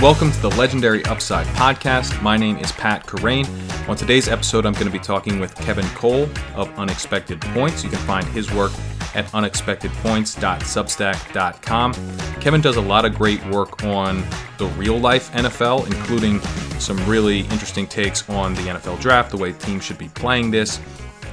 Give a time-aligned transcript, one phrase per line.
[0.00, 2.22] Welcome to the Legendary Upside podcast.
[2.22, 3.46] My name is Pat Kerrane.
[3.86, 7.84] On today's episode, I'm going to be talking with Kevin Cole of Unexpected Points.
[7.84, 8.72] You can find his work
[9.14, 11.92] at unexpectedpoints.substack.com.
[12.40, 14.24] Kevin does a lot of great work on
[14.56, 16.40] the real life NFL, including
[16.80, 20.80] some really interesting takes on the NFL draft, the way teams should be playing this,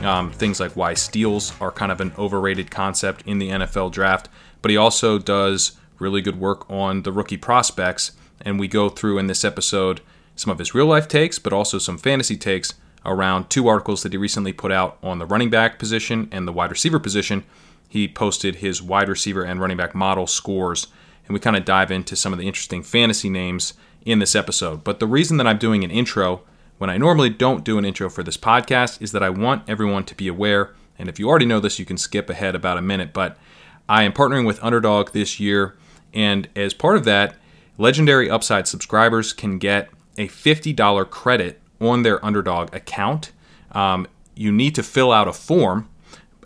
[0.01, 4.27] um, things like why steals are kind of an overrated concept in the NFL draft.
[4.61, 9.17] But he also does really good work on the rookie prospects and we go through
[9.17, 10.01] in this episode
[10.35, 12.73] some of his real life takes, but also some fantasy takes
[13.05, 16.53] around two articles that he recently put out on the running back position and the
[16.53, 17.43] wide receiver position.
[17.87, 20.87] He posted his wide receiver and running back model scores,
[21.25, 23.73] and we kind of dive into some of the interesting fantasy names
[24.05, 24.83] in this episode.
[24.83, 26.43] But the reason that I'm doing an intro
[26.77, 30.03] when I normally don't do an intro for this podcast is that I want everyone
[30.05, 30.75] to be aware.
[30.99, 33.13] And if you already know this, you can skip ahead about a minute.
[33.13, 33.37] But
[33.89, 35.75] I am partnering with Underdog this year.
[36.13, 37.35] And as part of that,
[37.77, 43.31] Legendary Upside subscribers can get a $50 credit on their Underdog account.
[43.71, 45.87] Um, you need to fill out a form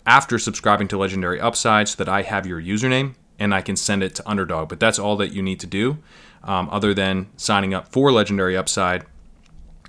[0.06, 4.02] after subscribing to Legendary Upside so that I have your username and I can send
[4.02, 4.68] it to Underdog.
[4.68, 5.98] But that's all that you need to do,
[6.44, 9.04] um, other than signing up for Legendary Upside.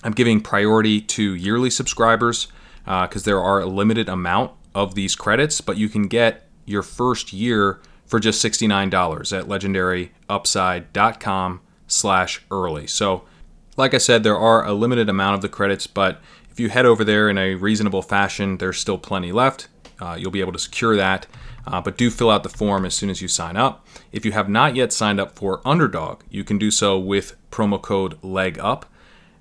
[0.01, 2.47] I'm giving priority to yearly subscribers
[2.85, 6.83] because uh, there are a limited amount of these credits, but you can get your
[6.83, 7.79] first year
[8.13, 12.85] for just $69 at legendaryupside.com slash early.
[12.85, 13.23] So
[13.75, 16.85] like I said, there are a limited amount of the credits, but if you head
[16.85, 19.67] over there in a reasonable fashion, there's still plenty left.
[19.99, 21.25] Uh, you'll be able to secure that.
[21.65, 23.83] Uh, but do fill out the form as soon as you sign up.
[24.11, 27.81] If you have not yet signed up for Underdog, you can do so with promo
[27.81, 28.83] code LEGUP.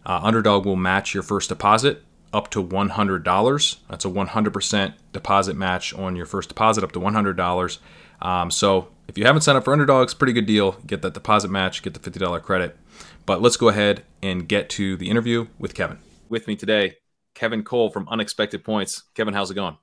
[0.07, 3.77] Uh, Underdog will match your first deposit up to $100.
[3.91, 7.79] That's a 100% deposit match on your first deposit up to $100.
[8.23, 10.73] Um, so if you haven't signed up for Underdogs, pretty good deal.
[10.87, 12.77] Get that deposit match, get the $50 credit.
[13.27, 15.99] But let's go ahead and get to the interview with Kevin.
[16.29, 16.97] With me today,
[17.35, 19.03] Kevin Cole from Unexpected Points.
[19.15, 19.77] Kevin, how's it going?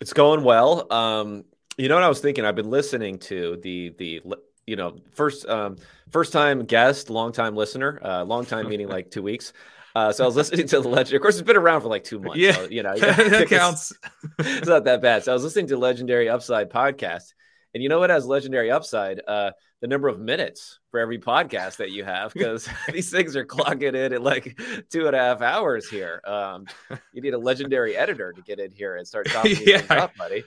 [0.00, 0.92] It's going well.
[0.92, 1.44] Um,
[1.78, 2.44] you know what I was thinking?
[2.44, 4.22] I've been listening to the the
[4.66, 5.76] you know first um,
[6.10, 9.52] first time guest, long time listener, uh, long time meaning like two weeks.
[9.94, 11.16] Uh, so I was listening to the legend.
[11.16, 12.38] Of course, it's been around for like two months.
[12.38, 13.92] Yeah, so, you know that counts.
[14.38, 15.24] it's not that bad.
[15.24, 17.32] So I was listening to Legendary Upside podcast,
[17.76, 19.20] and you know what has legendary upside?
[19.28, 19.50] Uh,
[19.82, 23.94] the number of minutes for every podcast that you have, because these things are clocking
[23.94, 24.58] in at like
[24.90, 26.22] two and a half hours here.
[26.24, 26.64] Um,
[27.12, 30.42] you need a legendary editor to get in here and start chopping yeah, up, buddy.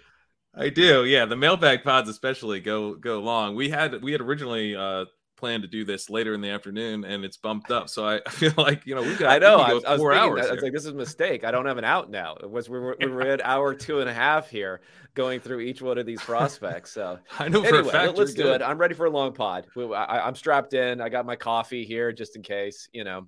[0.56, 1.26] I do, yeah.
[1.26, 3.56] The mailbag pods especially go go long.
[3.56, 5.06] We had we had originally uh,
[5.40, 7.80] planned to do this later in the afternoon, and it's bumped up.
[7.90, 9.32] So I, feel like you know we got.
[9.32, 9.58] I know.
[9.58, 10.42] I, I, was four hours.
[10.42, 11.44] That, I was like, this is a mistake.
[11.44, 12.36] I don't have an out now.
[12.36, 14.82] It was we were, we were at hour two and a half here,
[15.16, 16.92] going through each one of these prospects.
[16.92, 18.18] So I know anyway, for a fact.
[18.18, 18.62] Let's do good.
[18.62, 18.64] it.
[18.64, 19.66] I'm ready for a long pod.
[19.76, 21.02] I, am strapped in.
[21.02, 22.90] I got my coffee here just in case.
[22.94, 23.28] You know.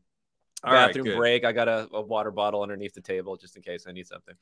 [0.63, 1.43] All bathroom right, break.
[1.45, 4.35] I got a, a water bottle underneath the table just in case I need something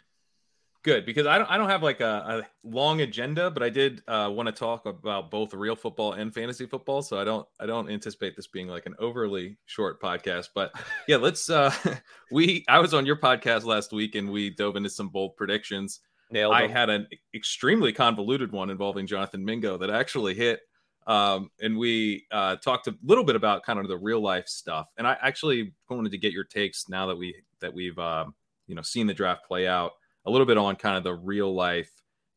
[0.83, 4.01] good because I don't I don't have like a, a long agenda, but I did
[4.07, 7.01] uh, want to talk about both real football and fantasy football.
[7.01, 10.49] So I don't I don't anticipate this being like an overly short podcast.
[10.53, 10.71] But
[11.07, 11.73] yeah, let's uh
[12.31, 15.99] we I was on your podcast last week and we dove into some bold predictions.
[16.31, 20.61] Nailed I had an extremely convoluted one involving Jonathan Mingo that actually hit.
[21.07, 24.89] Um, and we uh, talked a little bit about kind of the real life stuff.
[24.95, 28.25] And I actually wanted to get your takes now that we that we've uh,
[28.67, 29.93] you know seen the draft play out
[30.25, 31.91] a little bit on kind of the real life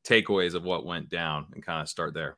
[0.07, 2.37] takeaways of what went down and kind of start there.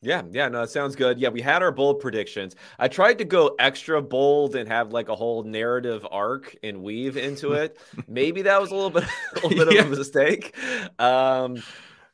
[0.00, 1.18] Yeah, yeah, no, it sounds good.
[1.18, 2.54] Yeah, we had our bold predictions.
[2.78, 7.16] I tried to go extra bold and have like a whole narrative arc and weave
[7.16, 7.78] into it.
[8.06, 9.04] Maybe that was a little bit,
[9.42, 9.80] a little bit yeah.
[9.80, 10.56] of a mistake.
[11.00, 11.62] Um,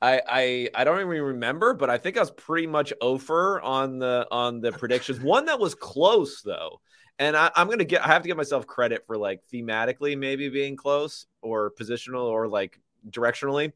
[0.01, 3.99] I, I I don't even remember, but I think I was pretty much over on
[3.99, 5.21] the on the predictions.
[5.21, 6.81] One that was close though,
[7.19, 10.49] and I, am gonna get I have to give myself credit for like thematically maybe
[10.49, 13.73] being close or positional or like directionally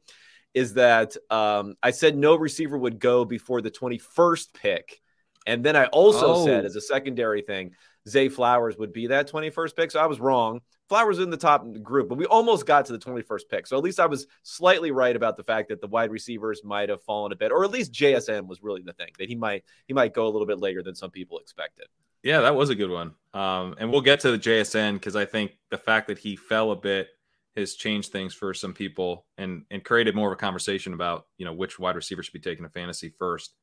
[0.54, 5.00] is that um, I said no receiver would go before the 21st pick.
[5.46, 6.44] And then I also oh.
[6.44, 7.72] said as a secondary thing,
[8.08, 9.90] Zay Flowers would be that 21st pick.
[9.90, 10.60] So I was wrong.
[10.88, 13.66] Flowers in the top group, but we almost got to the 21st pick.
[13.66, 16.88] So at least I was slightly right about the fact that the wide receivers might
[16.88, 19.64] have fallen a bit, or at least JSN was really the thing that he might
[19.86, 21.88] he might go a little bit later than some people expected.
[22.28, 23.14] Yeah, that was a good one.
[23.32, 26.72] Um, and we'll get to the JSN because I think the fact that he fell
[26.72, 27.08] a bit
[27.56, 31.46] has changed things for some people and and created more of a conversation about you
[31.46, 33.54] know which wide receiver should be taken to fantasy first.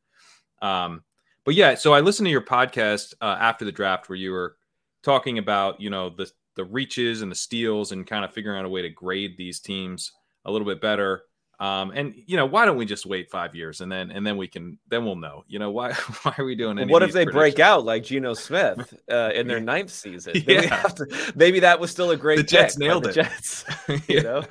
[0.63, 1.03] Um,
[1.43, 4.57] but yeah, so I listened to your podcast uh, after the draft where you were
[5.03, 8.65] talking about you know the the reaches and the steals and kind of figuring out
[8.65, 10.11] a way to grade these teams
[10.45, 11.21] a little bit better.
[11.59, 14.35] Um, and you know, why don't we just wait five years and then and then
[14.35, 15.45] we can then we'll know.
[15.47, 15.93] You know, why
[16.23, 16.77] why are we doing?
[16.77, 20.33] Any what if they break out like Geno Smith uh, in their ninth season?
[20.45, 20.81] Yeah.
[20.83, 22.37] To, maybe that was still a great.
[22.37, 23.13] The Jets nailed it.
[23.13, 23.65] Jets,
[24.07, 24.43] you know.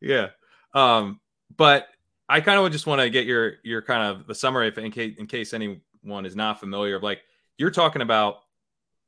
[0.00, 0.28] Yeah.
[0.74, 1.20] Um,
[1.56, 1.86] but
[2.28, 4.90] I kind of just want to get your your kind of the summary if in
[4.90, 6.96] case in case anyone is not familiar.
[6.96, 7.20] of Like
[7.56, 8.36] you're talking about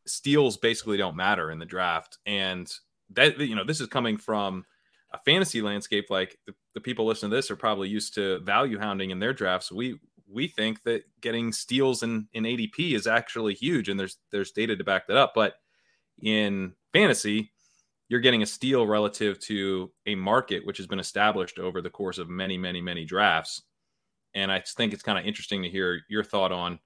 [0.07, 2.71] steals basically don't matter in the draft, and
[3.11, 4.65] that you know this is coming from
[5.13, 8.79] a fantasy landscape like the, the people listening to this are probably used to value
[8.79, 9.73] hounding in their drafts.
[9.73, 14.53] We we think that getting steals in in ADP is actually huge, and there's there's
[14.53, 15.33] data to back that up.
[15.35, 15.55] But
[16.23, 17.53] in fantasy,
[18.09, 22.19] you're getting a steal relative to a market which has been established over the course
[22.19, 23.63] of many, many, many drafts.
[24.35, 26.79] And I think it's kind of interesting to hear your thought on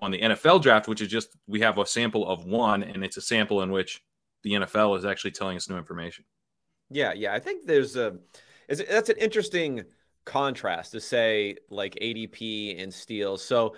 [0.00, 3.16] on the NFL draft, which is just we have a sample of one, and it's
[3.16, 4.02] a sample in which
[4.42, 6.24] the NFL is actually telling us new information.
[6.90, 8.18] Yeah, yeah, I think there's a
[8.68, 9.84] that's an interesting
[10.24, 13.44] contrast to say like ADP and steals.
[13.44, 13.74] So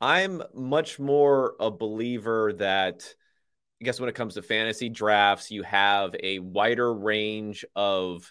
[0.00, 3.14] I'm much more a believer that
[3.80, 8.30] I guess when it comes to fantasy drafts, you have a wider range of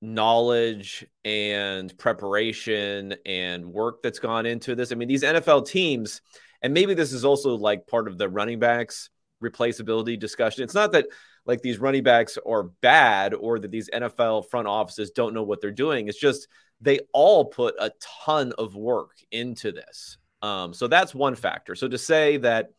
[0.00, 4.92] knowledge and preparation and work that's gone into this.
[4.92, 6.20] I mean, these NFL teams,
[6.62, 9.10] and maybe this is also like part of the running backs
[9.42, 10.62] replaceability discussion.
[10.62, 11.06] It's not that
[11.46, 15.60] like these running backs are bad or that these NFL front offices don't know what
[15.60, 16.08] they're doing.
[16.08, 16.48] It's just
[16.80, 20.18] they all put a ton of work into this.
[20.42, 21.74] Um, so that's one factor.
[21.74, 22.70] So to say that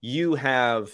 [0.00, 0.90] you have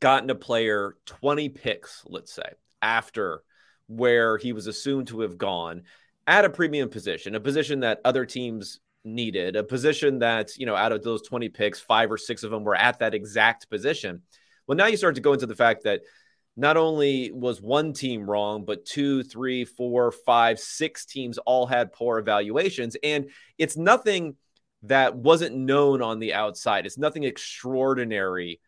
[0.00, 2.48] gotten a player 20 picks, let's say,
[2.82, 3.42] after
[3.86, 5.82] where he was assumed to have gone
[6.26, 10.76] at a premium position, a position that other teams needed, a position that, you know,
[10.76, 14.22] out of those 20 picks, five or six of them were at that exact position.
[14.66, 16.02] Well, now you start to go into the fact that
[16.56, 21.92] not only was one team wrong, but two, three, four, five, six teams all had
[21.92, 22.96] poor evaluations.
[23.02, 24.36] And it's nothing
[24.84, 26.86] that wasn't known on the outside.
[26.86, 28.60] It's nothing extraordinary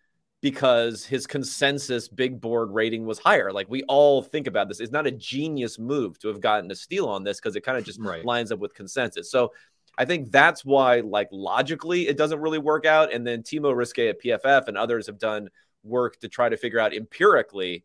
[0.42, 3.52] because his consensus big board rating was higher.
[3.52, 4.80] Like we all think about this.
[4.80, 7.78] It's not a genius move to have gotten a steal on this because it kind
[7.78, 8.24] of just right.
[8.24, 9.30] lines up with consensus.
[9.30, 9.52] So
[9.98, 13.12] I think that's why, like logically, it doesn't really work out.
[13.12, 15.48] And then Timo Riske at PFF and others have done
[15.86, 17.84] work to try to figure out empirically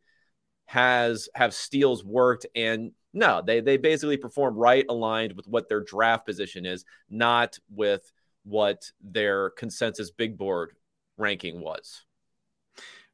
[0.66, 5.82] has have steals worked and no they they basically perform right aligned with what their
[5.82, 8.12] draft position is not with
[8.44, 10.74] what their consensus big board
[11.18, 12.04] ranking was.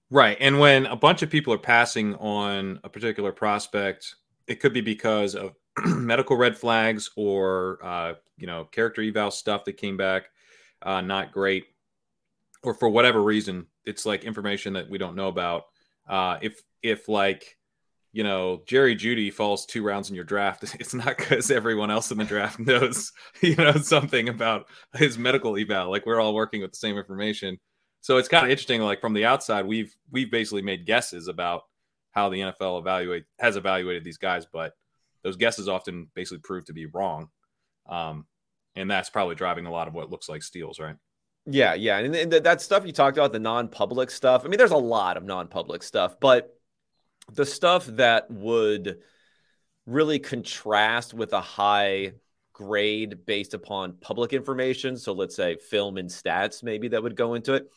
[0.10, 0.38] Right.
[0.40, 4.16] And when a bunch of people are passing on a particular prospect,
[4.48, 5.54] it could be because of
[5.86, 10.30] medical red flags or, uh, you know, character eval stuff that came back
[10.82, 11.66] uh, not great,
[12.64, 15.64] or for whatever reason, it's like information that we don't know about.
[16.08, 17.58] Uh, if, if like,
[18.14, 22.12] you know, Jerry Jeudy falls two rounds in your draft, it's not because everyone else
[22.12, 23.12] in the draft knows,
[23.42, 25.92] you know, something about his medical eval.
[25.92, 27.60] Like we're all working with the same information.
[28.02, 28.82] So it's kind of interesting.
[28.82, 31.64] Like from the outside, we've we've basically made guesses about
[32.12, 34.74] how the NFL evaluate has evaluated these guys, but
[35.24, 37.30] those guesses often basically prove to be wrong.
[37.88, 38.26] Um,
[38.76, 40.96] and that's probably driving a lot of what looks like steals, right?
[41.50, 44.44] Yeah, yeah, and that stuff you talked about, the non-public stuff.
[44.44, 46.54] I mean, there's a lot of non-public stuff, but
[47.32, 49.00] the stuff that would
[49.86, 52.12] really contrast with a high
[52.52, 54.98] grade based upon public information.
[54.98, 57.70] So let's say film and stats, maybe that would go into it.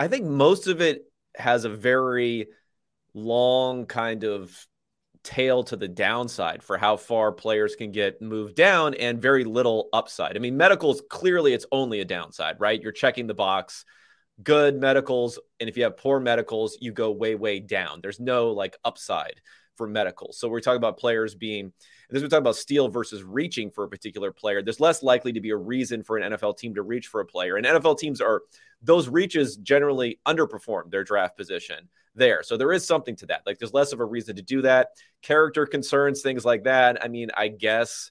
[0.00, 1.04] I think most of it
[1.36, 2.48] has a very
[3.12, 4.66] long kind of
[5.24, 9.88] tail to the downside for how far players can get moved down and very little
[9.92, 10.36] upside.
[10.36, 12.80] I mean, medicals clearly it's only a downside, right?
[12.80, 13.84] You're checking the box.
[14.42, 18.00] Good medicals and if you have poor medicals you go way way down.
[18.02, 19.40] There's no like upside
[19.76, 20.38] for medicals.
[20.38, 21.72] So we're talking about players being
[22.10, 24.62] this we're talking about steal versus reaching for a particular player.
[24.62, 27.26] There's less likely to be a reason for an nfl team to reach for a
[27.26, 27.56] player.
[27.56, 28.42] And nfl teams are
[28.82, 33.58] those reaches generally underperform their draft position there so there is something to that like
[33.58, 34.88] there's less of a reason to do that
[35.22, 38.10] character concerns things like that i mean i guess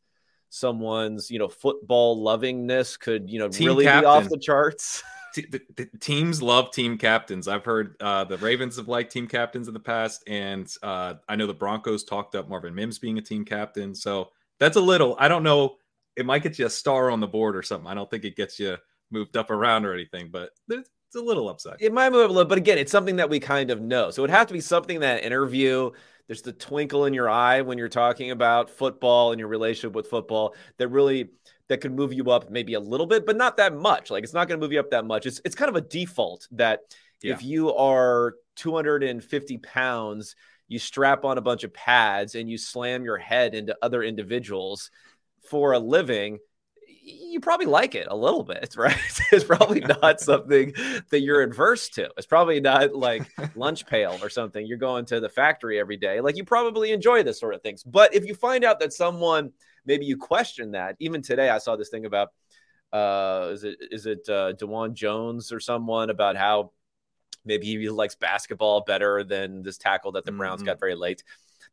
[0.49, 4.01] someone's you know football lovingness could you know Team really captain.
[4.01, 5.03] be off the charts
[5.35, 7.47] the, the teams love team captains.
[7.47, 11.35] I've heard uh, the Ravens have liked team captains in the past, and uh, I
[11.35, 13.95] know the Broncos talked up Marvin Mims being a team captain.
[13.95, 14.29] So
[14.59, 15.15] that's a little.
[15.19, 15.77] I don't know.
[16.15, 17.87] It might get you a star on the board or something.
[17.87, 18.77] I don't think it gets you
[19.09, 20.51] moved up around or anything, but
[21.11, 21.75] it's a little upside.
[21.81, 24.11] It might move up a little, but again, it's something that we kind of know.
[24.11, 25.91] So it would have to be something that interview.
[26.27, 30.07] There's the twinkle in your eye when you're talking about football and your relationship with
[30.07, 31.31] football that really
[31.67, 34.09] that could move you up maybe a little bit, but not that much.
[34.09, 35.25] Like it's not going to move you up that much.
[35.25, 36.79] It's it's kind of a default that
[37.21, 37.33] yeah.
[37.33, 40.37] if you are 250 pounds,
[40.69, 44.91] you strap on a bunch of pads and you slam your head into other individuals
[45.49, 46.39] for a living,
[47.03, 48.97] you probably like it a little bit, right?
[49.31, 50.73] it's probably not something
[51.09, 52.09] that you're adverse to.
[52.17, 54.65] It's probably not like lunch pail or something.
[54.65, 56.21] You're going to the factory every day.
[56.21, 57.83] Like you probably enjoy this sort of things.
[57.83, 59.51] But if you find out that someone
[59.85, 62.29] maybe you question that, even today I saw this thing about
[62.93, 66.71] uh is it is it uh Dawand Jones or someone about how
[67.45, 70.67] maybe he likes basketball better than this tackle that the Browns mm-hmm.
[70.67, 71.23] got very late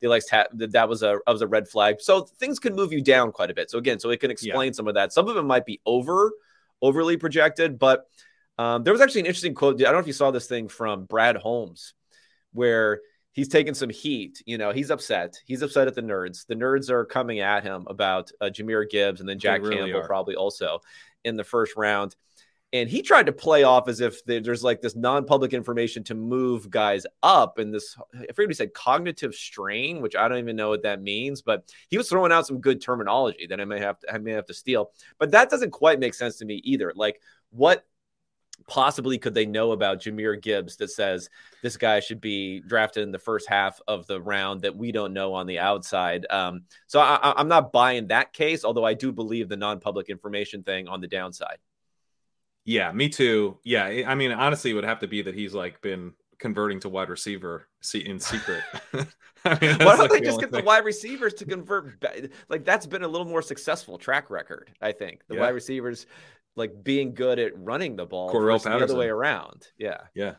[0.01, 1.97] they like ta- that was a that was a red flag.
[2.01, 3.71] So things can move you down quite a bit.
[3.71, 4.77] So again, so it can explain yeah.
[4.77, 5.13] some of that.
[5.13, 6.33] Some of it might be over
[6.81, 8.07] overly projected, but
[8.59, 9.81] um, there was actually an interesting quote.
[9.81, 11.95] I don't know if you saw this thing from Brad Holmes,
[12.53, 13.01] where
[13.33, 14.43] he's taking some heat.
[14.47, 15.41] You know, he's upset.
[15.45, 16.47] He's upset at the nerds.
[16.47, 20.01] The nerds are coming at him about uh, Jahmyr Gibbs and then Jack really Campbell
[20.01, 20.07] are.
[20.07, 20.81] probably also
[21.25, 22.17] in the first round
[22.73, 26.69] and he tried to play off as if there's like this non-public information to move
[26.71, 30.69] guys up and this i forget he said cognitive strain which i don't even know
[30.69, 33.99] what that means but he was throwing out some good terminology that i may have
[33.99, 36.93] to i may have to steal but that doesn't quite make sense to me either
[36.95, 37.21] like
[37.51, 37.85] what
[38.67, 41.31] possibly could they know about Jahmyr Gibbs that says
[41.63, 45.15] this guy should be drafted in the first half of the round that we don't
[45.15, 46.27] know on the outside?
[46.29, 50.65] Um, so I, I'm not buying that case, although I do believe the non-public information
[50.65, 51.59] thing on the downside.
[52.65, 53.59] Yeah, me too.
[53.65, 56.89] Yeah, I mean, honestly, it would have to be that he's like been converting to
[56.89, 58.63] wide receiver in secret.
[59.45, 60.61] I mean, Why don't like they the just get thing.
[60.61, 62.05] the wide receivers to convert?
[62.49, 64.71] Like that's been a little more successful track record.
[64.81, 65.43] I think the yeah.
[65.43, 66.07] wide receivers
[66.57, 68.31] like being good at running the ball.
[68.31, 69.69] The other way around.
[69.79, 69.99] Yeah.
[70.15, 70.35] Yeah.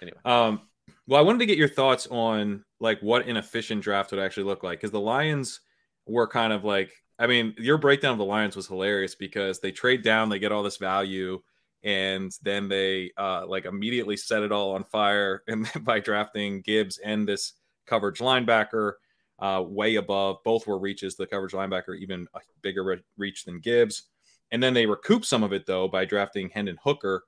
[0.00, 0.18] Anyway.
[0.24, 0.62] Um.
[1.06, 4.44] Well, I wanted to get your thoughts on like what an efficient draft would actually
[4.44, 5.60] look like because the Lions
[6.06, 6.92] were kind of like.
[7.18, 10.50] I mean, your breakdown of the Lions was hilarious because they trade down, they get
[10.50, 11.40] all this value
[11.84, 16.98] and then they uh, like immediately set it all on fire and by drafting Gibbs
[16.98, 17.54] and this
[17.86, 18.92] coverage linebacker
[19.38, 20.38] uh, way above.
[20.44, 21.16] Both were reaches.
[21.16, 24.04] The coverage linebacker even a bigger re- reach than Gibbs,
[24.50, 27.24] and then they recoup some of it though by drafting Hendon Hooker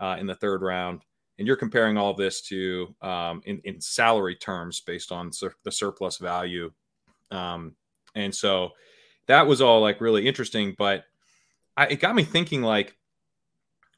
[0.00, 1.02] uh, in the third round.
[1.38, 5.72] And you're comparing all this to um, in, in salary terms based on sur- the
[5.72, 6.70] surplus value,
[7.30, 7.76] um,
[8.14, 8.70] and so
[9.26, 10.74] that was all like really interesting.
[10.76, 11.04] But
[11.78, 12.96] I, it got me thinking like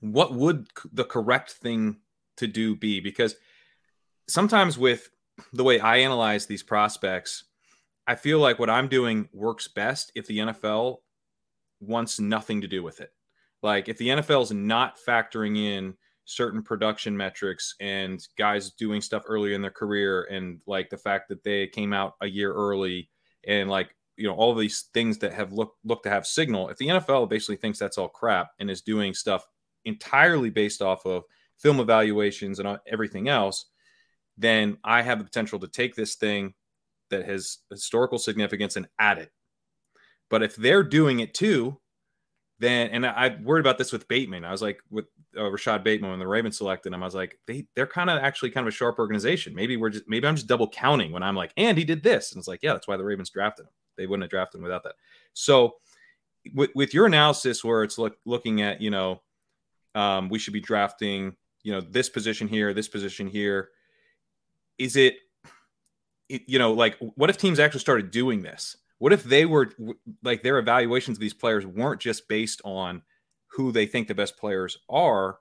[0.02, 1.96] what would the correct thing
[2.36, 3.00] to do be?
[3.00, 3.36] Because
[4.28, 5.08] sometimes with
[5.52, 7.44] the way I analyze these prospects,
[8.06, 10.98] I feel like what I'm doing works best if the NFL
[11.80, 13.10] wants nothing to do with it.
[13.62, 15.94] Like if the NFL is not factoring in
[16.24, 21.28] certain production metrics and guys doing stuff early in their career and like the fact
[21.28, 23.08] that they came out a year early
[23.46, 26.76] and like you know all these things that have looked look to have signal if
[26.76, 29.44] the NFL basically thinks that's all crap and is doing stuff
[29.84, 31.24] entirely based off of
[31.58, 33.66] film evaluations and everything else,
[34.36, 36.54] then I have the potential to take this thing
[37.10, 39.30] that has historical significance and add it.
[40.30, 41.78] But if they're doing it too,
[42.58, 44.44] then and I worried about this with Bateman.
[44.44, 47.02] I was like with uh, Rashod Bateman when the Ravens selected him.
[47.02, 49.54] I was like, they they're kind of actually kind of a sharp organization.
[49.54, 52.32] Maybe we're just maybe I'm just double counting when I'm like, and he did this,
[52.32, 53.72] and it's like, yeah, that's why the Ravens drafted him.
[53.96, 54.94] They wouldn't have drafted him without that.
[55.34, 55.74] So
[56.54, 59.20] with with your analysis, where it's look, looking at you know
[59.94, 63.68] um, we should be drafting, you know, this position here, this position here.
[64.78, 65.16] Is it,
[66.28, 68.76] it, you know, like what if teams actually started doing this?
[68.98, 69.70] What if they were
[70.22, 73.02] like their evaluations of these players weren't just based on
[73.48, 75.38] who they think the best players are,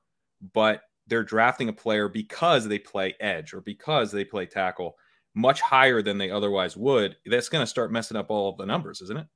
[0.53, 4.95] but they're drafting a player because they play edge or because they play tackle
[5.33, 7.15] much higher than they otherwise would.
[7.25, 9.27] That's going to start messing up all of the numbers, isn't it?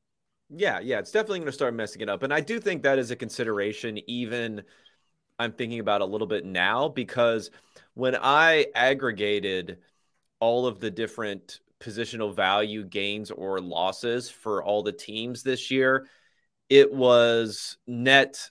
[0.50, 2.24] Yeah, yeah, it's definitely going to start messing it up.
[2.24, 4.64] And I do think that is a consideration even
[5.40, 7.52] I'm thinking about a little bit now because
[7.94, 9.78] when I aggregated
[10.40, 16.08] all of the different positional value gains or losses for all the teams this year,
[16.70, 18.50] it was net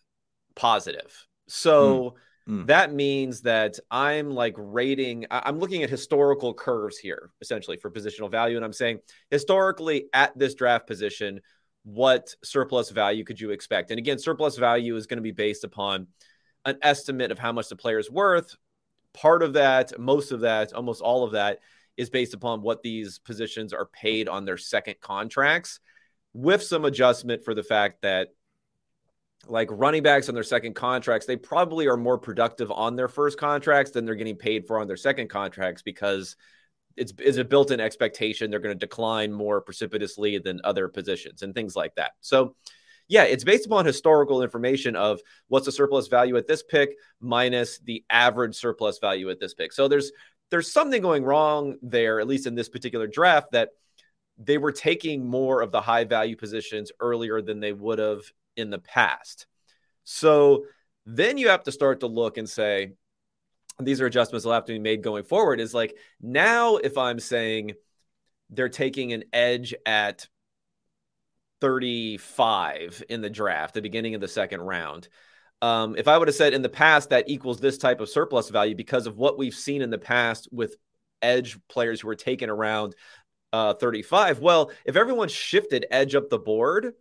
[0.55, 1.27] positive.
[1.49, 2.17] So
[2.49, 2.63] mm.
[2.63, 2.67] Mm.
[2.67, 8.31] that means that I'm like rating, I'm looking at historical curves here, essentially for positional
[8.31, 8.57] value.
[8.57, 8.99] And I'm saying
[9.31, 11.41] historically at this draft position,
[11.85, 13.91] what surplus value could you expect?
[13.91, 16.07] And again, surplus value is going to be based upon
[16.65, 18.57] an estimate of how much the player is worth.
[19.13, 21.61] Part of that, most of that, almost all of that
[21.97, 25.81] is based upon what these positions are paid on their second contracts,
[26.33, 28.29] with some adjustment for the fact that
[29.47, 33.39] like running backs on their second contracts, they probably are more productive on their first
[33.39, 36.37] contracts than they're getting paid for on their second contracts because
[36.97, 41.55] it's, it's a built-in expectation they're going to decline more precipitously than other positions and
[41.55, 42.13] things like that.
[42.21, 42.57] So
[43.09, 47.79] yeah, it's based upon historical information of what's the surplus value at this pick minus
[47.81, 49.73] the average surplus value at this pick.
[49.73, 50.11] So there's
[50.51, 53.71] there's something going wrong there, at least in this particular draft, that
[54.39, 58.23] they were taking more of the high value positions earlier than they would have
[58.57, 59.47] in the past.
[60.05, 60.67] So
[61.07, 62.93] then you have to start to look and say,
[63.81, 65.61] these are adjustments that will have to be made going forward.
[65.61, 67.73] Is like now, if I'm saying
[68.51, 70.29] they're taking an edge at
[71.65, 75.09] 35 in the draft, the beginning of the second round.
[75.63, 78.51] Um, if I would have said in the past that equals this type of surplus
[78.51, 80.77] value because of what we've seen in the past with
[81.23, 82.95] edge players who were taken around
[83.55, 86.93] uh, 35, well, if everyone shifted edge up the board,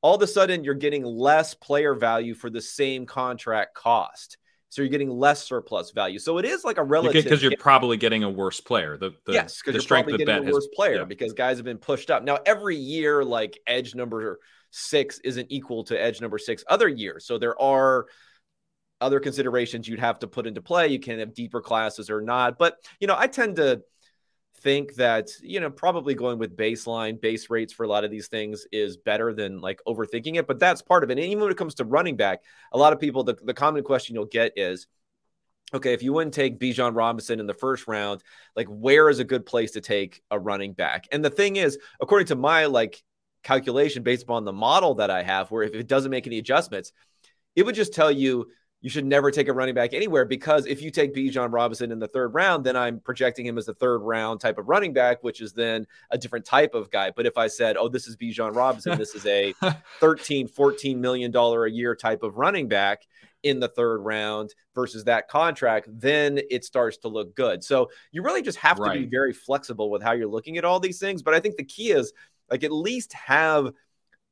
[0.00, 4.38] all of a sudden you're getting less player value for the same contract cost.
[4.74, 6.18] So you're getting less surplus value.
[6.18, 8.96] So it is like a relative because you're probably getting a worse player.
[8.96, 11.04] The, the yes, because you're probably getting a worse has, player yeah.
[11.04, 12.24] because guys have been pushed up.
[12.24, 14.40] Now every year, like edge number
[14.72, 17.24] six isn't equal to edge number six other years.
[17.24, 18.06] So there are
[19.00, 20.88] other considerations you'd have to put into play.
[20.88, 22.58] You can have deeper classes or not.
[22.58, 23.82] But you know, I tend to
[24.64, 28.28] think that you know probably going with baseline base rates for a lot of these
[28.28, 31.52] things is better than like overthinking it but that's part of it and even when
[31.52, 32.42] it comes to running back
[32.72, 34.86] a lot of people the, the common question you'll get is
[35.74, 38.22] okay if you wouldn't take Bijan Robinson in the first round
[38.56, 41.06] like where is a good place to take a running back?
[41.12, 43.02] And the thing is according to my like
[43.42, 46.92] calculation based upon the model that I have where if it doesn't make any adjustments
[47.54, 48.48] it would just tell you
[48.84, 51.98] you should never take a running back anywhere because if you take Bijan Robinson in
[51.98, 55.24] the third round, then I'm projecting him as a third round type of running back,
[55.24, 57.10] which is then a different type of guy.
[57.10, 59.54] But if I said, oh, this is Bijan Robinson, this is a
[60.00, 63.06] 13, 14 million dollar a year type of running back
[63.42, 67.64] in the third round versus that contract, then it starts to look good.
[67.64, 68.92] So you really just have right.
[68.92, 71.22] to be very flexible with how you're looking at all these things.
[71.22, 72.12] But I think the key is
[72.50, 73.72] like at least have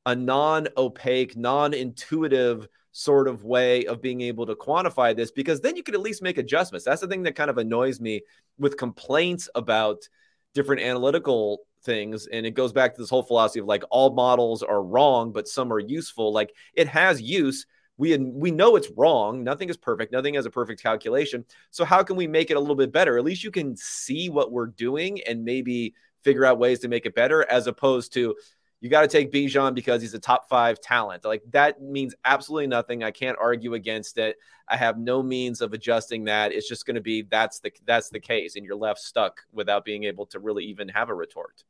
[0.04, 5.61] a non opaque, non intuitive sort of way of being able to quantify this because
[5.61, 6.84] then you could at least make adjustments.
[6.84, 8.20] That's the thing that kind of annoys me
[8.58, 10.06] with complaints about
[10.54, 12.26] different analytical things.
[12.26, 15.49] And it goes back to this whole philosophy of like all models are wrong but
[15.49, 16.32] some are useful.
[16.32, 17.67] Like it has use.
[17.97, 19.43] We we know it's wrong.
[19.43, 20.12] Nothing is perfect.
[20.12, 21.45] Nothing has a perfect calculation.
[21.71, 23.17] So how can we make it a little bit better?
[23.17, 27.06] At least you can see what we're doing and maybe figure out ways to make
[27.06, 28.34] it better as opposed to
[28.82, 31.25] you got to take Bijan because he's a top five talent.
[31.25, 33.04] Like that means absolutely nothing.
[33.04, 34.36] I can't argue against it.
[34.68, 36.50] I have no means of adjusting that.
[36.52, 39.84] It's just going to be that's the that's the case, and you're left stuck without
[39.84, 41.62] being able to really even have a retort.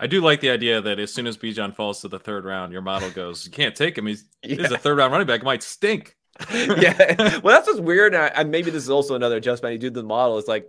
[0.00, 2.72] I do like the idea that as soon as Bijan falls to the third round,
[2.72, 4.06] your model goes, "You can't take him.
[4.06, 4.56] He's, yeah.
[4.62, 5.42] he's a third round running back.
[5.42, 6.16] It might stink."
[6.52, 8.16] yeah, well, that's what's weird.
[8.16, 10.36] And maybe this is also another adjustment you do to the model.
[10.38, 10.66] Is like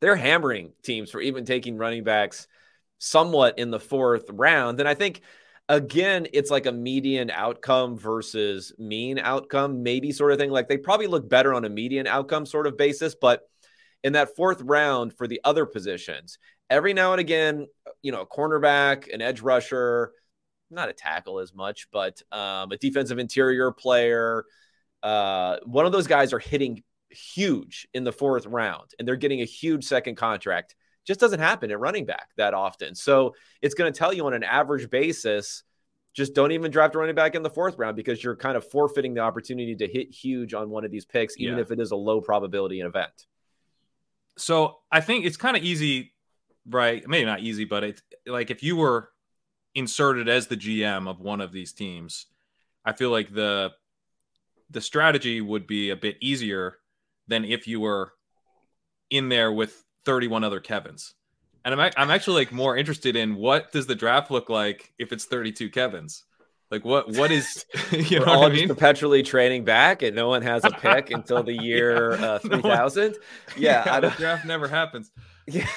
[0.00, 2.46] they're hammering teams for even taking running backs
[2.98, 4.80] somewhat in the fourth round.
[4.80, 5.22] And I think
[5.68, 10.50] again, it's like a median outcome versus mean outcome, maybe sort of thing.
[10.50, 13.42] Like they probably look better on a median outcome sort of basis, but
[14.04, 16.38] in that fourth round for the other positions,
[16.70, 17.66] every now and again,
[18.02, 20.12] you know, a cornerback, an edge rusher,
[20.70, 24.44] not a tackle as much, but um, a defensive interior player,
[25.02, 29.40] uh, one of those guys are hitting huge in the fourth round and they're getting
[29.40, 30.74] a huge second contract
[31.06, 32.94] just doesn't happen at running back that often.
[32.94, 35.62] So it's going to tell you on an average basis,
[36.12, 38.68] just don't even draft a running back in the fourth round because you're kind of
[38.68, 41.62] forfeiting the opportunity to hit huge on one of these picks, even yeah.
[41.62, 43.26] if it is a low probability event.
[44.36, 46.12] So I think it's kind of easy,
[46.68, 47.06] right?
[47.06, 49.10] Maybe not easy, but it's like if you were
[49.74, 52.26] inserted as the GM of one of these teams,
[52.84, 53.72] I feel like the
[54.70, 56.78] the strategy would be a bit easier
[57.28, 58.12] than if you were
[59.10, 61.14] in there with 31 other Kevins.
[61.64, 65.12] And I'm, I'm actually like more interested in what does the draft look like if
[65.12, 66.24] it's 32 Kevins?
[66.70, 68.68] Like what what is you know all I mean?
[68.68, 72.26] perpetually trading back and no one has a pick until the year yeah.
[72.26, 73.12] uh, 3000.
[73.12, 73.18] No
[73.56, 75.10] yeah, yeah the draft never happens.
[75.48, 75.68] Yeah,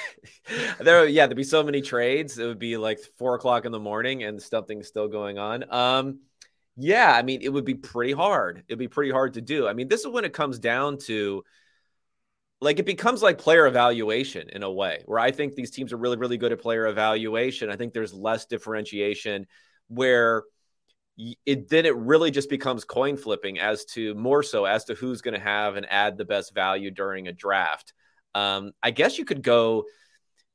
[0.80, 2.38] there yeah there'd be so many trades.
[2.38, 5.64] It would be like four o'clock in the morning and something's still going on.
[5.72, 6.20] Um,
[6.76, 8.64] yeah, I mean it would be pretty hard.
[8.68, 9.68] It'd be pretty hard to do.
[9.68, 11.44] I mean this is when it comes down to
[12.60, 15.96] like it becomes like player evaluation in a way where I think these teams are
[15.96, 17.70] really, really good at player evaluation.
[17.70, 19.46] I think there's less differentiation
[19.88, 20.44] where
[21.46, 25.20] it then it really just becomes coin flipping as to more so as to who's
[25.20, 27.92] going to have and add the best value during a draft.
[28.34, 29.84] Um, I guess you could go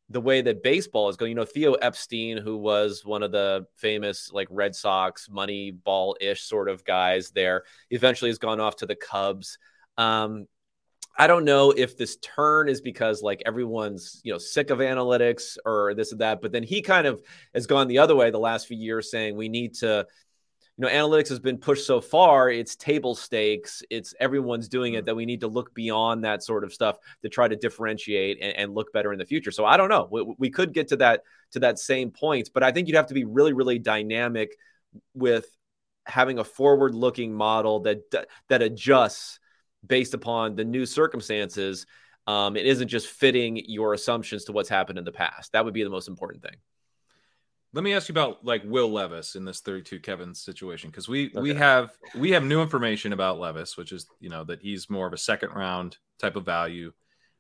[0.10, 1.32] the way that baseball is going.
[1.32, 6.16] You know, Theo Epstein, who was one of the famous like Red Sox money ball
[6.22, 9.58] ish sort of guys there, eventually has gone off to the Cubs.
[9.98, 10.48] Um,
[11.18, 15.58] I don't know if this turn is because like everyone's you know sick of analytics
[15.66, 17.22] or this and that, but then he kind of
[17.54, 20.06] has gone the other way the last few years, saying we need to
[20.78, 25.04] you know, analytics has been pushed so far, it's table stakes, it's everyone's doing it
[25.04, 25.06] mm.
[25.06, 28.58] that we need to look beyond that sort of stuff to try to differentiate and,
[28.58, 29.52] and look better in the future.
[29.52, 30.08] So I don't know.
[30.12, 33.08] We, we could get to that to that same point, but I think you'd have
[33.08, 34.58] to be really, really dynamic
[35.14, 35.46] with
[36.06, 38.02] having a forward-looking model that
[38.50, 39.40] that adjusts
[39.88, 41.86] based upon the new circumstances.
[42.28, 45.52] Um, it isn't just fitting your assumptions to what's happened in the past.
[45.52, 46.56] That would be the most important thing.
[47.76, 51.28] Let me ask you about like Will Levis in this 32 Kevin situation because we
[51.28, 51.42] okay.
[51.42, 55.06] we have we have new information about Levis, which is you know that he's more
[55.06, 56.94] of a second round type of value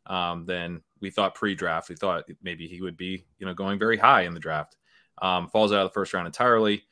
[0.07, 1.87] um, than we thought pre-draft.
[1.87, 4.75] We thought maybe he would be you know going very high in the draft.
[5.21, 6.83] Um, falls out of the first round entirely,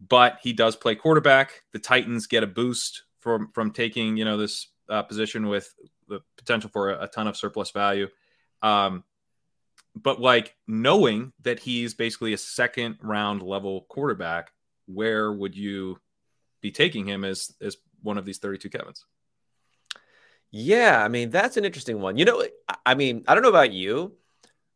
[0.00, 1.62] but he does play quarterback.
[1.72, 5.72] The Titans get a boost from from taking you know this uh, position with
[6.08, 8.08] the potential for a, a ton of surplus value.
[8.62, 9.04] Um,
[9.94, 14.52] but like knowing that he's basically a second round level quarterback,
[14.86, 15.98] where would you
[16.60, 19.04] be taking him as as one of these 32 Kevins?
[20.50, 22.16] Yeah, I mean, that's an interesting one.
[22.16, 22.44] You know,
[22.86, 24.12] I mean, I don't know about you,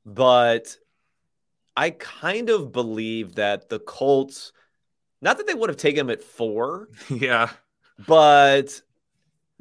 [0.05, 0.77] but
[1.77, 4.53] I kind of believe that the Colts,
[5.23, 6.89] not that they would have taken him at four.
[7.11, 7.51] Yeah.
[8.07, 8.83] But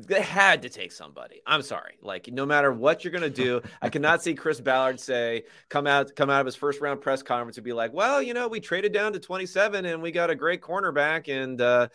[0.08, 1.42] they had to take somebody.
[1.46, 1.96] I'm sorry.
[2.02, 6.16] Like no matter what you're gonna do, I cannot see Chris Ballard say come out
[6.16, 8.60] come out of his first round press conference and be like, well, you know, we
[8.60, 11.88] traded down to 27 and we got a great cornerback, and uh,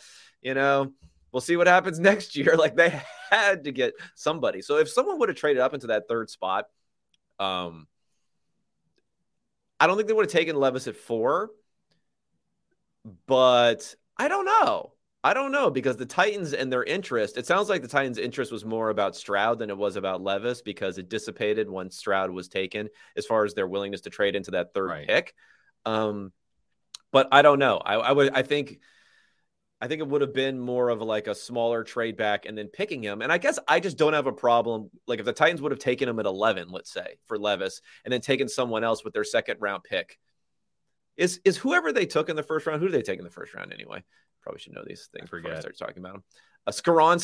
[0.43, 0.93] you know,
[1.33, 2.57] we'll see what happens next year.
[2.57, 4.63] Like they had to get somebody.
[4.63, 6.67] So if someone would have traded up into that third spot,
[7.39, 7.87] um,
[9.79, 11.51] I don't think they would have taken Levis at four,
[13.27, 14.93] but I don't know.
[15.27, 18.53] I don't know because the Titans and their interest, it sounds like the Titans' interest
[18.53, 22.47] was more about Stroud than it was about Levis because it dissipated once Stroud was
[22.47, 25.09] taken as far as their willingness to trade into that third right.
[25.09, 25.35] pick.
[25.85, 26.33] Um,
[27.11, 27.79] but I don't know.
[27.79, 28.79] I, I, would, I think,
[29.81, 32.69] I think it would have been more of like a smaller trade back and then
[32.69, 33.21] picking him.
[33.21, 34.91] And I guess I just don't have a problem.
[35.09, 38.13] Like if the Titans would have taken him at 11, let's say for Levis, and
[38.13, 40.21] then taken someone else with their second round pick,
[41.17, 42.81] is is whoever they took in the first round?
[42.81, 44.05] Who did they take in the first round anyway?
[44.47, 46.23] Probably should know these things before I start talking about them.
[46.69, 47.17] A uh,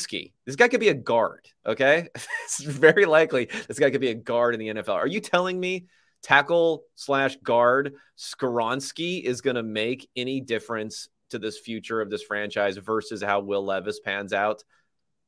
[0.45, 1.47] This guy could be a guard.
[1.65, 4.97] Okay, it's very likely this guy could be a guard in the NFL.
[4.97, 5.87] Are you telling me
[6.25, 12.25] tackle slash guard Skoronski is going to make any difference to this future of this
[12.25, 14.65] franchise versus how Will Levis pans out?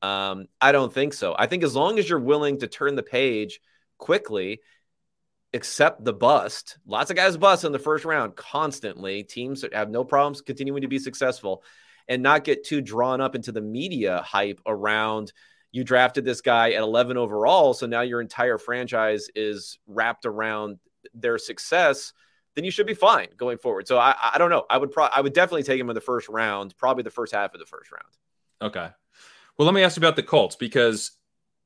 [0.03, 1.37] Um, I don't think so.
[1.39, 3.61] I think as long as you're willing to turn the page
[3.99, 4.63] quickly,
[5.53, 6.77] accept the bust.
[6.87, 9.23] Lots of guys bust in the first round constantly.
[9.23, 11.63] Teams have no problems continuing to be successful
[12.09, 15.33] and not get too drawn up into the media hype around
[15.75, 17.75] you drafted this guy at 11 overall.
[17.75, 20.79] So now your entire franchise is wrapped around
[21.13, 22.13] their success.
[22.55, 23.89] Then you should be fine going forward.
[23.89, 24.67] So I, I don't know.
[24.71, 27.35] I would pro- I would definitely take him in the first round, probably the first
[27.35, 28.05] half of the first round.
[28.63, 28.89] Okay.
[29.59, 31.11] Well, let me ask you about the Colts because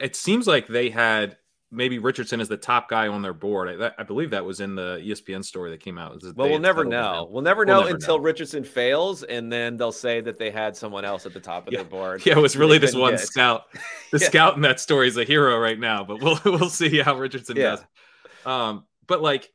[0.01, 1.37] it seems like they had
[1.71, 3.83] maybe Richardson is the top guy on their board.
[3.83, 6.23] I, I, believe that was in the ESPN story that came out.
[6.35, 7.29] Well, we'll never know.
[7.31, 8.25] We'll never know we'll never until know.
[8.25, 11.73] Richardson fails, and then they'll say that they had someone else at the top of
[11.73, 11.81] yeah.
[11.81, 12.25] their board.
[12.25, 13.21] Yeah, it was really this one get.
[13.21, 13.65] scout.
[14.11, 14.27] The yeah.
[14.27, 17.59] scout in that story is a hero right now, but we'll we'll see how Richardson
[17.59, 17.77] yeah.
[17.77, 17.85] does.
[18.47, 19.53] Um, but like,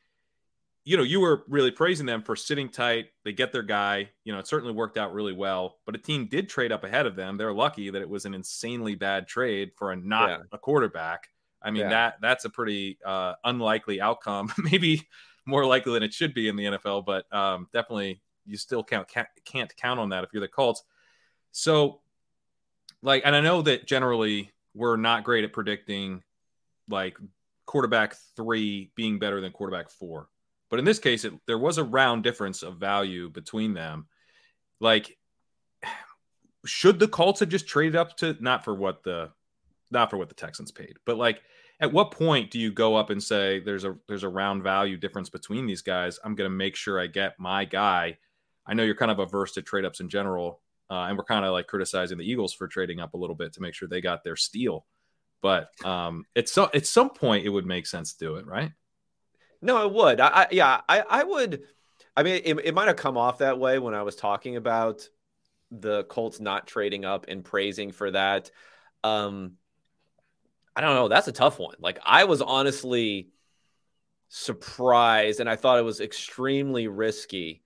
[0.85, 3.07] you know, you were really praising them for sitting tight.
[3.25, 4.11] They get their guy.
[4.25, 5.79] You know, it certainly worked out really well.
[5.87, 7.35] But a team did trade up ahead of them.
[7.35, 11.29] They're lucky that it was an insanely bad trade for a not a quarterback
[11.63, 11.89] I mean yeah.
[11.89, 14.51] that that's a pretty uh, unlikely outcome.
[14.57, 15.07] Maybe
[15.45, 19.07] more likely than it should be in the NFL, but um, definitely you still can't
[19.45, 20.83] can't count on that if you're the Colts.
[21.51, 22.01] So,
[23.01, 26.23] like, and I know that generally we're not great at predicting
[26.89, 27.17] like
[27.65, 30.27] quarterback three being better than quarterback four,
[30.69, 34.07] but in this case, it, there was a round difference of value between them.
[34.79, 35.17] Like,
[36.65, 39.31] should the Colts have just traded up to not for what the
[39.93, 41.41] not for what the Texans paid, but like
[41.79, 44.97] at what point do you go up and say there's a there's a round value
[44.97, 46.19] difference between these guys?
[46.23, 48.17] I'm going to make sure I get my guy.
[48.65, 51.45] I know you're kind of averse to trade ups in general, uh, and we're kind
[51.45, 54.01] of like criticizing the Eagles for trading up a little bit to make sure they
[54.01, 54.85] got their steal.
[55.41, 58.71] But um, at some at some point, it would make sense to do it, right?
[59.61, 60.19] No, it would.
[60.19, 61.63] I, I yeah, I, I would.
[62.15, 65.07] I mean, it, it might have come off that way when I was talking about
[65.71, 68.51] the Colts not trading up and praising for that.
[69.03, 69.53] Um,
[70.75, 71.07] I don't know.
[71.07, 71.75] That's a tough one.
[71.79, 73.29] Like I was honestly
[74.29, 77.61] surprised and I thought it was extremely risky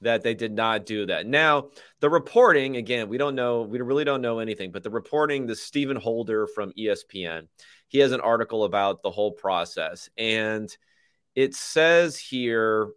[0.00, 1.26] that they did not do that.
[1.26, 5.46] Now, the reporting, again, we don't know, we really don't know anything, but the reporting,
[5.46, 7.48] the Stephen Holder from ESPN,
[7.88, 10.08] he has an article about the whole process.
[10.16, 10.74] And
[11.34, 12.90] it says here,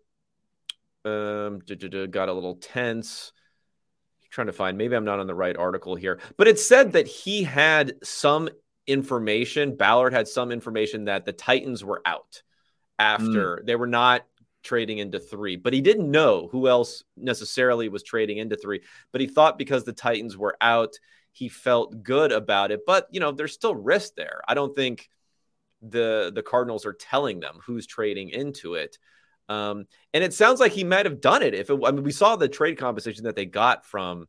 [1.06, 3.32] um, got a little tense.
[4.30, 7.08] trying to find maybe I'm not on the right article here, but it said that
[7.08, 8.50] he had some
[8.88, 9.76] information.
[9.76, 12.42] Ballard had some information that the Titans were out
[12.98, 13.66] after mm.
[13.66, 14.26] they were not
[14.64, 18.82] trading into three, but he didn't know who else necessarily was trading into three.
[19.12, 20.96] But he thought because the Titans were out,
[21.32, 22.82] he felt good about it.
[22.86, 24.42] But you know, there's still risk there.
[24.48, 25.10] I don't think
[25.82, 28.98] the the Cardinals are telling them who's trading into it.
[29.50, 31.54] Um, and it sounds like he might have done it.
[31.54, 34.28] If it, I mean, we saw the trade compensation that they got from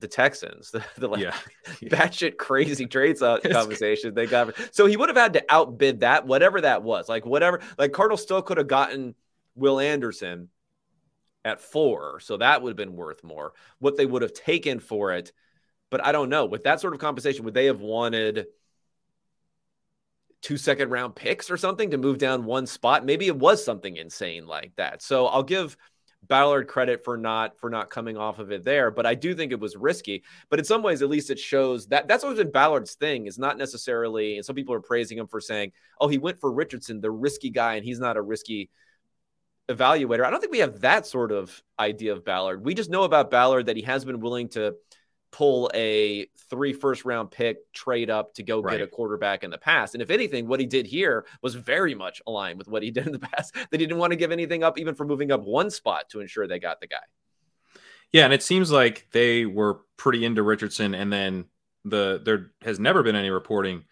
[0.00, 1.36] the Texans, the, the like yeah.
[1.84, 4.54] batshit crazy trades conversation they got.
[4.72, 7.08] So he would have had to outbid that, whatever that was.
[7.08, 9.14] Like whatever, like Cardinals still could have gotten
[9.54, 10.48] Will Anderson
[11.44, 13.52] at four, so that would have been worth more.
[13.78, 15.32] What they would have taken for it,
[15.90, 16.46] but I don't know.
[16.46, 18.46] With that sort of compensation, would they have wanted?
[20.42, 23.04] two second round picks or something to move down one spot.
[23.04, 25.02] Maybe it was something insane like that.
[25.02, 25.76] So I'll give
[26.28, 29.52] Ballard credit for not for not coming off of it there, but I do think
[29.52, 30.24] it was risky.
[30.48, 33.26] But in some ways, at least it shows that that's always been Ballard's thing.
[33.26, 36.52] Is not necessarily, and some people are praising him for saying, "Oh, he went for
[36.52, 38.70] Richardson, the risky guy, and he's not a risky."
[39.68, 40.24] evaluator.
[40.24, 42.64] I don't think we have that sort of idea of Ballard.
[42.64, 44.76] We just know about Ballard that he has been willing to
[45.36, 48.78] pull a three first round pick trade up to go right.
[48.78, 49.94] get a quarterback in the past.
[49.94, 53.06] And if anything, what he did here was very much aligned with what he did
[53.06, 53.54] in the past.
[53.70, 56.46] He didn't want to give anything up, even for moving up one spot to ensure
[56.46, 56.96] they got the guy.
[58.12, 61.44] Yeah, and it seems like they were pretty into Richardson, and then
[61.84, 63.84] the there has never been any reporting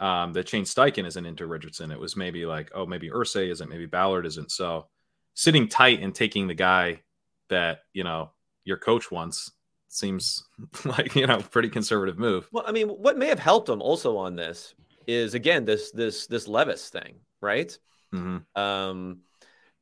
[0.00, 1.92] um, that Shane Steichen isn't into Richardson.
[1.92, 4.50] It was maybe like, oh, maybe Irsay isn't, maybe Ballard isn't.
[4.50, 4.88] So
[5.32, 7.00] sitting tight and taking the guy
[7.48, 8.32] that you know
[8.64, 9.50] your coach wants
[9.90, 10.44] seems
[10.84, 12.48] like you know pretty conservative move.
[12.52, 14.74] Well, I mean, what may have helped him also on this
[15.06, 17.76] is again this this this Levis thing, right?
[18.14, 18.60] Mm-hmm.
[18.60, 19.18] Um,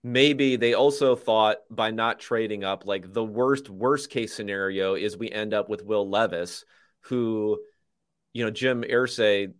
[0.03, 5.17] maybe they also thought by not trading up, like the worst worst case scenario is
[5.17, 6.65] we end up with Will Levis,
[7.03, 7.59] who,
[8.33, 9.53] you know, Jim Irsay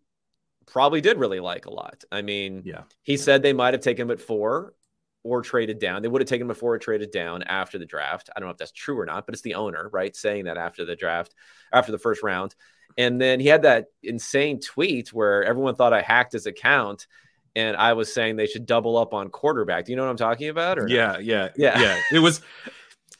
[0.67, 2.05] probably did really like a lot.
[2.11, 4.75] I mean, yeah, he said they might have taken him at four
[5.23, 6.03] or traded down.
[6.03, 8.31] They would have taken him before or traded down after the draft.
[8.35, 10.15] I don't know if that's true or not, but it's the owner, right?
[10.15, 11.35] Saying that after the draft,
[11.73, 12.55] after the first round.
[12.97, 17.07] And then he had that insane tweet where everyone thought I hacked his account
[17.55, 19.85] and I was saying they should double up on quarterback.
[19.85, 20.79] Do you know what I'm talking about?
[20.79, 22.01] Or yeah, yeah, yeah, yeah.
[22.13, 22.41] It was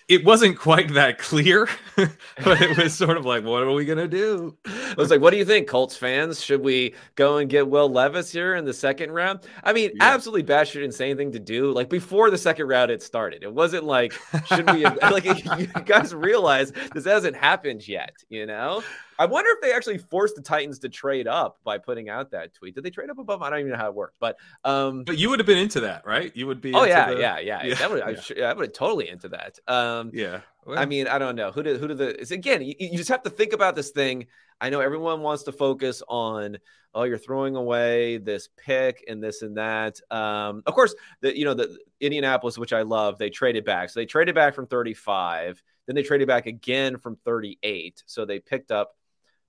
[0.09, 4.09] it wasn't quite that clear, but it was sort of like, what are we gonna
[4.09, 4.57] do?
[4.67, 6.43] I was like, what do you think, Colts fans?
[6.43, 9.41] Should we go and get Will Levis here in the second round?
[9.63, 10.05] I mean, yeah.
[10.05, 11.73] absolutely batshit insane thing to do.
[11.73, 14.15] Like before the second round it started, it wasn't like,
[14.47, 14.85] should we?
[15.03, 15.25] like
[15.59, 18.83] you guys realize this hasn't happened yet, you know?
[19.19, 22.55] I wonder if they actually forced the Titans to trade up by putting out that
[22.55, 22.75] tweet.
[22.75, 23.43] Did they trade up above?
[23.43, 25.81] I don't even know how it worked, but um, but you would have been into
[25.81, 26.31] that, right?
[26.37, 26.73] You would be.
[26.73, 27.75] Oh yeah, the, yeah, yeah, yeah.
[27.75, 27.99] That would,
[28.37, 28.45] yeah.
[28.47, 29.59] I, I would have totally into that.
[29.67, 30.41] Um, yeah.
[30.65, 32.21] Well, I mean, I don't know who did who did the.
[32.21, 34.27] It's, again, you, you just have to think about this thing.
[34.61, 36.59] I know everyone wants to focus on
[36.95, 40.01] oh you're throwing away this pick and this and that.
[40.11, 43.91] Um, of course, the you know the Indianapolis, which I love, they traded back.
[43.91, 48.03] So they traded back from 35, then they traded back again from 38.
[48.07, 48.98] So they picked up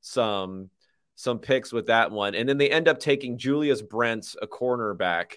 [0.02, 0.70] some
[1.16, 5.34] some picks with that one, and then they end up taking Julius Brents, a cornerback.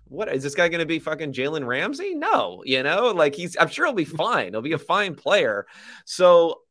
[0.06, 0.98] What is this guy going to be?
[0.98, 2.16] Fucking Jalen Ramsey?
[2.16, 3.56] No, you know, like he's.
[3.60, 4.54] I'm sure he'll be fine.
[4.54, 5.68] He'll be a fine player.
[6.04, 6.62] So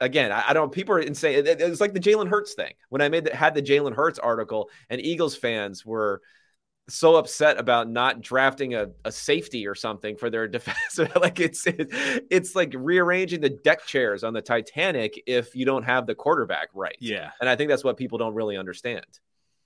[0.00, 0.72] again, I, don't.
[0.72, 1.46] People are insane.
[1.46, 2.72] It, it's like the Jalen Hurts thing.
[2.88, 6.22] When I made the, had the Jalen Hurts article, and Eagles fans were
[6.88, 10.98] so upset about not drafting a, a safety or something for their defense.
[11.16, 11.88] like it's it,
[12.30, 16.68] it's like rearranging the deck chairs on the Titanic if you don't have the quarterback
[16.74, 16.96] right.
[17.00, 17.30] Yeah.
[17.40, 19.06] And I think that's what people don't really understand.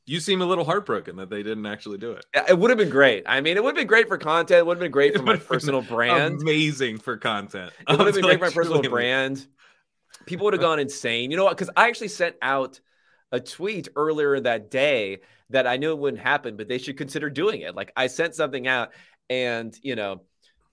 [0.06, 2.24] You seem a little heartbroken that they didn't actually do it.
[2.48, 3.24] It would have been great.
[3.26, 4.60] I mean, it would have been great for content.
[4.60, 6.40] It would have been great for my personal brand.
[6.40, 7.72] Amazing for content.
[7.86, 9.46] It would have been great for my personal brand.
[10.24, 11.30] People would have gone insane.
[11.30, 11.58] You know what?
[11.58, 12.80] Because I actually sent out
[13.32, 17.30] a tweet earlier that day that I knew it wouldn't happen, but they should consider
[17.30, 17.74] doing it.
[17.74, 18.92] Like I sent something out
[19.30, 20.22] and, you know,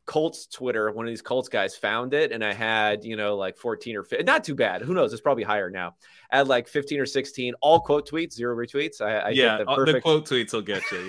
[0.05, 3.57] Colts Twitter, one of these Colts guys found it, and I had, you know, like
[3.57, 4.83] 14 or 15, not too bad.
[4.83, 5.11] Who knows?
[5.13, 5.95] It's probably higher now.
[6.31, 9.01] I had like 15 or 16, all quote tweets, zero retweets.
[9.01, 10.99] I, I yeah, the, perfect, the, quote tweets will get you.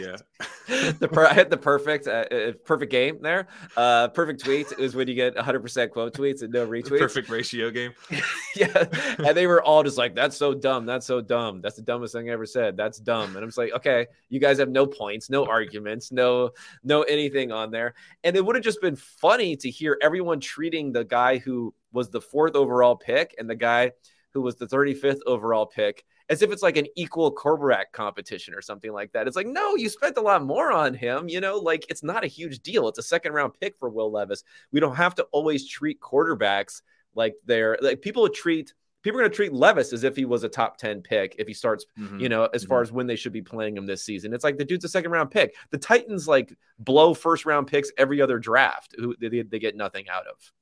[0.68, 0.92] Yeah.
[0.98, 3.48] the per, I hit the perfect, uh, uh, perfect game there.
[3.76, 6.98] Uh, perfect tweets is when you get 100% quote tweets and no retweets.
[6.98, 7.92] Perfect ratio game.
[8.56, 8.84] yeah.
[9.18, 10.86] And they were all just like, that's so dumb.
[10.86, 11.60] That's so dumb.
[11.60, 12.76] That's the dumbest thing I ever said.
[12.76, 13.36] That's dumb.
[13.36, 16.50] And I'm just like, okay, you guys have no points, no arguments, no,
[16.82, 17.94] no anything on there.
[18.24, 22.10] And it would have just been funny to hear everyone treating the guy who was
[22.10, 23.90] the fourth overall pick and the guy
[24.30, 28.60] who was the 35th overall pick as if it's like an equal quarterback competition or
[28.60, 29.26] something like that.
[29.26, 31.28] It's like, no, you spent a lot more on him.
[31.28, 32.88] You know, like it's not a huge deal.
[32.88, 34.42] It's a second round pick for Will Levis.
[34.72, 36.82] We don't have to always treat quarterbacks
[37.14, 38.74] like they're like people treat
[39.06, 41.46] people are going to treat Levis as if he was a top 10 pick if
[41.46, 42.18] he starts, mm-hmm.
[42.18, 42.70] you know, as mm-hmm.
[42.70, 44.34] far as when they should be playing him this season.
[44.34, 45.54] It's like the dude's a second round pick.
[45.70, 50.08] The Titans like blow first round picks every other draft who they, they get nothing
[50.08, 50.52] out of.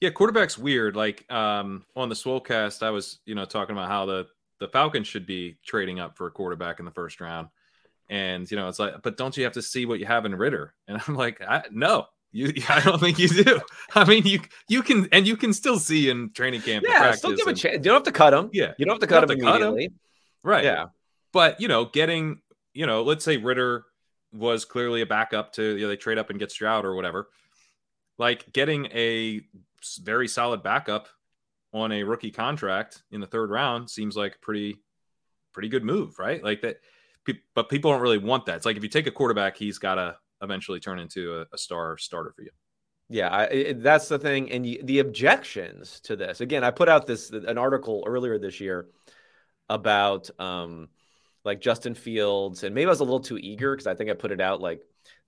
[0.00, 0.96] Yeah, quarterback's weird.
[0.96, 4.26] Like um, on the Swolecast, I was, you know, talking about how the
[4.58, 7.50] the Falcons should be trading up for a quarterback in the first round.
[8.08, 10.34] And you know, it's like, but don't you have to see what you have in
[10.34, 10.74] Ridder?
[10.88, 13.60] And I'm like, I, no, you, I don't think you do.
[13.94, 16.84] I mean, you you can, and you can still see in training camp.
[16.88, 17.76] Yeah, still give and, a chance.
[17.76, 18.50] You don't have to cut him.
[18.52, 19.88] Yeah, you don't have to cut him immediately.
[19.88, 20.00] Cut him.
[20.42, 20.64] Right.
[20.64, 20.86] Yeah,
[21.32, 22.40] but you know, getting
[22.72, 23.84] you know, let's say Ridder
[24.32, 27.28] was clearly a backup to you know they trade up and get Stroud or whatever.
[28.18, 29.40] Like getting a
[30.02, 31.08] very solid backup
[31.72, 34.76] on a rookie contract in the third round seems like pretty
[35.52, 36.42] pretty good move, right?
[36.42, 36.80] Like that.
[37.54, 38.56] But people don't really want that.
[38.56, 41.58] It's like if you take a quarterback, he's got to eventually turn into a, a
[41.58, 42.50] star starter for you.
[43.08, 44.52] Yeah, I, that's the thing.
[44.52, 48.86] And the objections to this again, I put out this an article earlier this year
[49.68, 50.88] about um,
[51.44, 54.14] like Justin Fields, and maybe I was a little too eager because I think I
[54.14, 54.82] put it out like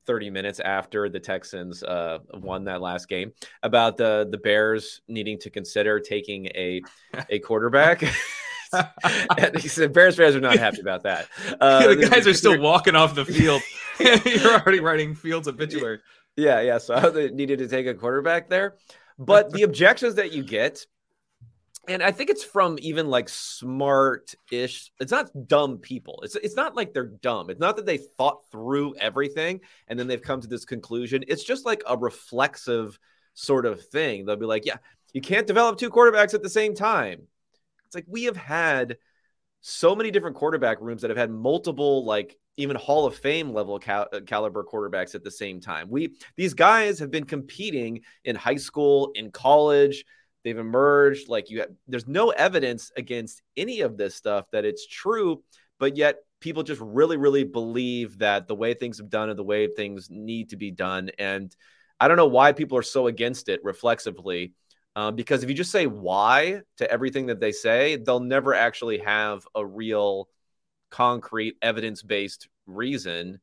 [0.06, 3.32] 30 minutes after the Texans uh, won that last game
[3.64, 6.82] about the the Bears needing to consider taking a
[7.30, 8.04] a quarterback.
[9.60, 11.28] he said Bears fans are not happy about that.
[11.60, 13.62] Uh, the guys are still walking off the field.
[14.00, 16.00] You're already writing Fields obituary.
[16.36, 16.78] Yeah, yeah.
[16.78, 18.76] So they needed to take a quarterback there,
[19.18, 20.84] but the objections that you get,
[21.88, 24.90] and I think it's from even like smart-ish.
[24.98, 26.20] It's not dumb people.
[26.24, 27.50] It's it's not like they're dumb.
[27.50, 31.24] It's not that they thought through everything and then they've come to this conclusion.
[31.28, 32.98] It's just like a reflexive
[33.34, 34.24] sort of thing.
[34.24, 34.76] They'll be like, yeah,
[35.12, 37.26] you can't develop two quarterbacks at the same time.
[37.92, 38.96] It's like we have had
[39.60, 43.78] so many different quarterback rooms that have had multiple like even Hall of Fame level
[43.78, 45.90] cal- uh, caliber quarterbacks at the same time.
[45.90, 50.06] We these guys have been competing in high school, in college.
[50.42, 51.60] They've emerged like you.
[51.60, 55.42] Have, there's no evidence against any of this stuff that it's true,
[55.78, 59.44] but yet people just really, really believe that the way things have done and the
[59.44, 61.10] way things need to be done.
[61.18, 61.54] And
[62.00, 64.54] I don't know why people are so against it reflexively.
[64.94, 68.98] Um, because if you just say why to everything that they say, they'll never actually
[68.98, 70.28] have a real,
[70.90, 73.40] concrete, evidence based reason.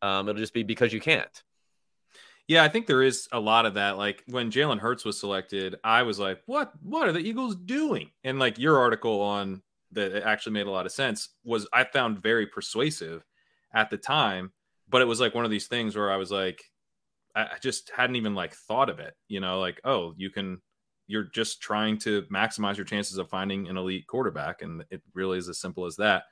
[0.00, 1.42] Um, it'll just be because you can't.
[2.48, 3.98] Yeah, I think there is a lot of that.
[3.98, 6.72] Like when Jalen Hurts was selected, I was like, "What?
[6.82, 9.62] What are the Eagles doing?" And like your article on
[9.92, 13.24] that actually made a lot of sense was I found very persuasive
[13.74, 14.52] at the time,
[14.88, 16.62] but it was like one of these things where I was like,
[17.34, 19.14] I just hadn't even like thought of it.
[19.28, 20.60] You know, like oh, you can
[21.12, 25.36] you're just trying to maximize your chances of finding an elite quarterback, and it really
[25.36, 26.22] is as simple as that.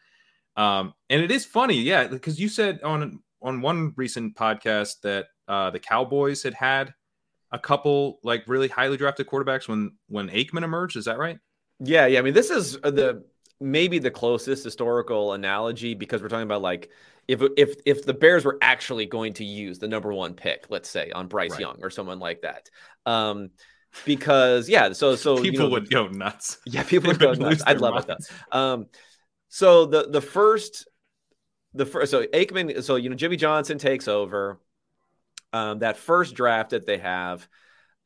[0.56, 5.26] Um, and it is funny, yeah, because you said on on one recent podcast that
[5.46, 6.94] uh, the Cowboys had had
[7.52, 10.96] a couple like really highly drafted quarterbacks when when Aikman emerged.
[10.96, 11.38] Is that right?
[11.78, 12.18] Yeah, yeah.
[12.18, 13.22] I mean, this is the
[13.60, 16.90] maybe the closest historical analogy because we're talking about like
[17.28, 20.88] if if if the Bears were actually going to use the number one pick, let's
[20.88, 21.60] say on Bryce right.
[21.60, 22.70] Young or someone like that.
[23.04, 23.50] Um,
[24.04, 26.58] because yeah, so so people you know, would go nuts.
[26.66, 27.62] Yeah, people would go nuts.
[27.66, 28.08] I'd love minds.
[28.08, 28.58] it though.
[28.58, 28.86] Um,
[29.48, 30.88] so the the first
[31.74, 34.60] the first so Aikman so you know Jimmy Johnson takes over.
[35.52, 37.48] Um, that first draft that they have,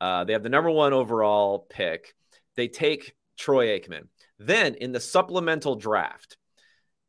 [0.01, 2.15] uh, they have the number one overall pick.
[2.57, 4.09] They take Troy Aikman.
[4.39, 6.39] Then in the supplemental draft,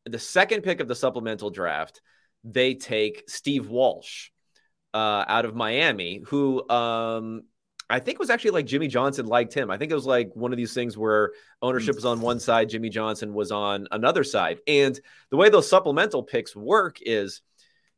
[0.06, 2.02] the second pick of the supplemental draft,
[2.44, 4.30] they take Steve Walsh
[4.94, 7.44] uh, out of Miami, who um,
[7.90, 9.70] I think it was actually like Jimmy Johnson liked him.
[9.70, 12.70] I think it was like one of these things where ownership was on one side,
[12.70, 14.60] Jimmy Johnson was on another side.
[14.68, 17.42] And the way those supplemental picks work is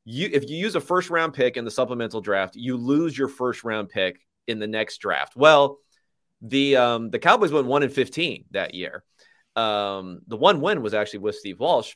[0.04, 3.28] you if you use a first round pick in the supplemental draft, you lose your
[3.30, 5.36] first round pick in the next draft.
[5.36, 5.80] Well,
[6.41, 9.04] the um, the Cowboys went one in fifteen that year.
[9.56, 11.95] Um, the one win was actually with Steve Walsh.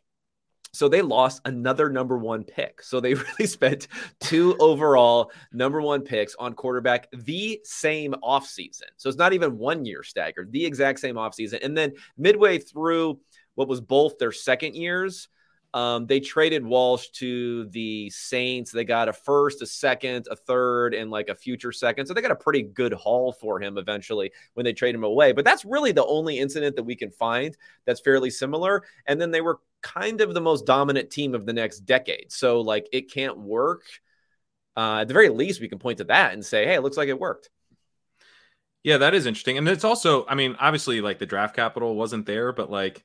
[0.73, 2.81] So they lost another number one pick.
[2.81, 3.87] So they really spent
[4.19, 8.89] two overall number one picks on quarterback the same offseason.
[8.97, 11.63] So it's not even one year staggered, the exact same offseason.
[11.63, 13.19] And then midway through
[13.55, 15.27] what was both their second years,
[15.73, 18.71] um, they traded Walsh to the Saints.
[18.71, 22.05] They got a first, a second, a third, and like a future second.
[22.05, 25.31] So they got a pretty good haul for him eventually when they trade him away.
[25.31, 27.55] But that's really the only incident that we can find
[27.85, 28.83] that's fairly similar.
[29.05, 32.31] And then they were kind of the most dominant team of the next decade.
[32.31, 33.83] So like it can't work.
[34.75, 36.97] Uh, at the very least, we can point to that and say, hey, it looks
[36.97, 37.49] like it worked.
[38.83, 39.57] Yeah, that is interesting.
[39.57, 43.03] And it's also, I mean, obviously, like the draft capital wasn't there, but like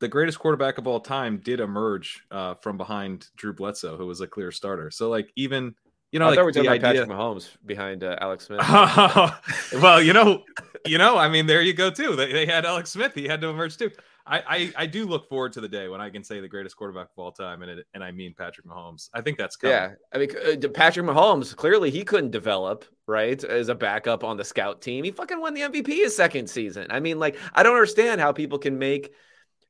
[0.00, 4.20] the greatest quarterback of all time did emerge uh, from behind Drew Bledsoe, who was
[4.20, 4.90] a clear starter.
[4.90, 5.74] So like even
[6.12, 7.02] you know, I like thought we were the talking about idea.
[7.02, 8.60] Patrick Mahomes behind uh, Alex Smith.
[9.82, 10.42] well, you know,
[10.86, 12.16] you know, I mean, there you go too.
[12.16, 13.90] They, they had Alex Smith; he had to emerge too.
[14.28, 16.76] I, I, I do look forward to the day when I can say the greatest
[16.76, 19.08] quarterback of all time, and it, and I mean Patrick Mahomes.
[19.14, 19.74] I think that's coming.
[19.74, 24.36] Yeah, I mean uh, Patrick Mahomes clearly he couldn't develop right as a backup on
[24.36, 25.04] the scout team.
[25.04, 26.88] He fucking won the MVP his second season.
[26.90, 29.12] I mean, like I don't understand how people can make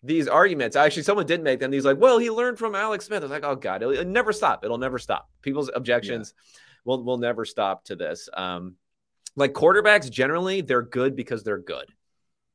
[0.02, 0.74] these arguments.
[0.74, 1.72] Actually, someone did make them.
[1.72, 3.22] He's like, well, he learned from Alex Smith.
[3.22, 4.64] I was like, oh god, it'll, it'll never stop.
[4.64, 5.30] It'll never stop.
[5.40, 6.34] People's objections
[6.84, 8.28] will will never stop to this.
[8.36, 8.74] Um,
[9.36, 11.86] like quarterbacks generally, they're good because they're good.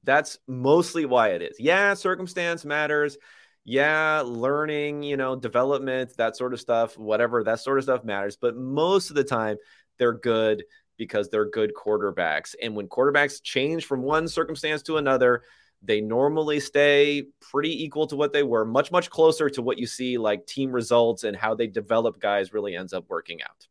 [0.04, 1.58] That's mostly why it is.
[1.60, 3.18] Yeah, circumstance matters
[3.66, 8.36] yeah, learning, you know, development, that sort of stuff, whatever, that sort of stuff matters.
[8.36, 9.58] But most of the time,
[9.98, 10.64] they're good
[10.98, 12.56] because they're good quarterbacks.
[12.62, 15.44] And when quarterbacks change from one circumstance to another,
[15.82, 19.88] they normally stay pretty equal to what they were, much, much closer to what you
[19.88, 23.68] see like team results and how they develop guys really ends up working out.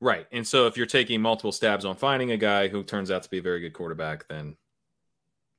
[0.00, 0.26] Right.
[0.30, 3.30] And so if you're taking multiple stabs on finding a guy who turns out to
[3.30, 4.56] be a very good quarterback, then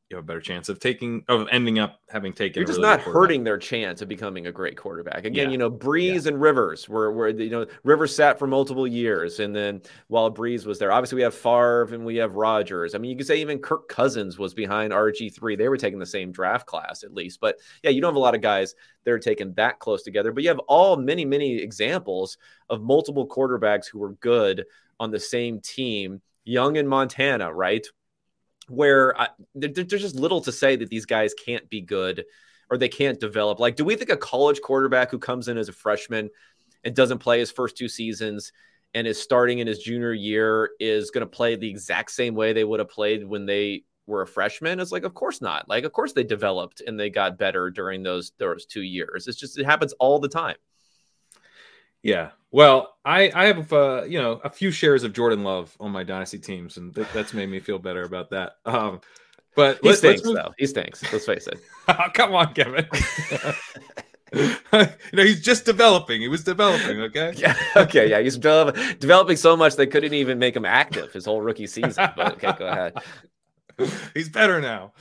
[0.10, 2.62] you have a better chance of taking of ending up having taken.
[2.62, 5.26] You're just really not hurting their chance of becoming a great quarterback.
[5.26, 5.52] Again, Yeah.
[5.52, 9.54] you know, Brees and Rivers were where you know Rivers sat for multiple years, and
[9.54, 12.96] then while Brees was there, obviously we have Favre and we have Rodgers.
[12.96, 15.58] I mean, you could say even Kirk Cousins was behind RG three.
[15.58, 18.20] They were taking the same draft class at least, but yeah, you don't have a
[18.20, 20.32] lot of guys that are taken that close together.
[20.32, 22.38] But you have all many many examples
[22.70, 24.64] of multiple quarterbacks who were good
[25.02, 26.22] on the same team.
[26.46, 27.86] Young in Montana, right?
[28.70, 32.26] Where I, there, there's just little to say that these guys can't be good
[32.70, 33.60] or they can't develop.
[33.60, 36.30] Like, do we think a college quarterback who comes in as a freshman
[36.84, 38.52] and doesn't play his first two seasons
[38.94, 42.54] and is starting in his junior year is going to play the exact same way
[42.54, 44.80] they would have played when they were a freshman?
[44.80, 45.68] It's like, of course not.
[45.70, 49.28] Like, of course they developed and they got better during those those two years.
[49.28, 50.56] It's just it happens all the time.
[52.04, 52.32] Yeah.
[52.52, 56.04] Well, I I have uh, you know a few shares of Jordan Love on my
[56.04, 58.54] dynasty teams, and th- that's made me feel better about that.
[58.66, 59.02] Um,
[59.56, 60.54] but He let's, stinks though.
[60.58, 61.02] He stinks.
[61.12, 61.60] Let's face it.
[62.14, 62.88] Come on, Kevin.
[64.34, 64.56] you
[65.14, 66.22] know he's just developing.
[66.22, 67.02] He was developing.
[67.02, 67.34] Okay.
[67.38, 67.56] Yeah.
[67.76, 68.10] Okay.
[68.10, 68.20] Yeah.
[68.20, 72.10] He's develop, developing so much they couldn't even make him active his whole rookie season.
[72.16, 72.94] But okay, go ahead.
[74.14, 74.94] he's better now.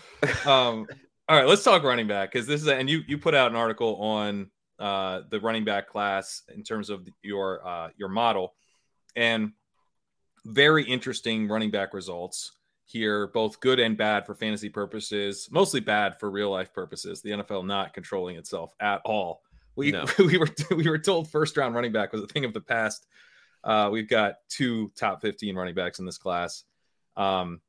[0.47, 0.86] Um,
[1.28, 3.57] all right, let's talk running back because this is and you you put out an
[3.57, 4.49] article on
[4.79, 8.55] uh, the running back class in terms of your uh, your model
[9.14, 9.53] and
[10.45, 12.53] very interesting running back results
[12.85, 17.20] here, both good and bad for fantasy purposes, mostly bad for real life purposes.
[17.20, 19.43] The NFL not controlling itself at all.
[19.74, 20.07] We No.
[20.18, 23.07] we were we were told first round running back was a thing of the past.
[23.64, 26.62] Uh, we've got two top 15 running backs in this class.
[27.16, 27.61] Um,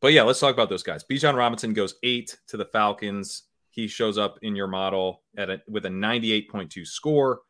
[0.00, 1.04] but yeah, let's talk about those guys.
[1.04, 3.44] Bijan Robinson goes eight to the Falcons.
[3.76, 7.42] He shows up in your model at a, with a 98.2 score.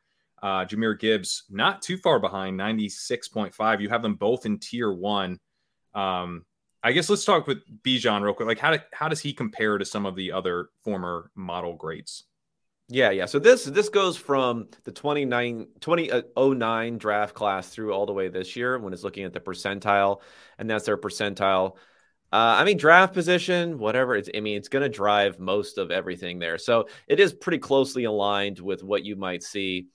[0.43, 3.81] Uh, Jahmyr Gibbs not too far behind, 96.5.
[3.81, 5.39] You have them both in tier one.
[5.95, 6.45] Um,
[6.83, 8.49] I guess let's talk with Bijan real quick.
[8.49, 12.25] Like, how, do, how does he compare to some of the other former model greats?
[12.89, 13.27] Yeah, yeah.
[13.27, 18.55] So this this goes from the 29 2009 draft class through all the way this
[18.55, 20.21] year when it's looking at the percentile,
[20.59, 21.77] and that's their percentile.
[22.33, 24.17] Uh, I mean, draft position, whatever.
[24.17, 26.59] It's I mean, it's going to drive most of everything there.
[26.59, 29.87] So it is pretty closely aligned with what you might see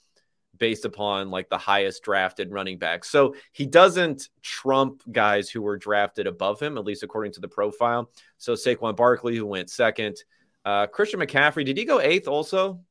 [0.58, 3.04] based upon like the highest drafted running back.
[3.04, 7.48] So he doesn't trump guys who were drafted above him, at least according to the
[7.48, 8.12] profile.
[8.38, 10.18] So Saquon Barkley, who went second.
[10.64, 12.82] Uh, Christian McCaffrey, did he go eighth also?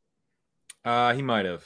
[0.84, 1.64] Uh, he might have.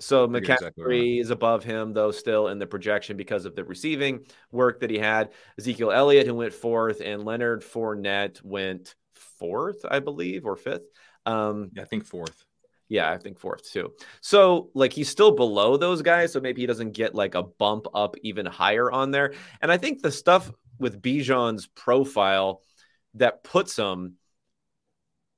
[0.00, 1.20] So McCaffrey exactly where.
[1.20, 4.98] is above him, though, still in the projection because of the receiving work that he
[4.98, 5.30] had.
[5.58, 10.86] Ezekiel Elliott, who went fourth, and Leonard Fournette went fourth, I believe, or fifth.
[11.26, 12.44] Um, I think fourth.
[12.88, 13.92] yeah, I think fourth too.
[14.20, 17.86] So like he's still below those guys, so maybe he doesn't get like a bump
[17.94, 19.32] up even higher on there.
[19.62, 22.62] And I think the stuff with Bijan's profile
[23.14, 24.14] that puts him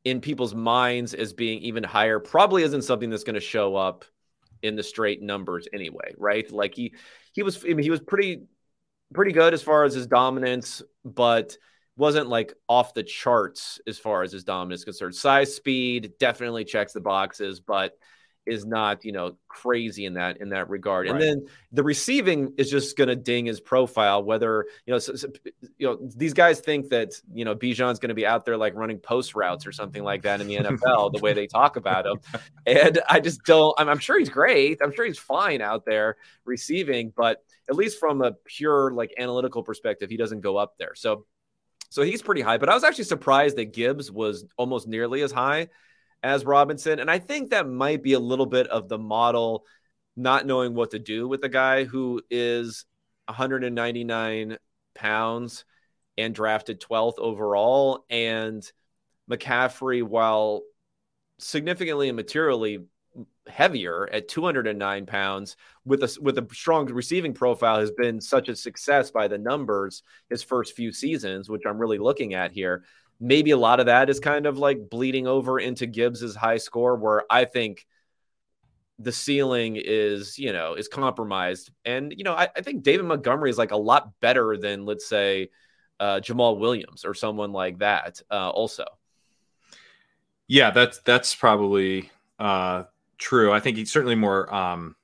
[0.05, 4.05] in people's minds as being even higher probably isn't something that's going to show up
[4.67, 6.51] in the straight numbers anyway, right?
[6.51, 6.95] Like he
[7.33, 8.43] he was I mean, he was pretty
[9.15, 11.57] pretty good as far as his dominance, but
[11.97, 15.15] wasn't like off the charts as far as his dominance concerned.
[15.15, 17.93] Size, speed definitely checks the boxes, but
[18.47, 21.09] is not you know crazy in that in that regard.
[21.09, 24.23] And then the receiving is just going to ding his profile.
[24.23, 25.29] Whether you know so, so,
[25.79, 28.75] you know these guys think that you know Bijan's going to be out there like
[28.75, 31.13] running post routes or something like that in the NFL.
[31.13, 32.21] the way they talk about him,
[32.67, 33.75] and I just don't.
[33.79, 34.79] I'm, I'm sure he's great.
[34.83, 39.63] I'm sure he's fine out there receiving, but at least from a pure like analytical
[39.63, 40.95] perspective, he doesn't go up there.
[40.95, 41.27] So
[41.89, 45.33] So he's pretty high, but I was actually surprised that Gibbs was almost nearly as
[45.33, 45.69] high
[46.27, 46.99] as Robinson.
[46.99, 49.65] And I think that might be a little bit of the model
[50.17, 52.85] not knowing what to do with a guy who is
[53.27, 54.59] 199
[54.95, 55.65] pounds
[56.19, 58.05] and drafted 12th overall.
[58.11, 58.69] And
[59.31, 60.63] McCaffrey, while
[61.39, 62.87] significantly and materially
[63.47, 68.57] heavier at 209 pounds with a with a strong receiving profile has been such a
[68.57, 72.85] success by the numbers his first few seasons which I'm really looking at here
[73.21, 76.97] maybe a lot of that is kind of like bleeding over into Gibbs's high score
[76.97, 77.87] where I think
[78.99, 83.51] the ceiling is you know is compromised and you know I, I think David Montgomery
[83.51, 85.51] is like a lot better than let's say
[86.01, 88.85] uh, Jamaal Williams or someone like that uh, also
[90.49, 92.85] yeah that's that's probably uh
[93.19, 93.53] True.
[93.53, 94.97] I think he's certainly more um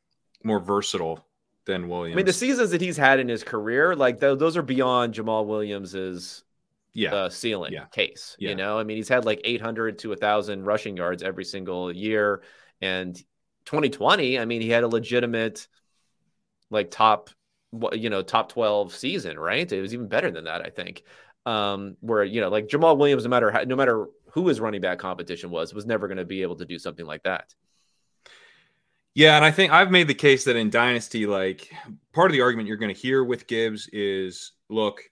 [0.45, 1.25] more versatile
[1.65, 2.15] than Williams.
[2.15, 5.15] I mean, the seasons that he's had in his career, like th- those are beyond
[5.15, 6.45] Jamaal Williams's
[6.95, 7.15] yeah.
[7.15, 7.87] Uh, ceiling yeah.
[7.87, 8.37] case.
[8.39, 8.51] Yeah.
[8.51, 12.43] You know, I mean, he's had like 800 to 1,000 rushing yards every single year.
[12.81, 13.17] And
[13.65, 15.67] 2020, I mean, he had a legitimate,
[16.71, 17.31] like, top,
[17.93, 19.71] you know, top 12 season, right?
[19.71, 21.05] It was even better than that, I think.
[21.47, 24.81] Um, where, you know, like Jamaal Williams, no matter how, no matter who his running
[24.81, 27.55] back competition was, was never going to be able to do something like that.
[29.15, 31.71] Yeah, and I think I've made the case that in Dynasty, like
[32.13, 35.03] part of the argument you're going to hear with Gibbs is look,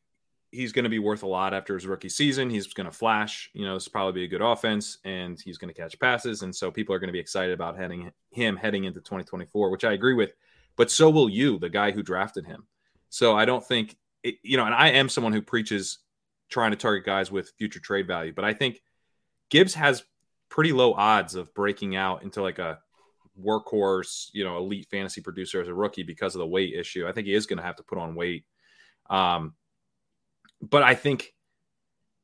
[0.51, 2.51] he's going to be worth a lot after his rookie season.
[2.51, 5.73] He's going to flash, you know, this probably be a good offense and he's going
[5.73, 6.43] to catch passes.
[6.43, 9.85] And so people are going to be excited about heading him heading into 2024, which
[9.85, 10.31] I agree with.
[10.77, 12.67] But so will you, the guy who drafted him.
[13.11, 15.99] So I don't think, it, you know, and I am someone who preaches
[16.49, 18.83] trying to target guys with future trade value, but I think
[19.51, 20.05] Gibbs has
[20.49, 22.81] pretty low odds of breaking out into like a
[23.41, 27.07] workhorse, you know, elite fantasy producer as a rookie because of the weight issue.
[27.07, 28.45] I think he is going to have to put on weight.
[29.09, 29.55] Um,
[30.63, 31.35] but I think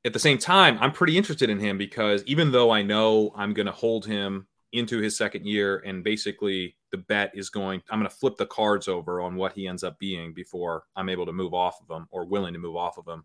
[0.05, 3.53] at the same time, I'm pretty interested in him because even though I know I'm
[3.55, 7.99] going to hold him into his second year and basically the bet is going, I'm
[7.99, 11.27] going to flip the cards over on what he ends up being before I'm able
[11.27, 13.25] to move off of him or willing to move off of him.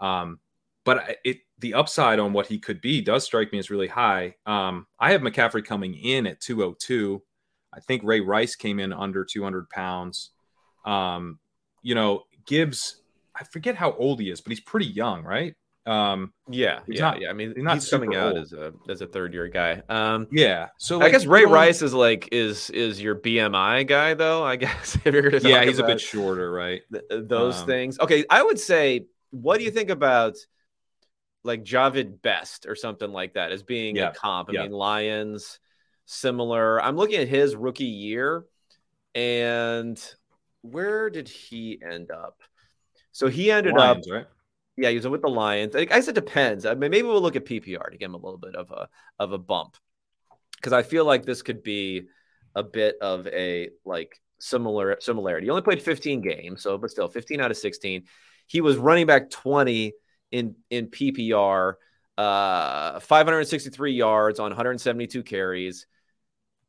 [0.00, 0.40] Um,
[0.84, 4.34] but it the upside on what he could be does strike me as really high.
[4.44, 7.22] Um, I have McCaffrey coming in at 202.
[7.72, 10.30] I think Ray Rice came in under 200 pounds.
[10.84, 11.38] Um,
[11.82, 13.00] you know, Gibbs,
[13.34, 15.54] I forget how old he is, but he's pretty young, right?
[15.86, 17.28] Um, yeah, yeah, not, yeah.
[17.28, 19.82] I mean, he's, he's coming out as a as a third year guy.
[19.88, 20.68] Um, yeah.
[20.78, 24.14] So like, I guess Ray you know, Rice is like is is your BMI guy
[24.14, 24.42] though.
[24.42, 26.80] I guess if you're yeah, he's a bit shorter, right?
[26.90, 27.98] Th- those um, things.
[28.00, 30.36] Okay, I would say, what do you think about?
[31.44, 34.08] like Jahvid Best or something like that as being yeah.
[34.08, 34.48] a comp.
[34.48, 34.62] I yeah.
[34.62, 35.60] mean, Lions,
[36.06, 36.82] similar.
[36.82, 38.44] I'm looking at his rookie year,
[39.14, 40.00] and
[40.62, 42.38] where did he end up?
[43.14, 44.26] So he ended Lions, up, right?
[44.76, 45.76] Yeah, he was with the Lions.
[45.76, 46.66] I guess it depends.
[46.66, 48.88] I mean, maybe we'll look at PPR to give him a little bit of a
[49.20, 49.76] of a bump
[50.56, 52.08] because I feel like this could be
[52.56, 55.46] a bit of a like similar similarity.
[55.46, 58.02] He only played 15 games, so but still 15 out of 16.
[58.48, 59.92] He was running back 20
[60.32, 61.74] in in PPR,
[62.18, 65.86] uh, 563 yards on 172 carries,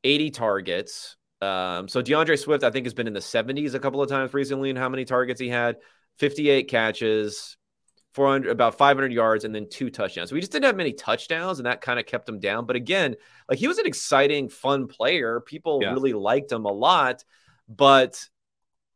[0.04, 1.16] 80 targets.
[1.41, 4.32] Um, so D'Andre Swift, I think, has been in the 70s a couple of times
[4.36, 5.78] recently in how many targets he had.
[6.18, 7.57] 58 catches,
[8.13, 10.30] 400, about 500 yards, and then two touchdowns.
[10.30, 12.66] So we just didn't have many touchdowns, and that kind of kept him down.
[12.66, 13.16] But again,
[13.49, 15.41] like he was an exciting, fun player.
[15.41, 15.93] People yeah.
[15.93, 17.24] really liked him a lot.
[17.68, 18.24] But,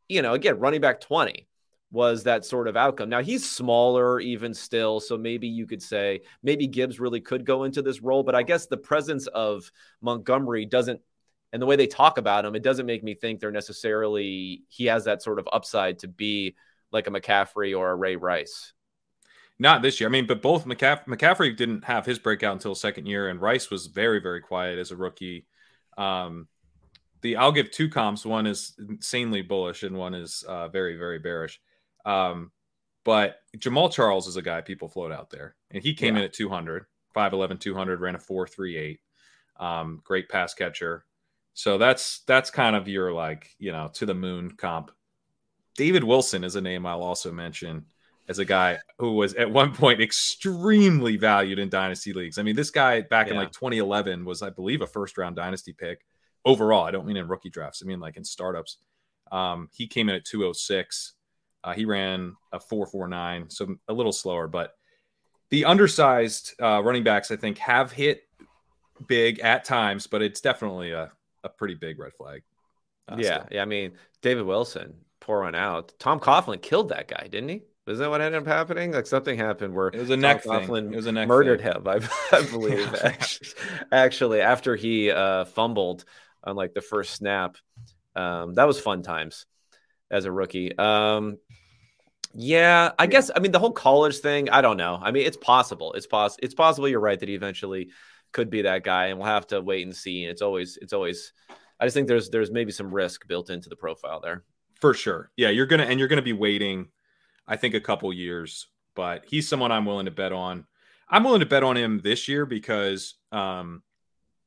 [0.08, 1.46] you know, again, running back 20
[1.92, 3.08] was that sort of outcome.
[3.08, 7.64] Now he's smaller even still, so maybe you could say maybe Gibbs really could go
[7.64, 11.00] into this role, but I guess the presence of Montgomery doesn't
[11.52, 14.86] and the way they talk about him, it doesn't make me think they're necessarily he
[14.86, 16.54] has that sort of upside to be
[16.92, 18.72] like a McCaffrey or a Ray Rice.
[19.58, 20.08] Not this year.
[20.08, 23.70] I mean, but both McCaff- McCaffrey didn't have his breakout until second year, and Rice
[23.70, 25.46] was very, very quiet as a rookie.
[25.98, 26.48] Um,
[27.20, 28.24] the I'll give two comps.
[28.24, 31.60] One is insanely bullish, and one is uh, very, very bearish.
[32.06, 32.52] Um,
[33.04, 36.22] but Jamaal Charles is a guy people float out there, and he came yeah.
[36.22, 38.98] in at 200, 5'11, 200, ran a 4.38.
[39.58, 41.04] Um, great pass catcher.
[41.52, 44.90] So that's that's kind of your like you know to the moon comp.
[45.76, 47.86] David Wilson is a name I'll also mention
[48.28, 52.38] as a guy who was at one point extremely valued in dynasty leagues.
[52.38, 53.32] I mean, this guy back yeah.
[53.32, 56.04] in like 2011 was, I believe, a first round dynasty pick
[56.44, 56.84] overall.
[56.84, 57.82] I don't mean in rookie drafts.
[57.84, 58.78] I mean like in startups.
[59.32, 61.14] Um, he came in at 206.
[61.62, 64.74] Uh, he ran a 4.49, so a little slower, but
[65.50, 68.22] the undersized uh, running backs, I think, have hit
[69.06, 71.10] big at times, but it's definitely a,
[71.44, 72.42] a pretty big red flag.
[73.08, 73.48] Uh, yeah, still.
[73.50, 73.62] yeah.
[73.62, 73.92] I mean,
[74.22, 75.92] David Wilson, pour one out.
[75.98, 77.62] Tom Coughlin killed that guy, didn't he?
[77.86, 78.92] Is that what ended up happening?
[78.92, 80.92] Like something happened where it was a neck thing.
[80.92, 81.72] It was a neck murdered thing.
[81.72, 81.88] him.
[81.88, 82.00] I,
[82.32, 83.50] I believe actually,
[83.90, 86.04] actually, after he uh, fumbled
[86.44, 87.56] on like the first snap.
[88.14, 89.46] Um, that was fun times
[90.10, 90.76] as a rookie.
[90.76, 91.38] Um,
[92.34, 93.30] yeah, I guess.
[93.34, 94.50] I mean, the whole college thing.
[94.50, 94.98] I don't know.
[95.00, 95.92] I mean, it's possible.
[95.94, 96.40] It's possible.
[96.42, 96.88] It's possible.
[96.88, 97.90] You're right that he eventually
[98.32, 100.24] could be that guy, and we'll have to wait and see.
[100.24, 100.78] And It's always.
[100.80, 101.32] It's always.
[101.80, 104.44] I just think there's there's maybe some risk built into the profile there.
[104.80, 105.30] For sure.
[105.36, 106.88] Yeah, you're gonna and you're gonna be waiting.
[107.46, 110.66] I think a couple years, but he's someone I'm willing to bet on.
[111.08, 113.82] I'm willing to bet on him this year because, um,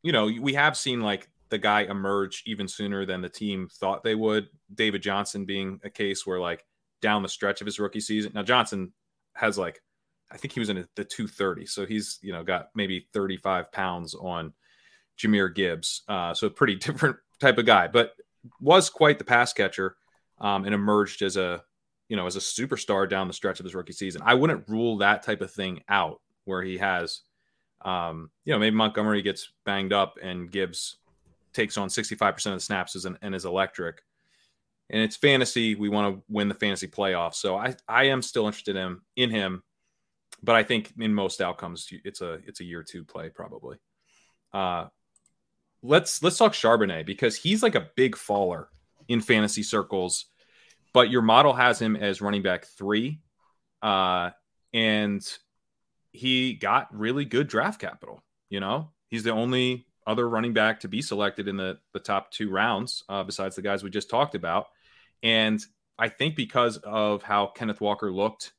[0.02, 4.04] you know, we have seen like the guy emerge even sooner than the team thought
[4.04, 4.48] they would.
[4.74, 6.66] David Johnson being a case where like
[7.02, 8.32] down the stretch of his rookie season.
[8.34, 8.94] Now Johnson
[9.36, 9.82] has like
[10.32, 14.16] I think he was in the 230, so he's you know got maybe 35 pounds
[14.16, 14.54] on
[15.20, 18.14] Jahmyr Gibbs, uh, so pretty different type of guy, but
[18.60, 19.98] was quite the pass catcher
[20.44, 21.64] um, and emerged as a
[22.10, 24.22] you know as a superstar down the stretch of his rookie season.
[24.24, 27.22] I wouldn't rule that type of thing out where he has,
[27.82, 30.98] um, you know, maybe Montgomery gets banged up and Gibbs
[31.54, 34.04] takes on 65% of the snaps and, and is electric
[34.90, 35.76] and it's fantasy.
[35.76, 37.36] We want to win the fantasy playoffs.
[37.36, 39.64] So I, I am still interested in in him,
[40.42, 43.78] but I think in most outcomes it's a it's a year two play probably.
[44.54, 44.88] Uh,
[45.82, 48.70] let's let's talk Charbonnet because he's like a big faller
[49.08, 50.26] in fantasy circles,
[50.94, 53.20] but your model has him as running back three,
[53.82, 54.30] uh,
[54.74, 55.28] and
[56.12, 58.24] he got really good draft capital.
[58.50, 62.32] You know, he's the only other running back to be selected in the, the top
[62.32, 64.68] two rounds, uh, besides the guys we just talked about.
[65.24, 65.60] And
[65.98, 68.54] I think because of how Kenneth Walker looked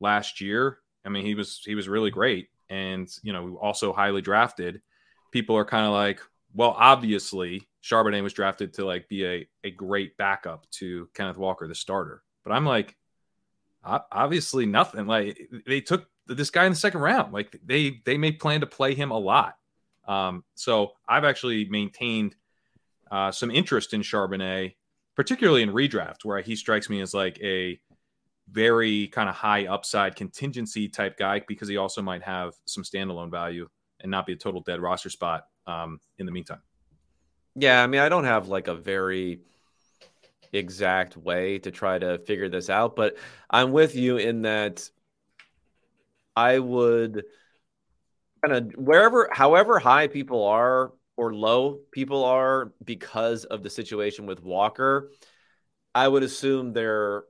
[0.00, 4.20] last year, I mean, he was he was really great, and you know, also highly
[4.20, 4.82] drafted.
[5.32, 6.20] People are kind of like,
[6.52, 11.66] well, obviously, Charbonnet was drafted to like be a a great backup to Kenneth Walker,
[11.66, 12.22] the starter.
[12.44, 12.96] But I'm like,
[13.84, 15.06] obviously, nothing.
[15.06, 17.32] Like they took this guy in the second round.
[17.32, 19.56] Like they they may plan to play him a lot
[20.10, 22.34] um, so I've actually maintained
[23.10, 24.74] uh, some interest in Charbonnet,
[25.14, 27.80] particularly in redraft, where he strikes me as like a
[28.50, 33.30] very kind of high upside contingency type guy because he also might have some standalone
[33.30, 33.68] value
[34.00, 36.60] and not be a total dead roster spot um, in the meantime.
[37.54, 39.40] Yeah, I mean, I don't have like a very
[40.52, 43.16] exact way to try to figure this out, but
[43.48, 44.88] I'm with you in that
[46.36, 47.24] I would–
[48.42, 54.24] kind of wherever, however high people are or low people are because of the situation
[54.24, 55.10] with Walker,
[55.94, 57.24] I would assume they're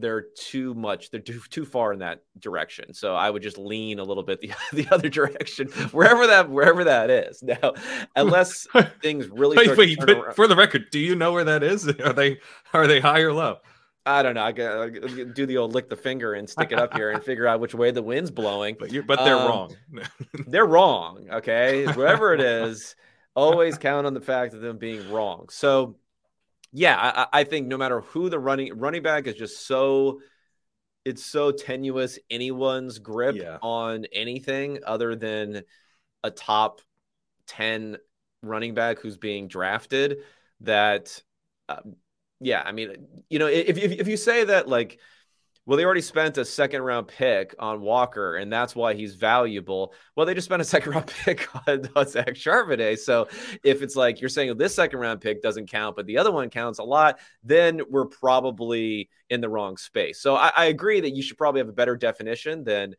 [0.00, 3.98] they're too much they're too, too far in that direction so i would just lean
[3.98, 7.72] a little bit the, the other direction wherever that wherever that is now
[8.16, 8.66] unless
[9.02, 12.12] things really wait, wait but for the record do you know where that is are
[12.12, 12.38] they
[12.72, 13.58] are they high or low
[14.06, 14.42] I don't know.
[14.42, 17.46] I gotta do the old lick the finger and stick it up here and figure
[17.46, 18.76] out which way the wind's blowing.
[18.78, 19.76] But, you but they're um, wrong.
[20.46, 21.26] they're wrong.
[21.32, 22.96] Okay, wherever it is,
[23.34, 25.46] always count on the fact of them being wrong.
[25.50, 25.96] So,
[26.74, 30.20] yeah, I, I think no matter who the running running back is, just so
[31.06, 32.18] it's so tenuous.
[32.28, 33.56] Anyone's grip yeah.
[33.62, 35.62] on anything other than
[36.22, 36.82] a top
[37.46, 37.96] ten
[38.42, 40.18] running back who's being drafted
[40.60, 41.22] that.
[41.68, 41.80] Uh,
[42.40, 44.98] yeah, I mean, you know, if, if, if you say that, like,
[45.66, 49.94] well, they already spent a second round pick on Walker, and that's why he's valuable.
[50.14, 52.98] Well, they just spent a second round pick on, on Zach Charbonnet.
[52.98, 53.28] So
[53.62, 56.50] if it's like you're saying this second round pick doesn't count, but the other one
[56.50, 60.20] counts a lot, then we're probably in the wrong space.
[60.20, 62.94] So I, I agree that you should probably have a better definition than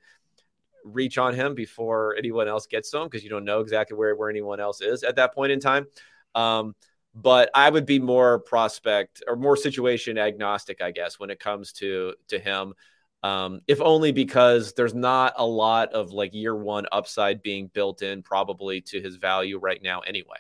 [0.84, 4.16] reach on him before anyone else gets to him because you don't know exactly where,
[4.16, 5.86] where anyone else is at that point in time.
[6.34, 6.76] Um,
[7.16, 11.72] but I would be more prospect or more situation agnostic, I guess, when it comes
[11.74, 12.74] to to him.
[13.24, 18.04] Um, if only because there's not a lot of like year one upside being built
[18.04, 20.38] in probably to his value right now anyway.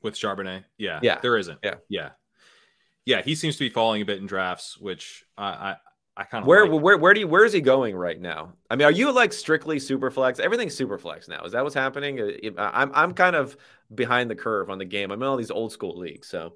[0.00, 2.10] With Charbonnet, yeah, yeah, there isn't, yeah, yeah,
[3.04, 3.20] yeah.
[3.20, 5.76] He seems to be falling a bit in drafts, which I
[6.16, 6.82] I kind of where like.
[6.82, 8.54] where where do you where is he going right now?
[8.68, 10.38] I mean, are you like strictly super flex?
[10.38, 11.42] Everything's super flex now.
[11.44, 12.20] Is that what's happening?
[12.20, 13.56] Uh, I'm I'm kind of
[13.94, 15.10] behind the curve on the game.
[15.10, 16.54] I'm in all these old school leagues, so.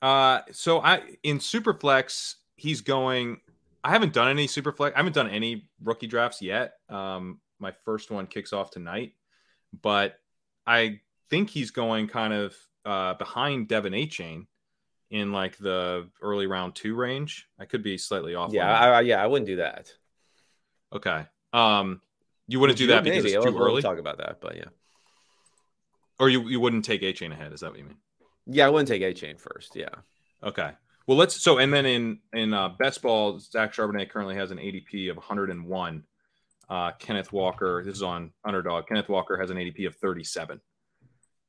[0.00, 3.40] Uh, so I in super flex, he's going.
[3.82, 4.94] I haven't done any super flex.
[4.94, 6.74] I haven't done any rookie drafts yet.
[6.88, 9.14] Um, my first one kicks off tonight,
[9.82, 10.14] but
[10.66, 11.00] I
[11.30, 14.46] think he's going kind of uh, behind De'Von Achane
[15.10, 17.46] in like the early round two range.
[17.58, 18.52] I could be slightly off.
[18.52, 19.92] Yeah, I, yeah, I wouldn't do that.
[20.92, 21.26] Okay.
[21.52, 22.00] Um,
[22.46, 23.34] you wouldn't do that because maybe.
[23.34, 23.72] it's too we'll, early.
[23.74, 24.64] We'll talk about that, but yeah.
[26.18, 27.52] Or you you wouldn't take Achane ahead?
[27.52, 27.98] Is that what you mean?
[28.46, 29.76] Yeah, I wouldn't take Achane first.
[29.76, 29.88] Yeah.
[30.42, 30.70] Okay.
[31.06, 34.58] Well, let's so and then in in uh, best ball, Zach Charbonnet currently has an
[34.58, 36.04] ADP of 101.
[36.68, 38.86] Uh, Kenneth Walker, this is on underdog.
[38.86, 40.60] Kenneth Walker has an ADP of 37.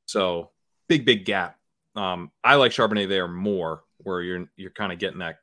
[0.06, 0.50] So
[0.88, 1.59] big, big gap.
[1.96, 5.38] Um, I like Charbonnet there more, where you're you're kind of getting that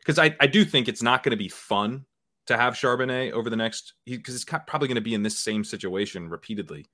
[0.00, 2.04] because I, I do think it's not going to be fun
[2.46, 5.64] to have Charbonnet over the next because it's probably going to be in this same
[5.64, 6.86] situation repeatedly.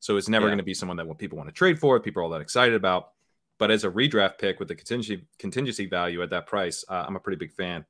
[0.00, 0.50] So it's never yeah.
[0.50, 2.74] going to be someone that people want to trade for, people are all that excited
[2.74, 3.10] about.
[3.58, 7.16] But as a redraft pick with the contingency contingency value at that price, uh, I'm
[7.16, 7.84] a pretty big fan.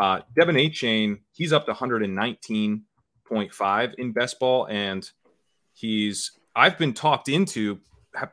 [0.00, 5.10] Uh, De'Von Achane, he's up to 119.5 in best ball, and
[5.72, 7.80] he's I've been talked into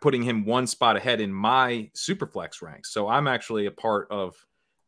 [0.02, 2.92] putting him one spot ahead in my superflex ranks.
[2.92, 4.36] So I'm actually a part of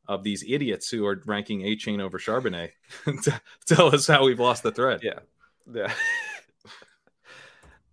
[0.07, 2.71] of these idiots who are ranking Achane over Charbonnet.
[3.67, 5.01] Tell us how we've lost the thread.
[5.03, 5.19] Yeah,
[5.71, 5.93] yeah.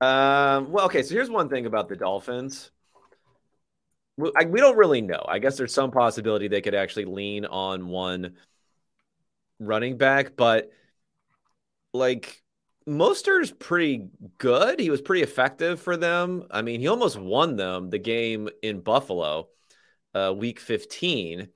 [0.56, 1.02] um, well, okay.
[1.02, 2.70] So here's one thing about the Dolphins.
[4.16, 5.22] We, I, we don't really know.
[5.28, 8.36] I guess there's some possibility they could actually lean on one
[9.60, 10.70] running back, but
[11.92, 12.42] like
[12.88, 14.08] Mostert's pretty
[14.38, 14.78] good.
[14.78, 16.44] He was pretty effective for them.
[16.50, 19.48] I mean, he almost won them the game in Buffalo,
[20.14, 21.48] uh, week 15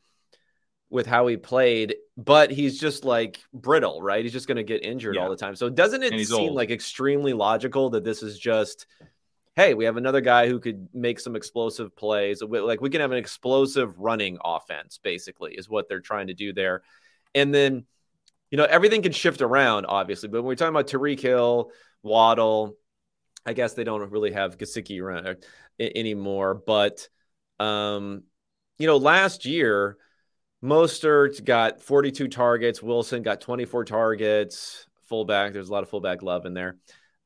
[0.90, 4.24] with how he played, but he's just like brittle, right?
[4.24, 5.22] He's just going to get injured yeah.
[5.22, 5.54] all the time.
[5.54, 6.54] So doesn't it seem old.
[6.54, 8.86] like extremely logical that this is just,
[9.54, 12.42] hey, we have another guy who could make some explosive plays.
[12.42, 16.52] Like we can have an explosive running offense, basically, is what they're trying to do
[16.52, 16.82] there.
[17.36, 17.84] And then,
[18.50, 20.28] you know, everything can shift around, obviously.
[20.28, 21.70] But when we're talking about Tyreek Hill,
[22.02, 22.76] Waddle,
[23.46, 25.44] I guess they don't really have Gesicki around
[25.78, 26.54] anymore.
[26.54, 27.08] But,
[27.58, 28.24] um,
[28.78, 29.96] you know, last year–
[30.62, 32.82] Mostert got 42 targets.
[32.82, 34.86] Wilson got 24 targets.
[35.08, 36.76] Fullback, there's a lot of fullback love in there.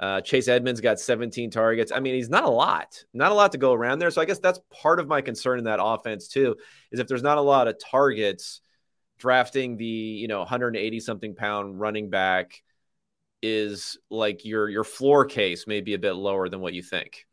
[0.00, 1.92] Uh, Chase Edmonds got 17 targets.
[1.92, 4.10] I mean, he's not a lot, not a lot to go around there.
[4.10, 6.56] So I guess that's part of my concern in that offense too.
[6.90, 8.60] Is if there's not a lot of targets,
[9.24, 12.62] drafting the you know 180 something pound running back
[13.42, 17.26] is like your your floor case may be a bit lower than what you think.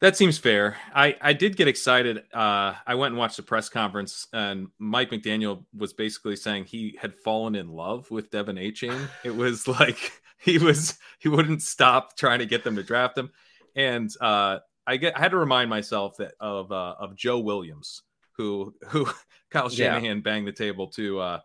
[0.00, 0.76] That seems fair.
[0.92, 2.24] I, I did get excited.
[2.34, 6.98] Uh, I went and watched the press conference, and Mike McDaniel was basically saying he
[7.00, 9.08] had fallen in love with De'Von Achane.
[9.24, 13.30] It was like he was he wouldn't stop trying to get them to draft him,
[13.76, 18.02] and uh, I get I had to remind myself that of uh, of Joe Williams,
[18.40, 19.06] who who
[19.50, 20.22] Kyle Shanahan yeah.
[20.22, 21.40] banged the table to uh,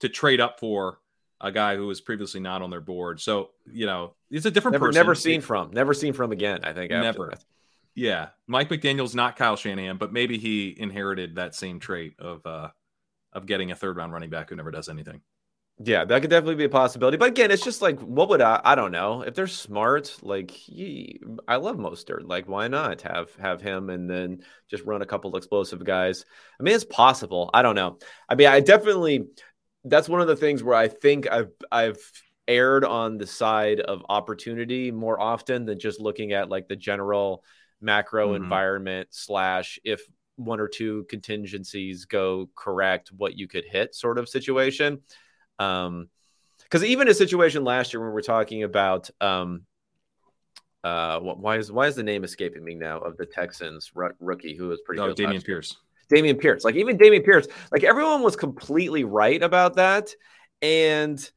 [0.00, 1.00] to trade up for
[1.40, 3.20] a guy who was previously not on their board.
[3.20, 5.00] So you know, it's a different never, person.
[5.00, 6.60] Never seen from, never seen from again.
[6.64, 7.30] I think never.
[7.30, 7.44] That.
[7.94, 12.68] Yeah, Mike McDaniel's not Kyle Shanahan, but maybe he inherited that same trait of uh
[13.32, 15.20] of getting a third round running back who never does anything.
[15.82, 17.16] Yeah, that could definitely be a possibility.
[17.16, 18.60] But again, it's just like, what would I?
[18.62, 20.14] I don't know if they're smart.
[20.20, 22.28] Like, he, I love Mostert.
[22.28, 26.26] Like, why not have have him and then just run a couple explosive guys?
[26.58, 27.48] I mean, it's possible.
[27.54, 27.98] I don't know.
[28.28, 29.24] I mean, I definitely.
[29.84, 32.12] That's one of the things where I think I've I've
[32.46, 37.42] erred on the side of opportunity more often than just looking at like the general
[37.80, 38.42] macro mm-hmm.
[38.42, 40.02] environment slash if
[40.36, 45.00] one or two contingencies go correct, what you could hit sort of situation.
[45.60, 46.08] Um,
[46.64, 49.62] because even a situation last year when we're talking about um,
[50.84, 54.56] uh, why is why is the name escaping me now of the Texans r- rookie
[54.56, 55.76] who was pretty oh, good Dameon Pierce.
[56.10, 60.10] Dameon Pierce, like even Dameon Pierce, like everyone was completely right about that,
[60.62, 61.30] and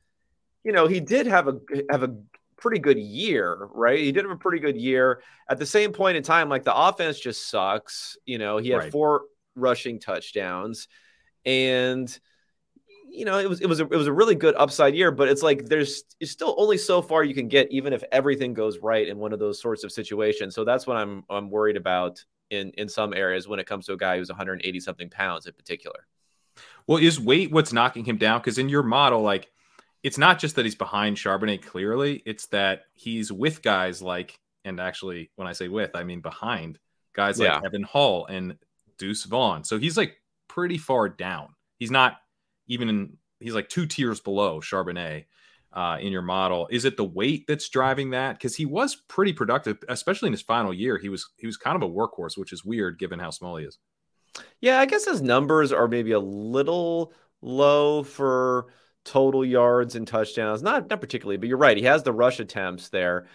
[0.63, 1.59] you know he did have a
[1.89, 2.15] have a
[2.57, 3.99] pretty good year, right?
[3.99, 5.21] He did have a pretty good year.
[5.49, 8.17] At the same point in time, like the offense just sucks.
[8.25, 8.91] You know, he had right.
[8.91, 9.23] four
[9.55, 10.87] rushing touchdowns,
[11.45, 12.17] and
[13.13, 15.11] you know it was it was a, it was a really good upside year.
[15.11, 18.53] But it's like there's it's still only so far you can get, even if everything
[18.53, 20.55] goes right in one of those sorts of situations.
[20.55, 23.93] So that's what I'm I'm worried about in in some areas when it comes to
[23.93, 26.07] a guy who's 180 something pounds in particular.
[26.87, 28.39] Well, is weight what's knocking him down?
[28.39, 29.51] Because in your model, like
[30.01, 34.79] it's not just that he's behind Charbonnet clearly, it's that he's with guys like, and
[34.79, 36.79] actually, when I say with, I mean behind
[37.13, 37.61] guys like yeah.
[37.63, 38.57] Evan Hull and
[38.97, 39.63] Deuce Vaughn.
[39.63, 41.55] So he's like pretty far down.
[41.79, 42.17] He's not
[42.67, 45.25] even in, he's like two tiers below Charbonnet
[45.73, 46.67] uh, in your model.
[46.71, 48.33] Is it the weight that's driving that?
[48.33, 50.97] Because he was pretty productive, especially in his final year.
[50.97, 53.65] He was he was kind of a workhorse, which is weird given how small he
[53.65, 53.79] is.
[54.61, 58.67] Yeah, I guess his numbers are maybe a little low for
[59.03, 60.61] total yards and touchdowns.
[60.61, 61.77] Not not particularly, but you're right.
[61.77, 63.27] He has the rush attempts there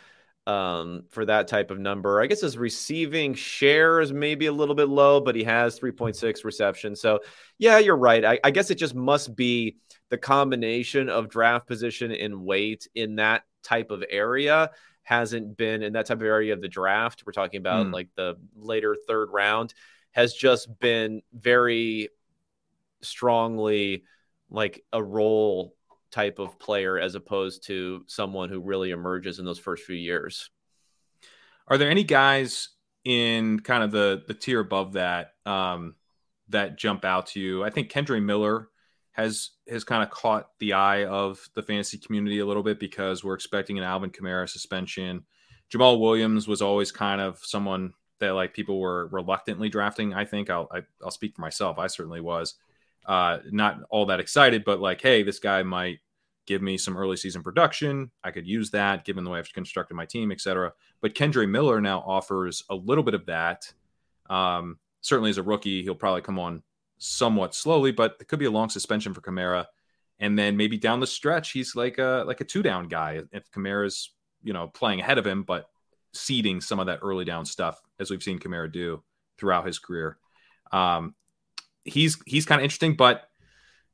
[0.48, 2.22] um, for that type of number.
[2.22, 6.42] I guess his receiving share is maybe a little bit low, but he has 3.6
[6.42, 7.02] receptions.
[7.02, 7.20] So
[7.58, 8.24] yeah, you're right.
[8.24, 9.76] I, I guess it just must be
[10.08, 14.70] the combination of draft position and weight in that type of area
[15.02, 17.24] hasn't been in that type of area of the draft.
[17.26, 17.92] We're talking about mm.
[17.92, 19.74] like the later third round
[20.12, 22.08] has just been very
[23.02, 24.04] strongly
[24.50, 25.74] like a role
[26.10, 30.50] type of player as opposed to someone who really emerges in those first few years.
[31.66, 32.70] Are there any guys
[33.04, 35.94] in kind of the the tier above that um,
[36.48, 37.64] that jump out to you?
[37.64, 38.68] I think Kendre Miller
[39.12, 43.22] has has kind of caught the eye of the fantasy community a little bit because
[43.22, 45.24] we're expecting an Alvin Kamara suspension.
[45.70, 50.14] Jamaal Williams was always kind of someone that like people were reluctantly drafting.
[50.14, 51.78] I think I'll I, will i will speak for myself.
[51.78, 52.54] I certainly was
[53.08, 55.98] uh, not all that excited, but like, hey, this guy might
[56.46, 58.10] give me some early season production.
[58.22, 60.72] I could use that given the way I've constructed my team, etc.
[61.00, 63.72] But Kendre Miller now offers a little bit of that.
[64.28, 66.62] Um, certainly as a rookie, he'll probably come on
[66.98, 69.66] somewhat slowly, but it could be a long suspension for Kamara.
[70.20, 73.50] And then maybe down the stretch, he's like a like a two down guy if
[73.50, 74.10] Kamara's
[74.42, 75.70] you know playing ahead of him, but
[76.12, 79.02] ceding some of that early down stuff as we've seen Kamara do
[79.38, 80.18] throughout his career.
[80.72, 81.14] Um,
[81.88, 83.28] he's he's kind of interesting, but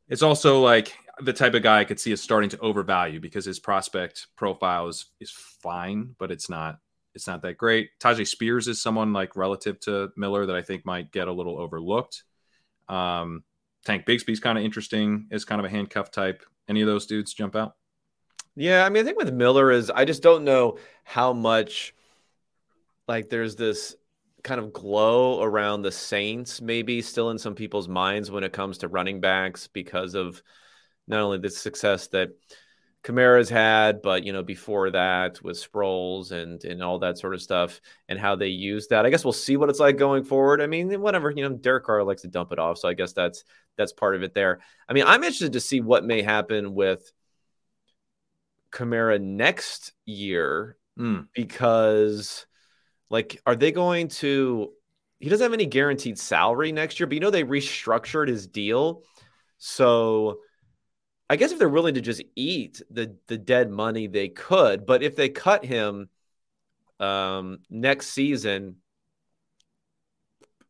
[0.08, 3.44] it's also like the type of guy I could see is starting to overvalue because
[3.44, 6.78] his prospect profile is is fine, but it's not
[7.14, 7.90] it's not that great.
[8.00, 11.58] Tyjae Spears is someone like relative to Miller that I think might get a little
[11.58, 12.24] overlooked.
[12.88, 13.44] Um,
[13.84, 16.42] Tank Bigsby's kind of interesting as kind of a handcuff type.
[16.68, 17.76] Any of those dudes jump out?
[18.56, 21.94] Yeah, I mean, I think with Miller is I just don't know how much
[23.06, 23.96] like there's this
[24.44, 28.78] kind of glow around the Saints, maybe still in some people's minds when it comes
[28.78, 30.42] to running backs because of
[31.08, 32.30] not only the success that
[33.02, 37.42] Kamara's had, but you know, before that with Sproles and and all that sort of
[37.42, 39.04] stuff and how they use that.
[39.04, 40.60] I guess we'll see what it's like going forward.
[40.60, 42.78] I mean, whatever, you know, Derek Carr likes to dump it off.
[42.78, 43.44] So I guess that's
[43.76, 44.60] that's part of it there.
[44.88, 47.12] I mean, I'm interested to see what may happen with
[48.70, 51.28] Kamara next year mm.
[51.34, 52.46] because
[53.14, 54.72] like, are they going to?
[55.20, 59.04] He doesn't have any guaranteed salary next year, but you know they restructured his deal,
[59.56, 60.40] so
[61.30, 64.84] I guess if they're willing to just eat the the dead money, they could.
[64.84, 66.08] But if they cut him
[66.98, 68.78] um, next season,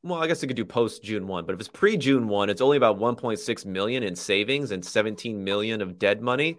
[0.03, 1.47] well, I guess they could do post June one.
[1.47, 5.42] But if it's pre June one, it's only about 1.6 million in savings and 17
[5.42, 6.59] million of dead money.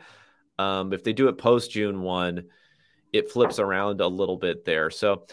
[0.57, 2.45] Um, if they do it post June one,
[3.13, 4.89] it flips around a little bit there.
[4.89, 5.27] So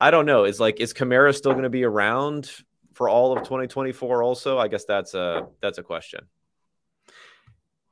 [0.00, 0.44] I don't know.
[0.44, 2.50] Is like is Kamara still going to be around
[2.94, 4.22] for all of 2024?
[4.22, 6.26] Also, I guess that's a that's a question.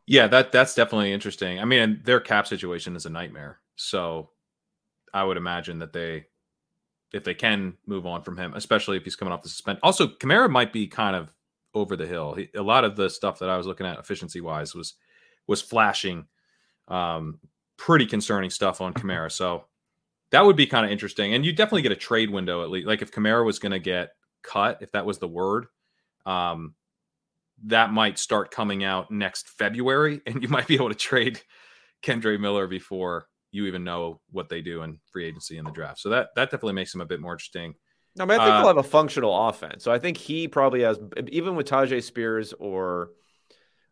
[0.06, 1.60] Yeah, that that's definitely interesting.
[1.60, 3.58] I mean, their cap situation is a nightmare.
[3.76, 4.30] So
[5.12, 6.26] I would imagine that they,
[7.12, 9.78] if they can move on from him, especially if he's coming off the suspend.
[9.82, 11.34] Also, Kamara might be kind of
[11.74, 12.34] over the hill.
[12.34, 14.94] He, a lot of the stuff that I was looking at efficiency wise was
[15.46, 16.26] was flashing
[16.88, 17.38] um,
[17.76, 19.30] pretty concerning stuff on Kamara.
[19.30, 19.64] So
[20.30, 21.34] that would be kind of interesting.
[21.34, 22.86] And you definitely get a trade window at least.
[22.86, 24.10] Like if Kamara was going to get
[24.42, 25.66] cut, if that was the word,
[26.26, 26.74] um,
[27.64, 31.40] that might start coming out next February, and you might be able to trade
[32.02, 36.00] Kendre Miller before you even know what they do in free agency in the draft.
[36.00, 37.74] So that that definitely makes him a bit more interesting.
[38.16, 39.84] No, I, mean, I think uh, he'll have a functional offense.
[39.84, 40.98] So I think he probably has,
[41.28, 43.10] even with Tyjae Spears or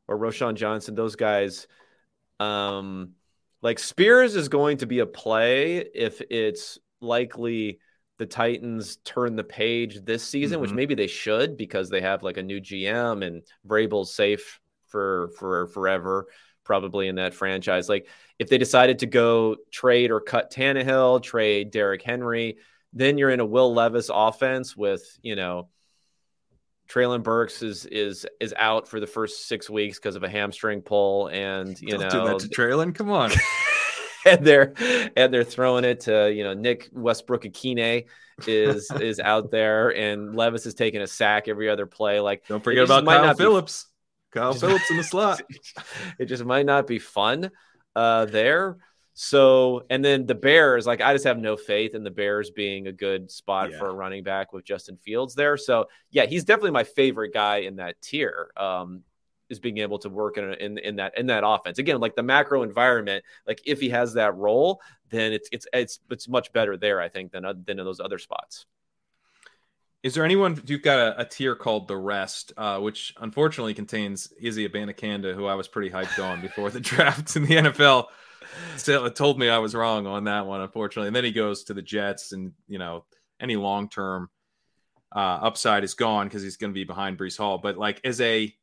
[0.08, 1.66] or Roschon Johnson, those guys.
[2.38, 3.14] Um,
[3.66, 7.80] like Spears is going to be a play if it's likely
[8.16, 10.62] the Titans turn the page this season, mm-hmm.
[10.62, 15.30] which maybe they should because they have like a new GM and Vrabel's safe for
[15.36, 16.28] for forever,
[16.62, 17.88] probably in that franchise.
[17.88, 18.06] Like
[18.38, 22.58] if they decided to go trade or cut Tannehill, trade Derrick Henry,
[22.92, 25.70] then you're in a Will Levis offense with you know
[26.88, 30.82] Treylon Burks is is is out for the first six weeks because of a hamstring
[30.82, 32.94] pull, and you Don't know do that to Treylon.
[32.94, 33.30] Come on.
[34.26, 34.72] and they're
[35.16, 38.06] and they're throwing it to you know Nick Westbrook-Ikhine
[38.46, 42.20] is is out there, and Levis is taking a sack every other play.
[42.20, 43.86] Like don't forget about Kyle Philips.
[44.32, 45.40] Be, Kyle Philips in the slot.
[46.18, 47.50] it just might not be fun
[47.94, 48.76] uh, there.
[49.18, 52.86] So, and then the Bears, like I just have no faith in the Bears being
[52.86, 53.78] a good spot yeah.
[53.78, 55.56] for a running back with Justin Fields there.
[55.56, 58.50] So, yeah, he's definitely my favorite guy in that tier.
[58.58, 59.04] Um,
[59.48, 62.22] is being able to work in, in in that in that offense again, like the
[62.22, 63.24] macro environment.
[63.46, 67.08] Like if he has that role, then it's it's it's it's much better there, I
[67.08, 68.66] think, than than in those other spots.
[70.02, 74.30] Is there anyone you've got a, a tier called the rest, uh, which unfortunately contains
[74.38, 78.08] Izzy Abanikanda, who I was pretty hyped on before the draft in the NFL
[78.76, 81.08] still told me I was wrong on that one, unfortunately.
[81.08, 83.04] And then he goes to the Jets, and you know,
[83.40, 84.30] any long term
[85.14, 87.58] uh, upside is gone because he's going to be behind Breece Hall.
[87.58, 88.54] But like, as a,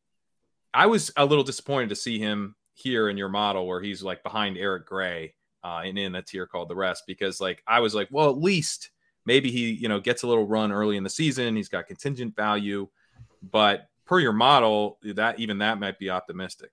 [0.74, 4.24] I was a little disappointed to see him here in your model where he's like
[4.24, 7.96] behind Eric Gray uh, and in a tier called the rest because like I was
[7.96, 8.90] like, well, at least
[9.26, 11.56] maybe he you know gets a little run early in the season.
[11.56, 12.88] He's got contingent value,
[13.42, 16.72] but per your model, that even that might be optimistic.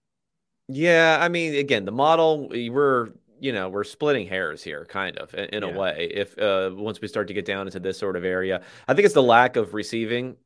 [0.72, 3.08] Yeah, I mean, again, the model we're
[3.40, 5.70] you know we're splitting hairs here, kind of in, in yeah.
[5.70, 6.10] a way.
[6.14, 9.04] If uh, once we start to get down into this sort of area, I think
[9.04, 10.36] it's the lack of receiving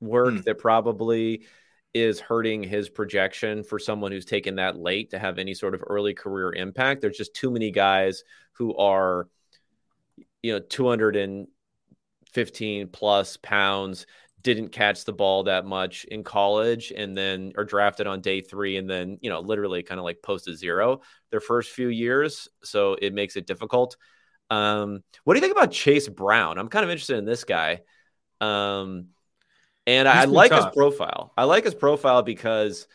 [0.00, 0.44] work mm.
[0.44, 1.44] that probably
[1.92, 5.84] is hurting his projection for someone who's taken that late to have any sort of
[5.86, 7.02] early career impact.
[7.02, 9.28] There's just too many guys who are,
[10.42, 14.06] you know, 215 plus pounds,
[14.44, 18.76] didn't catch the ball that much in college and then are drafted on day three
[18.76, 22.46] and then, you know, literally kind of like post a zero their first few years.
[22.62, 23.96] So it makes it difficult.
[24.50, 26.58] Um, what do you think about Chase Brown?
[26.58, 27.80] I'm kind of interested in this guy.
[28.40, 29.06] Um,
[29.86, 30.66] and I like tough.
[30.66, 31.32] his profile.
[31.36, 32.86] I like his profile because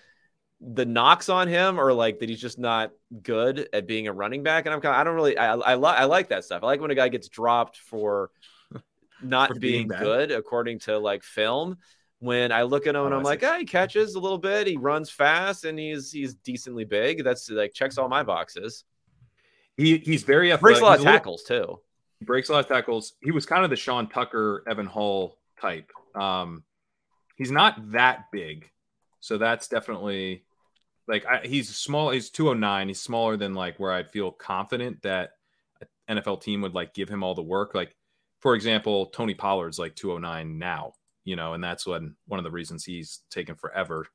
[0.62, 2.91] the knocks on him are like that he's just not
[3.24, 4.68] good at being a running back.
[4.68, 6.62] And I'm kind of, I don't really, I, I, li- I like that stuff.
[6.62, 8.30] I like when a guy gets dropped for
[9.22, 11.78] not being, being good according to like film.
[12.22, 14.67] When I look at him oh, and I'm like, oh, he catches a little bit,
[14.67, 17.24] he runs fast, and he's he's decently big.
[17.24, 18.84] That's like checks all my boxes.
[19.78, 20.61] He he's very athletic.
[20.61, 21.82] breaks a lot of tackles little, too.
[22.20, 23.13] He breaks a lot of tackles.
[23.24, 25.89] He was kind of the Sean Tucker, Evan Hull type.
[26.13, 26.63] Um,
[27.38, 28.70] he's not that big,
[29.22, 30.43] so that's definitely
[31.07, 32.11] like I, he's small.
[32.11, 32.89] He's 209.
[32.89, 35.32] He's smaller than like where I'd feel confident that
[36.09, 37.74] NFL team would like give him all the work.
[37.74, 37.95] Like
[38.40, 42.52] for example, Tony Pollard's like 209 now, you know, and that's when one of the
[42.52, 44.06] reasons he's taken forever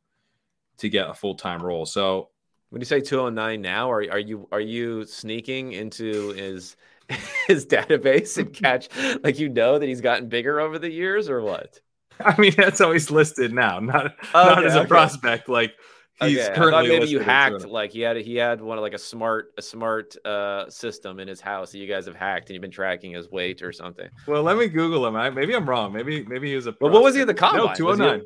[0.78, 1.86] to get a full time role.
[1.86, 2.30] So
[2.70, 6.76] when you say 209 now, are are you are you sneaking into his
[7.46, 8.88] his database and catch
[9.22, 11.80] like you know that he's gotten bigger over the years or what?
[12.20, 14.88] I mean, that's always listed now, not oh, not as a okay.
[14.88, 15.48] prospect.
[15.48, 15.74] Like
[16.20, 16.54] he's okay.
[16.54, 16.88] currently.
[16.88, 17.66] maybe you hacked.
[17.66, 21.28] Like he had he had one of like a smart a smart uh, system in
[21.28, 24.08] his house that you guys have hacked, and you've been tracking his weight or something.
[24.26, 25.16] Well, let me Google him.
[25.16, 25.92] I, maybe I'm wrong.
[25.92, 26.74] Maybe maybe he was a.
[26.80, 27.66] Well, what was he in the combine?
[27.66, 28.24] No, 209.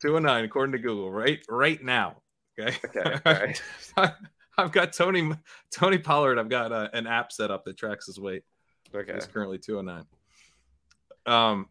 [0.00, 1.10] 209 according to Google.
[1.10, 2.22] Right right now.
[2.58, 2.76] Okay.
[2.84, 3.54] Okay.
[4.58, 5.32] I've got Tony
[5.70, 6.38] Tony Pollard.
[6.38, 8.42] I've got uh, an app set up that tracks his weight.
[8.94, 9.14] Okay.
[9.14, 10.04] He's currently 209.
[11.26, 11.68] Um,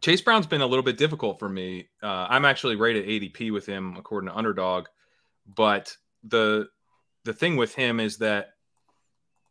[0.00, 1.88] Chase Brown's been a little bit difficult for me.
[2.02, 4.86] Uh, I'm actually rated ADP with him according to Underdog,
[5.46, 6.68] but the
[7.24, 8.50] the thing with him is that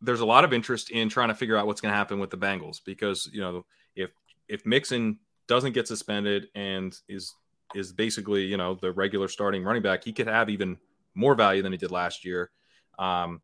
[0.00, 2.30] there's a lot of interest in trying to figure out what's going to happen with
[2.30, 4.10] the Bengals because you know if
[4.48, 7.34] if Mixon doesn't get suspended and is
[7.74, 10.78] is basically you know the regular starting running back, he could have even
[11.14, 12.50] more value than he did last year.
[12.98, 13.42] Um,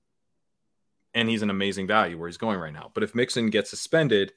[1.15, 2.91] and he's an amazing value where he's going right now.
[2.95, 4.33] But if Mixon gets suspended,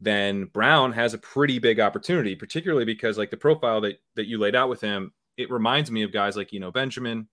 [0.00, 4.38] then Brown has a pretty big opportunity, particularly because like the profile that that you
[4.38, 7.28] laid out with him, it reminds me of guys like you know Benjamin,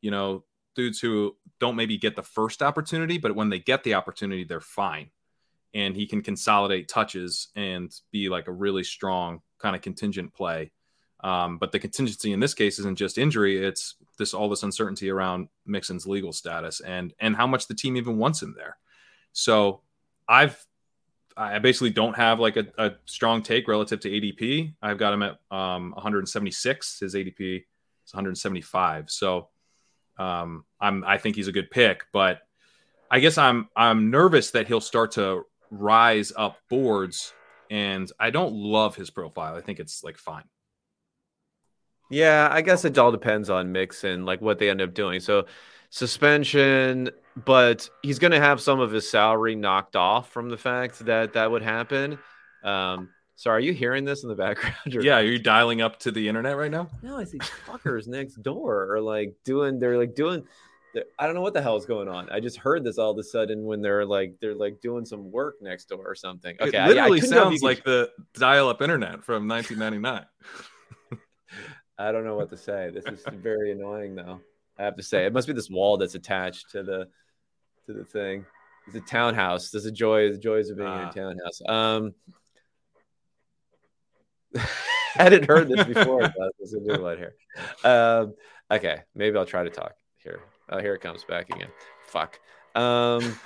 [0.00, 0.44] you know
[0.74, 4.60] dudes who don't maybe get the first opportunity, but when they get the opportunity, they're
[4.60, 5.10] fine,
[5.74, 10.70] and he can consolidate touches and be like a really strong kind of contingent play.
[11.24, 15.10] Um, but the contingency in this case isn't just injury; it's this all this uncertainty
[15.10, 18.76] around Mixon's legal status and and how much the team even wants him there.
[19.32, 19.80] So
[20.28, 20.64] I've
[21.36, 24.74] I basically don't have like a, a, strong take relative to ADP.
[24.82, 27.00] I've got him at um, 176.
[27.00, 29.10] His ADP is 175.
[29.10, 29.48] So
[30.18, 32.42] um, I'm I think he's a good pick, but
[33.10, 37.32] I guess I'm I'm nervous that he'll start to rise up boards,
[37.70, 39.54] and I don't love his profile.
[39.56, 40.44] I think it's like fine.
[42.10, 45.20] Yeah, I guess it all depends on Mixon like what they end up doing.
[45.20, 45.46] So
[45.88, 50.98] suspension, but he's going to have some of his salary knocked off from the fact
[51.06, 52.18] that that would happen.
[52.62, 54.94] Um, so are you hearing this in the background?
[54.94, 55.02] Or...
[55.02, 56.88] Yeah, are you dialing up to the internet right now?
[57.02, 59.78] No, I see fuckers next door are like doing.
[59.78, 60.44] They're like doing.
[60.94, 62.28] They're, I don't know what the hell is going on.
[62.30, 65.30] I just heard this all of a sudden when they're like they're like doing some
[65.30, 66.54] work next door or something.
[66.60, 70.26] Okay, it literally I, I sounds like the dial-up internet from 1999.
[71.98, 72.90] I don't know what to say.
[72.92, 74.40] This is very annoying though.
[74.78, 77.08] I have to say, it must be this wall that's attached to the
[77.86, 78.44] to the thing.
[78.86, 79.70] It's a townhouse.
[79.70, 81.10] There's a joy, the joys of being in a ah.
[81.10, 81.62] townhouse.
[81.68, 82.14] Um,
[85.16, 86.22] I hadn't heard this before.
[86.58, 87.34] There's a new one here.
[87.84, 88.34] Um,
[88.70, 90.40] okay, maybe I'll try to talk here.
[90.68, 91.68] Oh, here it comes back again.
[92.06, 92.40] Fuck.
[92.74, 93.38] Um,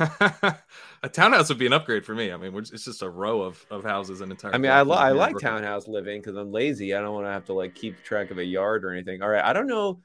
[1.02, 2.32] a townhouse would be an upgrade for me.
[2.32, 4.54] I mean, it's just a row of, of houses and entire.
[4.54, 6.94] I mean, I, lo- I like townhouse living because I'm lazy.
[6.94, 9.22] I don't want to have to like keep track of a yard or anything.
[9.22, 10.00] All right, I don't know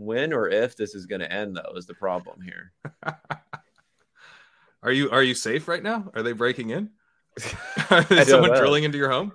[0.00, 2.72] when or if this is going to end though is the problem here
[4.82, 6.90] are you are you safe right now are they breaking in
[8.10, 8.56] is someone know.
[8.56, 9.32] drilling into your home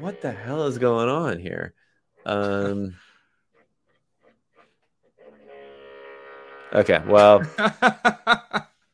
[0.00, 1.74] what the hell is going on here
[2.24, 2.94] um
[6.72, 7.42] okay well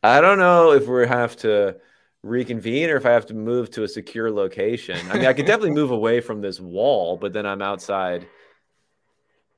[0.02, 1.76] i don't know if we have to
[2.22, 4.98] reconvene or if I have to move to a secure location.
[5.10, 8.26] I mean, I could definitely move away from this wall, but then I'm outside.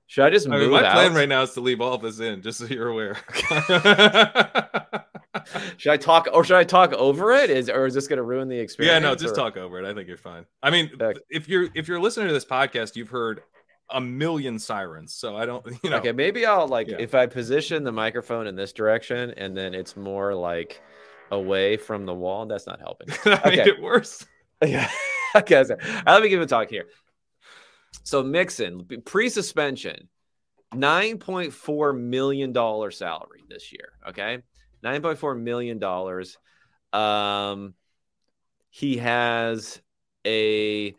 [0.07, 0.93] Should I just move I mean, my out?
[0.93, 3.15] plan right now is to leave all of this in, just so you're aware.
[5.77, 7.51] should I talk or should I talk over it?
[7.51, 8.93] Is or is this going to ruin the experience?
[8.93, 9.37] Yeah, no, just or?
[9.37, 9.91] talk over it.
[9.91, 10.47] I think you're fine.
[10.63, 11.19] I mean, okay.
[11.31, 13.43] if you're if you're listening to this podcast, you've heard
[13.91, 15.15] a million sirens.
[15.15, 15.99] So I don't, you know.
[15.99, 16.97] Okay, maybe I'll like yeah.
[16.99, 20.81] if I position the microphone in this direction and then it's more like
[21.31, 22.47] away from the wall.
[22.47, 23.11] That's not helping.
[23.27, 23.57] okay.
[23.57, 24.25] Make it worse.
[24.65, 24.89] Yeah.
[25.37, 25.65] okay.
[25.65, 25.77] So,
[26.07, 26.87] let me give a talk here.
[28.03, 30.09] So Mixon pre-suspension,
[30.75, 33.91] nine point four million dollar salary this year.
[34.09, 34.39] Okay,
[34.83, 36.37] nine point four million dollars.
[36.93, 37.75] Um,
[38.71, 39.81] he has
[40.27, 40.95] a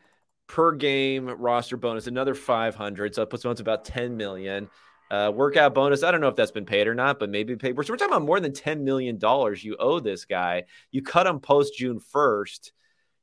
[0.48, 3.16] per game roster bonus, another 500.
[3.16, 4.70] So it puts him to about 10 million.
[5.12, 6.04] Uh, workout bonus.
[6.04, 7.78] I don't know if that's been paid or not, but maybe paid.
[7.78, 9.20] We're, we're talking about more than $10 million
[9.62, 10.64] you owe this guy.
[10.92, 12.72] You cut him post June 1st.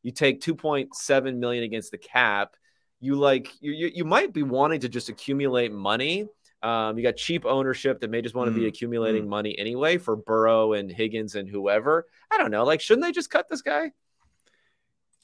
[0.03, 2.57] You take 2.7 million against the cap.
[3.03, 6.29] You like you, you, you might be wanting to just accumulate money.
[6.63, 9.29] Um, you got cheap ownership that may just want to be mm, accumulating mm.
[9.29, 12.07] money anyway for Burrow and Higgins and whoever.
[12.31, 12.65] I don't know.
[12.65, 13.91] Like, shouldn't they just cut this guy?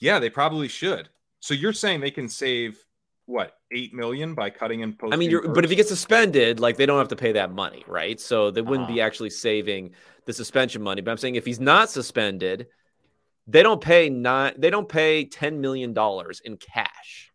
[0.01, 1.09] Yeah, they probably should.
[1.39, 2.85] So you're saying they can save
[3.26, 5.14] what eight million by cutting in post?
[5.14, 7.85] I mean, but if he gets suspended, like they don't have to pay that money,
[7.87, 8.18] right?
[8.18, 8.95] So they wouldn't uh-huh.
[8.95, 9.93] be actually saving
[10.24, 11.03] the suspension money.
[11.03, 12.66] But I'm saying if he's not suspended,
[13.47, 17.28] they don't pay not they don't pay ten million dollars in cash.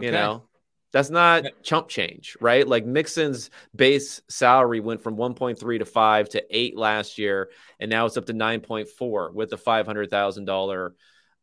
[0.00, 0.06] Okay.
[0.06, 0.44] You know,
[0.92, 2.66] that's not chump change, right?
[2.66, 8.06] Like Mixon's base salary went from 1.3 to 5 to 8 last year, and now
[8.06, 10.90] it's up to 9.4 with the $500,000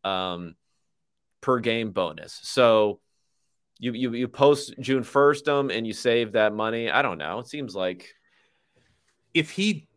[0.03, 0.55] um,
[1.41, 2.39] per game bonus.
[2.43, 2.99] So
[3.79, 6.89] you, you you post June 1st them and you save that money.
[6.89, 7.39] I don't know.
[7.39, 8.13] It seems like
[9.33, 9.87] if he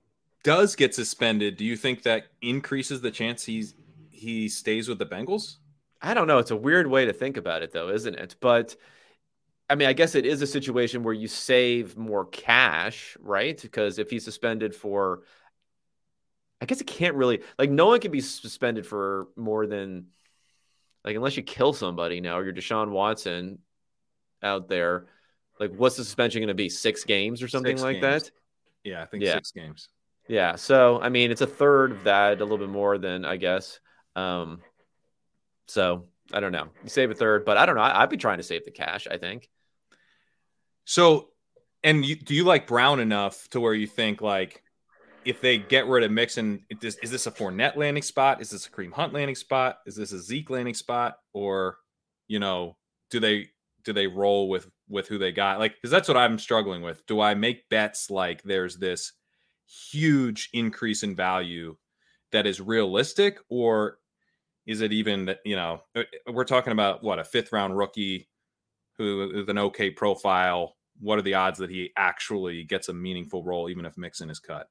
[0.44, 3.74] does get suspended, do you think that increases the chance he's
[4.10, 5.56] he stays with the Bengals?
[6.02, 6.38] I don't know.
[6.38, 8.36] It's a weird way to think about it though, isn't it?
[8.40, 8.76] But
[9.68, 13.60] I mean, I guess it is a situation where you save more cash, right?
[13.60, 15.22] Because if he's suspended for
[16.60, 20.06] I guess it can't really like no one can be suspended for more than
[21.04, 23.58] like unless you kill somebody now or you're Deshaun Watson
[24.42, 25.06] out there.
[25.58, 26.68] Like what's the suspension going to be?
[26.68, 28.24] Six games or something six like games.
[28.24, 28.30] that?
[28.84, 29.34] Yeah, I think yeah.
[29.34, 29.88] six games.
[30.28, 30.56] Yeah.
[30.56, 33.80] So I mean it's a third of that, a little bit more than I guess.
[34.16, 34.60] Um
[35.72, 36.68] so I don't know.
[36.82, 37.82] You save a third, but I don't know.
[37.82, 39.48] I, would be trying to save the cash, I think.
[40.84, 41.30] So
[41.82, 44.62] and you, do you like Brown enough to where you think like
[45.24, 48.40] if they get rid of Mixon, is, is this a Fournette landing spot?
[48.40, 49.78] Is this a Kareem Hunt landing spot?
[49.86, 51.16] Is this a Zeke landing spot?
[51.32, 51.76] Or,
[52.28, 52.76] you know,
[53.10, 53.48] do they
[53.84, 55.58] do they roll with with who they got?
[55.58, 57.06] Like, because that's what I'm struggling with.
[57.06, 59.12] Do I make bets like there's this
[59.66, 61.76] huge increase in value
[62.32, 63.98] that is realistic, or
[64.66, 66.02] is it even that you know uh,
[66.32, 68.28] we're talking about what a fifth round rookie
[68.98, 70.76] who with an okay profile?
[71.00, 74.38] What are the odds that he actually gets a meaningful role, even if Mixon is
[74.38, 74.68] cut?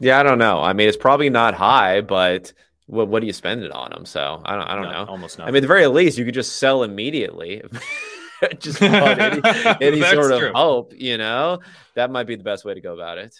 [0.00, 0.60] Yeah, I don't know.
[0.60, 2.52] I mean, it's probably not high, but
[2.86, 5.04] what what do you spend it on him So I don't I don't no, know.
[5.10, 5.46] Almost not.
[5.46, 7.62] I mean, at the very least, you could just sell immediately.
[8.58, 9.40] just any,
[9.80, 10.52] any sort of true.
[10.54, 11.60] hope, you know,
[11.94, 13.34] that might be the best way to go about it.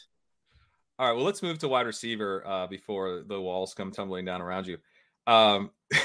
[0.99, 4.40] All right, well, let's move to wide receiver uh, before the walls come tumbling down
[4.40, 4.78] around you.
[5.27, 5.70] Um,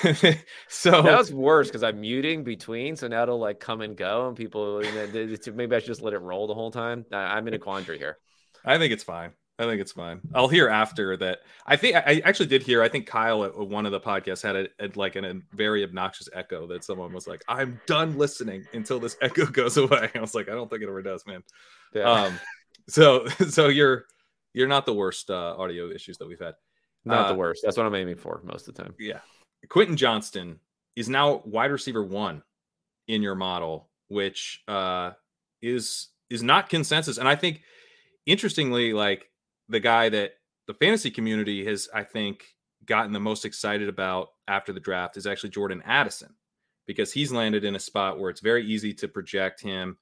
[0.67, 4.27] so that was worse because I'm muting between, so now it'll like come and go,
[4.27, 7.05] and people maybe I should just let it roll the whole time.
[7.11, 8.17] I'm in a quandary here.
[8.65, 9.31] I think it's fine.
[9.59, 10.21] I think it's fine.
[10.35, 11.39] I'll hear after that.
[11.65, 12.83] I think I actually did hear.
[12.83, 15.83] I think Kyle at one of the podcasts had a, a like an, a very
[15.83, 20.19] obnoxious echo that someone was like, "I'm done listening until this echo goes away." I
[20.19, 21.43] was like, "I don't think it ever does, man."
[21.93, 22.03] Yeah.
[22.03, 22.39] Um,
[22.87, 24.05] so so you're
[24.53, 26.53] you're not the worst uh, audio issues that we've had.
[27.07, 27.61] Not uh, the worst.
[27.63, 28.93] That's what I'm aiming for most of the time.
[28.99, 29.19] Yeah.
[29.69, 30.59] Quentin Johnston
[30.95, 32.43] is now wide receiver one
[33.07, 35.11] in your model, which uh,
[35.61, 37.61] is is not consensus, and I think
[38.25, 39.29] interestingly, like
[39.69, 40.33] the guy that
[40.67, 42.43] the fantasy community has, I think,
[42.85, 46.35] gotten the most excited about after the draft is actually Jordan Addison
[46.85, 49.97] because he's landed in a spot where it's very easy to project him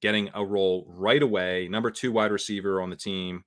[0.00, 1.68] getting a role right away.
[1.68, 3.44] Number two wide receiver on the team.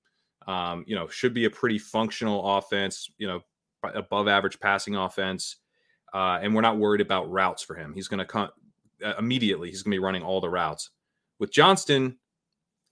[0.47, 3.41] Um, you know, should be a pretty functional offense, you know,
[3.83, 5.57] above average passing offense.
[6.13, 7.93] Uh, and we're not worried about routes for him.
[7.93, 8.49] He's going to come
[9.03, 9.69] uh, immediately.
[9.69, 10.91] He's going to be running all the routes.
[11.39, 12.17] With Johnston,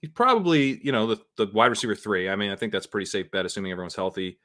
[0.00, 2.28] he's probably you know the, the wide receiver three.
[2.28, 4.38] I mean, I think that's pretty safe bet, assuming everyone's healthy.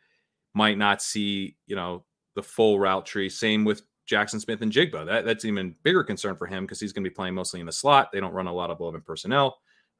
[0.53, 2.05] Might not see you know
[2.35, 3.29] the full route tree.
[3.29, 5.05] Same with Jackson Smith-Njigba.
[5.05, 7.65] That that's even bigger concern for him because he's going to be playing mostly in
[7.65, 8.11] the slot.
[8.11, 9.57] They don't run a lot of eleven personnel.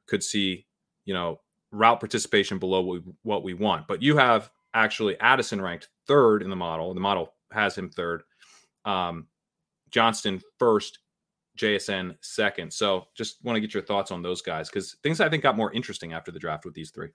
[0.08, 0.66] Could see
[1.06, 1.42] you know
[1.72, 3.88] route participation below what we, what we want.
[3.88, 6.94] But you have actually Addison ranked third in the model.
[6.94, 8.24] The model has him third.
[8.86, 9.28] Um,
[9.90, 11.00] Johnston first,
[11.58, 12.72] JSN second.
[12.72, 15.58] So just want to get your thoughts on those guys because things I think got
[15.58, 17.10] more interesting after the draft with these three.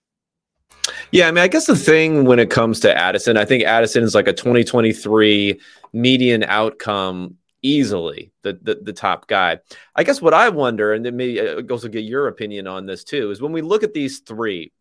[1.11, 4.03] Yeah, I mean, I guess the thing when it comes to Addison, I think Addison
[4.03, 5.61] is like a 2023
[5.93, 9.59] median outcome easily the, the, the top guy.
[9.94, 13.05] I guess what I wonder, and then maybe uh, also get your opinion on this
[13.05, 14.72] too, is when we look at these three.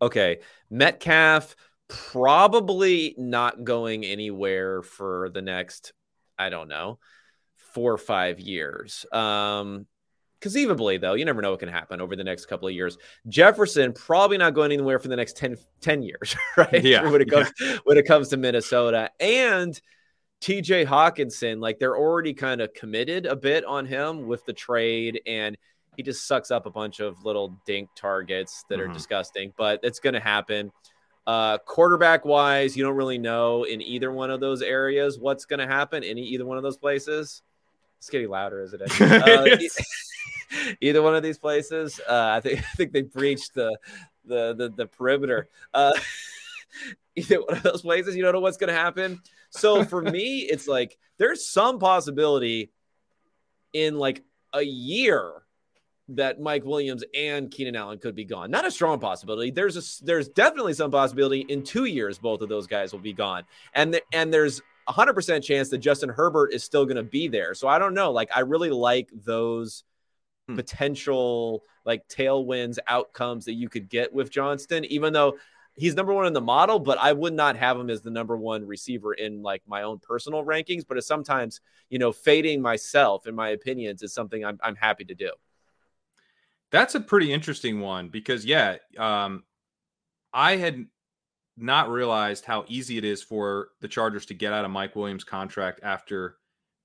[0.00, 0.38] Okay,
[0.70, 1.56] Metcalf
[1.88, 5.92] probably not going anywhere for the next,
[6.38, 6.98] I don't know,
[7.56, 9.06] four or five years.
[9.12, 9.86] Um,
[10.40, 12.96] conceivably though you never know what can happen over the next couple of years
[13.28, 17.28] jefferson probably not going anywhere for the next 10, 10 years right yeah when it
[17.28, 17.76] comes yeah.
[17.84, 19.80] when it comes to minnesota and
[20.40, 25.20] tj Hockenson, like they're already kind of committed a bit on him with the trade
[25.26, 25.56] and
[25.96, 28.90] he just sucks up a bunch of little dink targets that mm-hmm.
[28.90, 30.70] are disgusting but it's going to happen
[31.26, 35.60] uh, quarterback wise you don't really know in either one of those areas what's going
[35.60, 37.42] to happen in either one of those places
[37.98, 39.00] it's getting louder, isn't it?
[40.50, 42.00] Uh, either one of these places.
[42.08, 43.76] Uh, I think I think they breached the
[44.24, 45.48] the the, the perimeter.
[45.74, 45.92] Uh,
[47.16, 49.20] either one of those places, you don't know what's going to happen.
[49.50, 52.70] So for me, it's like there's some possibility
[53.72, 54.22] in like
[54.52, 55.42] a year
[56.10, 58.50] that Mike Williams and Keenan Allen could be gone.
[58.50, 59.50] Not a strong possibility.
[59.50, 63.12] There's a there's definitely some possibility in 2 years both of those guys will be
[63.12, 63.44] gone.
[63.74, 67.52] And the, and there's 100% chance that Justin Herbert is still going to be there.
[67.54, 68.10] So I don't know.
[68.10, 69.84] Like I really like those
[70.48, 70.56] hmm.
[70.56, 75.36] potential like tailwinds outcomes that you could get with Johnston, even though
[75.78, 78.36] he's number one in the model, but I would not have him as the number
[78.36, 80.84] one receiver in like my own personal rankings.
[80.86, 85.04] But it's sometimes, you know, fading myself in my opinions is something I'm, I'm happy
[85.04, 85.30] to do.
[86.70, 89.44] That's a pretty interesting one because, yeah, um,
[90.34, 90.86] I had
[91.56, 95.24] not realized how easy it is for the Chargers to get out of Mike Williams'
[95.24, 96.36] contract after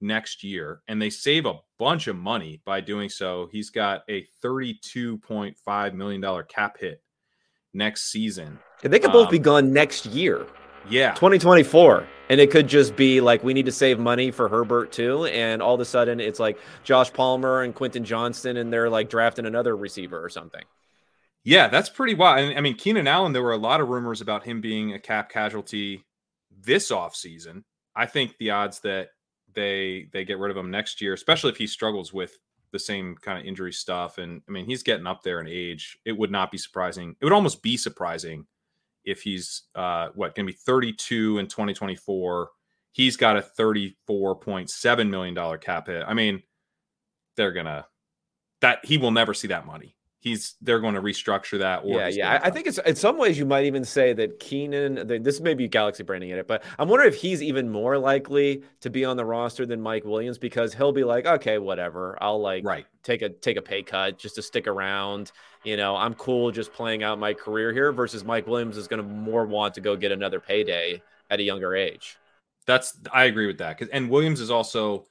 [0.02, 3.50] next year, and they save a bunch of money by doing so.
[3.52, 7.02] He's got a $32.5 million cap hit
[7.74, 8.60] next season.
[8.84, 10.46] And they could both um, be gone next year.
[10.90, 11.14] Yeah.
[11.14, 12.08] 2024.
[12.30, 15.26] And it could just be like we need to save money for Herbert too.
[15.26, 19.10] And all of a sudden it's like Josh Palmer and Quentin Johnston and they're like
[19.10, 20.64] drafting another receiver or something.
[21.44, 22.56] Yeah, that's pretty wild.
[22.56, 25.30] I mean, Keenan Allen, there were a lot of rumors about him being a cap
[25.30, 26.06] casualty
[26.58, 27.64] this offseason.
[27.96, 29.10] I think the odds that
[29.54, 32.40] they they get rid of him next year, especially if he struggles with
[32.72, 34.18] the same kind of injury stuff.
[34.18, 35.98] And I mean, he's getting up there in age.
[36.06, 37.16] It would not be surprising.
[37.20, 38.48] It would almost be surprising
[39.06, 42.50] if he's uh what going to be 32 in 2024.
[42.92, 46.04] He's got a 34.7 million dollar cap hit.
[46.08, 46.44] I mean,
[47.36, 47.88] they're gonna
[48.62, 51.86] that he will never see that money he's they're going to restructure that.
[51.86, 52.40] yeah, yeah.
[52.42, 55.06] I, I, think it's in some ways you might even say that Keenan.
[55.22, 58.64] This may be Galaxy braining in it, but I'm wondering if he's even more likely
[58.80, 62.40] to be on the roster than Mike Williams because he'll be like, okay, whatever, I'll
[62.40, 62.86] like right.
[63.04, 65.34] take a take a pay cut just to stick around.
[65.66, 67.92] You know, I'm cool just playing out my career here.
[67.92, 71.44] Versus Mike Williams is going to more want to go get another payday at a
[71.44, 72.18] younger age.
[72.66, 75.06] That's I agree with that because and Williams is also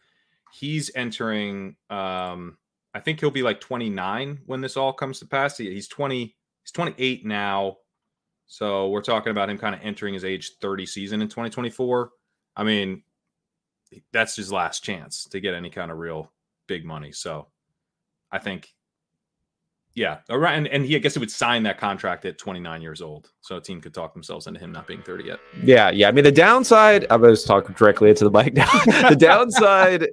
[0.55, 1.77] he's entering.
[1.91, 2.57] um
[2.94, 5.56] I think he'll be like 29 when this all comes to pass.
[5.56, 7.77] He, he's 20, he's 28 now.
[8.47, 12.10] So we're talking about him kind of entering his age 30 season in 2024.
[12.55, 13.02] I mean,
[14.12, 16.32] that's his last chance to get any kind of real
[16.66, 17.12] big money.
[17.12, 17.48] So
[18.31, 18.69] I think
[19.94, 20.55] yeah, right.
[20.55, 23.56] And, and he, I guess, he would sign that contract at 29 years old, so
[23.56, 25.39] a team could talk themselves into him not being 30 yet.
[25.62, 26.09] Yeah, yeah.
[26.09, 27.06] I mean, the downside.
[27.10, 28.70] I was talking directly into the mic now.
[29.09, 30.09] the downside,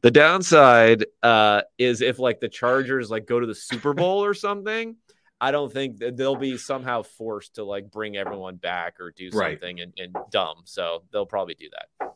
[0.00, 4.34] the downside uh, is if like the Chargers like go to the Super Bowl or
[4.34, 4.96] something.
[5.40, 9.76] I don't think they'll be somehow forced to like bring everyone back or do something
[9.76, 9.80] right.
[9.80, 10.62] and, and dumb.
[10.64, 12.12] So they'll probably do that.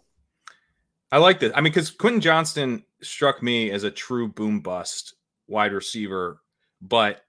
[1.13, 1.53] I like this.
[1.55, 5.15] I mean, because Quentin Johnston struck me as a true boom bust
[5.47, 6.42] wide receiver
[6.83, 7.23] but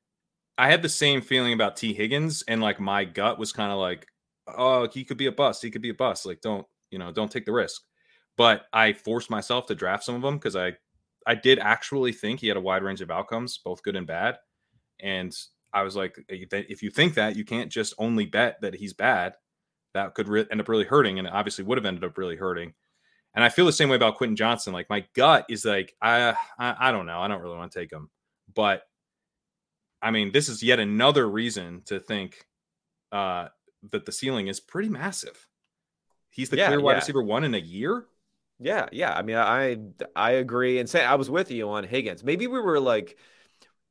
[0.57, 3.79] I had the same feeling about Tee Higgins, and like my gut was kind of
[3.79, 4.07] like,
[4.47, 5.61] oh, he could be a bust.
[5.61, 6.25] He could be a bust.
[6.25, 7.81] Like, don't you know, don't take the risk.
[8.37, 10.73] But I forced myself to draft some of them because I,
[11.27, 14.37] I did actually think he had a wide range of outcomes, both good and bad.
[14.99, 15.35] And
[15.71, 19.33] I was like, if you think that, you can't just only bet that he's bad.
[19.93, 22.73] That could re- end up really hurting, and obviously would have ended up really hurting.
[23.35, 24.73] And I feel the same way about Quentin Johnston.
[24.73, 27.19] Like my gut is like, I, I, I don't know.
[27.19, 28.09] I don't really want to take him,
[28.53, 28.83] but
[30.03, 32.45] I mean, this is yet another reason to think
[33.11, 33.47] uh,
[33.91, 35.47] that the ceiling is pretty massive.
[36.29, 36.97] He's the yeah, clear wide yeah.
[36.99, 38.05] receiver one in a year.
[38.59, 39.13] Yeah, yeah.
[39.13, 39.77] I mean, I
[40.15, 40.79] I agree.
[40.79, 42.23] And say I was with you on Higgins.
[42.23, 43.17] Maybe we were like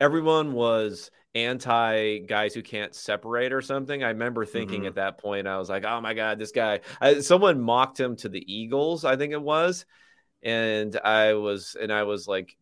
[0.01, 4.03] everyone was anti guys who can't separate or something.
[4.03, 4.89] I remember thinking Mm-hmm.
[4.89, 8.17] at that point, I was like, oh my God, this guy, I, someone mocked him
[8.17, 9.87] to the Eagles, I think it was.
[10.43, 12.57] And I was, and I was like,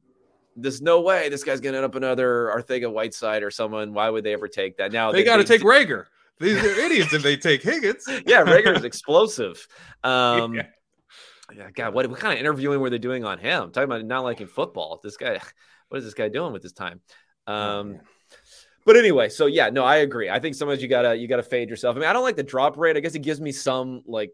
[0.57, 3.93] there's no way this guy's going to end up another Arcega-Whiteside or someone.
[3.95, 4.93] Why would they ever take that?
[4.93, 6.07] Now They got to take Reagor.
[6.39, 8.05] These are idiots if they take Higgins.
[8.27, 9.67] yeah, Reagor is explosive.
[10.03, 10.67] Um, Yeah.
[11.55, 11.71] yeah.
[11.71, 13.71] God, what, what kind of interviewing were they doing on him?
[13.73, 15.01] talking about not liking football.
[15.03, 15.41] This guy,
[15.89, 17.01] what is this guy doing with his time?
[17.47, 18.01] Oh, Um,
[18.87, 20.31] but anyway, so yeah, no, I agree.
[20.31, 21.97] I think sometimes you gotta you gotta fade yourself.
[21.97, 22.97] I mean, I don't like the drop rate.
[22.97, 24.33] I guess it gives me some like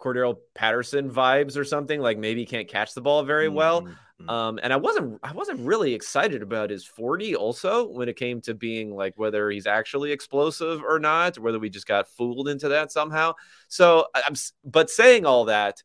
[0.00, 2.00] Cordarrelle Patterson vibes or something.
[2.00, 3.82] Like maybe he can't catch the ball very well.
[3.82, 3.96] Mhm.
[4.28, 8.40] Um, and I wasn't I wasn't really excited about his 40 also when it came
[8.42, 12.48] to being like whether he's actually explosive or not, or whether we just got fooled
[12.48, 13.34] into that somehow.
[13.68, 14.34] So I'm
[14.64, 15.82] but saying all that,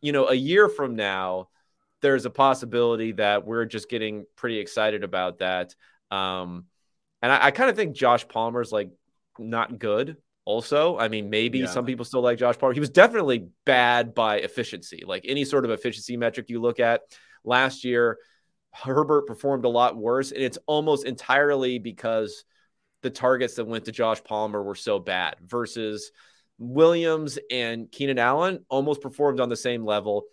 [0.00, 1.48] you know, a year from now,
[2.00, 5.74] there's a possibility that we're just getting pretty excited about that.
[6.10, 6.66] Um,
[7.22, 8.90] and I, I kind of think Josh Palmer's like
[9.38, 10.16] not good.
[10.48, 11.66] Also, I mean, maybe Yeah.
[11.66, 12.72] some people still like Josh Palmer.
[12.72, 15.02] He was definitely bad by efficiency.
[15.06, 17.02] Like any sort of efficiency metric you look at
[17.44, 18.16] last year,
[18.72, 22.44] Herbert performed a lot worse, and it's almost entirely because
[23.02, 26.12] the targets that went to Josh Palmer were so bad versus
[26.56, 30.24] Williams and Keenan Allen almost performed on the same level.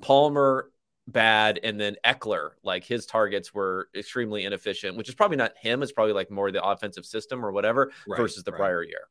[0.00, 0.70] Palmer
[1.06, 5.82] bad, and then Ekeler, like his targets were extremely inefficient, which is probably not him.
[5.82, 8.58] It's probably like more the offensive system or whatever Right, versus the right.
[8.58, 9.02] prior year.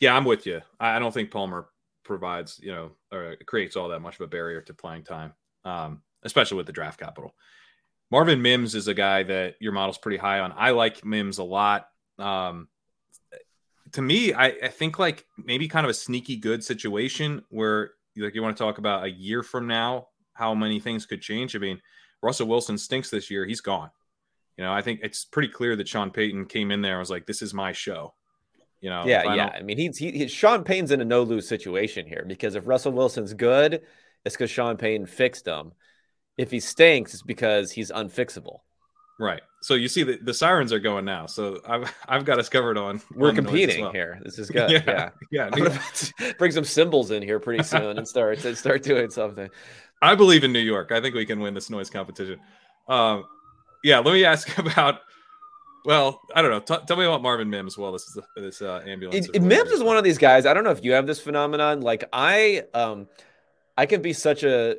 [0.00, 0.60] Yeah, I'm with you.
[0.78, 1.68] I don't think Palmer
[2.04, 5.32] provides, you know, or creates all that much of a barrier to playing time,
[5.64, 7.34] um, especially with the draft capital.
[8.10, 10.54] Marvin Mims is a guy that your model's pretty high on.
[10.56, 11.88] I like Mims a lot.
[12.18, 12.68] Um,
[13.92, 18.34] to me, I, I think like maybe kind of a sneaky good situation where like
[18.34, 21.54] you want to talk about a year from now, how many things could change.
[21.54, 21.80] I mean,
[22.22, 23.44] Russell Wilson stinks this year.
[23.44, 23.90] He's gone.
[24.56, 27.10] You know, I think it's pretty clear that Sean Payton came in there and was
[27.10, 28.14] like, "This is my show."
[28.80, 29.50] You know, yeah, yeah.
[29.54, 32.66] I mean, he's he, he Sean Payton's in a no lose situation here because if
[32.66, 33.82] Russell Wilson's good,
[34.24, 35.72] it's because Sean Payton fixed him.
[36.36, 38.60] If he stinks, it's because he's unfixable.
[39.18, 39.42] Right.
[39.62, 41.26] So you see the, the sirens are going now.
[41.26, 43.00] So I've I've got us covered on.
[43.14, 43.92] We're on competing well.
[43.92, 44.20] here.
[44.22, 44.70] This is good.
[44.70, 45.10] Yeah.
[45.32, 45.50] yeah.
[45.56, 45.78] Yeah.
[46.38, 49.48] Bring some cymbals in here pretty soon and start and start doing something.
[50.00, 50.92] I believe in New York.
[50.92, 52.38] I think we can win this noise competition.
[52.88, 53.24] Um,
[53.82, 53.98] yeah.
[53.98, 55.00] Let me ask about.
[55.84, 56.60] Well, I don't know.
[56.60, 57.78] T- tell me about Marvin Mims.
[57.78, 59.28] Well, this is this uh, ambulance.
[59.32, 60.46] It, Mims is one of these guys.
[60.46, 61.80] I don't know if you have this phenomenon.
[61.80, 63.08] Like I, um,
[63.76, 64.76] I can be such a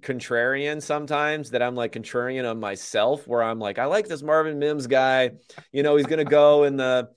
[0.00, 4.58] contrarian sometimes that I'm like contrarian on myself, where I'm like, I like this Marvin
[4.58, 5.32] Mims guy.
[5.70, 7.10] You know, he's gonna go in the.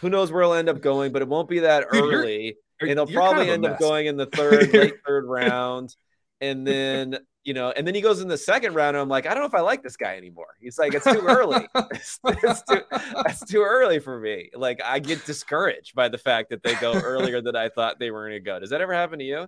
[0.00, 2.90] Who knows where he'll end up going, but it won't be that Dude, early, and
[2.90, 5.94] he'll you're kind probably of end up going in the third, late third round,
[6.40, 8.96] and then you know, and then he goes in the second round.
[8.96, 10.56] And I'm like, I don't know if I like this guy anymore.
[10.60, 11.66] He's like, it's too early.
[11.92, 14.50] it's, it's too, that's too early for me.
[14.54, 18.10] Like I get discouraged by the fact that they go earlier than I thought they
[18.10, 18.58] were going to go.
[18.58, 19.46] Does that ever happen to you?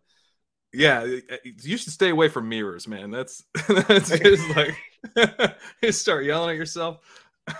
[0.72, 1.06] Yeah,
[1.62, 3.10] you should stay away from mirrors, man.
[3.10, 4.76] That's that's just like
[5.82, 6.98] you start yelling at yourself.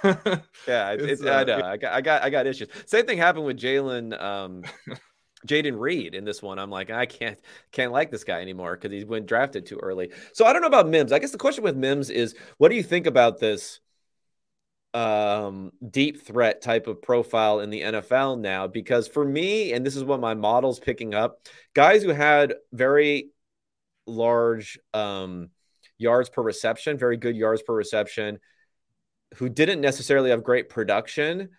[0.05, 1.63] Yeah, it's, It's, it's, I uh, know.
[1.63, 2.69] I got, I got, I got issues.
[2.85, 4.65] Same thing happened with Jalen, um,
[5.47, 6.59] Jayden Reed in this one.
[6.59, 7.39] I'm like, I can't,
[7.73, 10.13] can't like this guy anymore because he went drafted too early.
[10.33, 11.13] So I don't know about Mims.
[11.13, 13.81] I guess the question with Mims is, what do you think about this
[14.95, 18.67] um, deep threat type of profile in the NFL now?
[18.67, 21.41] Because for me, and this is what my model's picking up,
[21.75, 23.31] guys who had very
[24.07, 25.51] large um,
[25.99, 28.39] yards per reception, very good yards per reception
[29.37, 31.51] who didn't necessarily have great production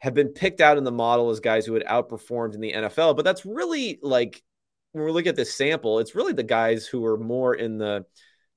[0.00, 3.16] have been picked out in the model as guys who had outperformed in the NFL.
[3.16, 4.42] But that's really like
[4.92, 8.04] when we look at this sample, it's really the guys who were more in the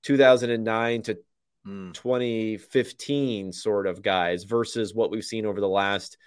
[0.04, 1.18] 2009 to
[1.66, 1.94] Mm.
[1.94, 6.18] 2015 sort of guys versus what we've seen over the last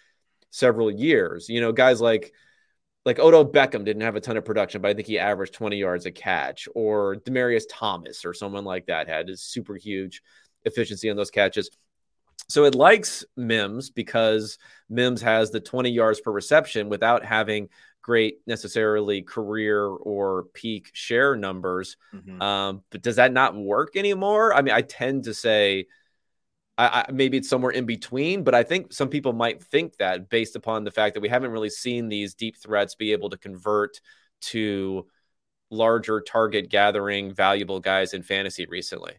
[0.50, 1.48] several years.
[1.48, 2.32] You know, guys like
[3.04, 5.76] like Odo Beckham didn't have a ton of production, but I think he averaged 20
[5.76, 10.22] yards a catch, or Demaryius Thomas or someone like that had a super huge
[10.64, 11.70] efficiency on those catches.
[12.48, 14.58] So it likes Mims because
[14.88, 17.68] Mims has the 20 yards per reception without having
[18.02, 21.96] great necessarily career or peak share numbers.
[22.14, 22.40] Mhm.
[22.40, 24.54] Um, but does that not work anymore?
[24.54, 25.86] I mean, I tend to say
[26.78, 30.28] I, I, maybe it's somewhere in between, but I think some people might think that
[30.28, 33.38] based upon the fact that we haven't really seen these deep threats be able to
[33.38, 34.00] convert
[34.42, 35.06] to
[35.70, 39.14] larger target gathering valuable guys in fantasy recently.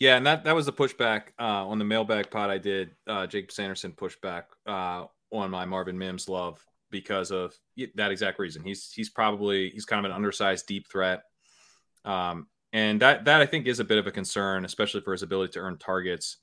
[0.00, 2.92] Yeah, and that that was the pushback uh, on the mailbag pod I did.
[3.06, 7.54] Uh, Jake Sanderson pushback uh, on my Marvin Mims love because of
[7.94, 8.64] that exact reason.
[8.64, 11.22] He's he's probably he's kind of an undersized deep threat.
[12.06, 15.22] Um, and that that I think is a bit of a concern, especially for his
[15.22, 16.38] ability to earn targets.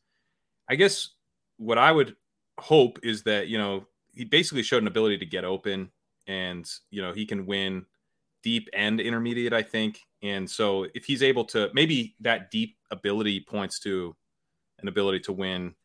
[0.69, 1.09] I guess
[1.57, 2.15] what I would
[2.59, 5.89] hope is that you know he basically showed an ability to get open,
[6.27, 7.87] and you know he can win
[8.47, 9.51] deep and intermediate.
[9.51, 14.15] I think, and so if he's able to, maybe that deep ability points to
[14.79, 15.75] an ability to win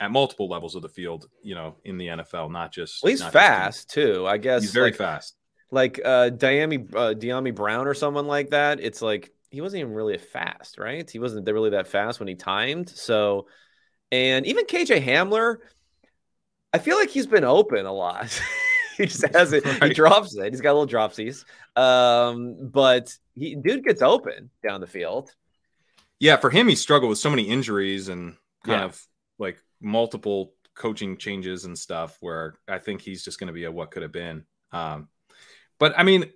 [0.00, 3.02] at multiple levels of the field, you know, in the NFL, not just.
[3.02, 4.26] Well, he's not fast too.
[4.26, 5.36] I guess he's very like, fast.
[5.70, 8.80] Like uh, Dyami uh, Dyami Brown or someone like that.
[8.80, 11.08] It's like he wasn't even really fast, right?
[11.08, 12.88] He wasn't really that fast when he timed.
[12.88, 13.46] So,
[14.10, 15.56] and even KJ Hamler,
[16.72, 18.40] I feel like he's been open a lot.
[18.96, 19.64] he just has it.
[19.80, 19.88] Right.
[19.88, 20.52] He drops it.
[20.52, 21.44] He's got little dropsies.
[21.76, 25.30] Um, but he dude gets open down the field.
[26.20, 28.84] Yeah, for him, he struggled with so many injuries and kind Yeah.
[28.86, 29.06] of
[29.38, 32.16] like multiple coaching changes and stuff.
[32.20, 34.44] Where I think he's just going to be a what could have been.
[34.72, 35.08] Um,
[35.78, 36.30] but I mean,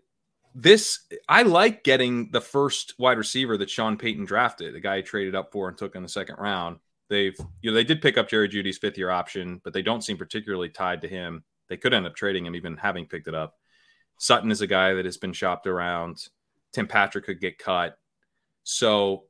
[0.55, 5.03] this I like getting the first wide receiver that Sean Payton drafted, the guy he
[5.03, 6.79] traded up for and took in the second round.
[7.09, 10.03] They've you know they did pick up Jerry Jeudy's fifth year option, but they don't
[10.03, 11.45] seem particularly tied to him.
[11.69, 13.55] They could end up trading him, even having picked it up.
[14.19, 16.27] Sutton is a guy that has been shopped around.
[16.73, 17.97] Tim Patrick could get cut.
[18.65, 19.25] So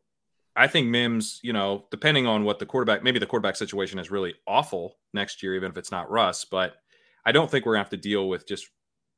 [0.56, 4.10] I think Mims, you know, depending on what the quarterback, maybe the quarterback situation is
[4.10, 6.44] really awful next year, even if it's not Russ.
[6.44, 6.74] But
[7.24, 8.68] I don't think we're gonna have to deal with just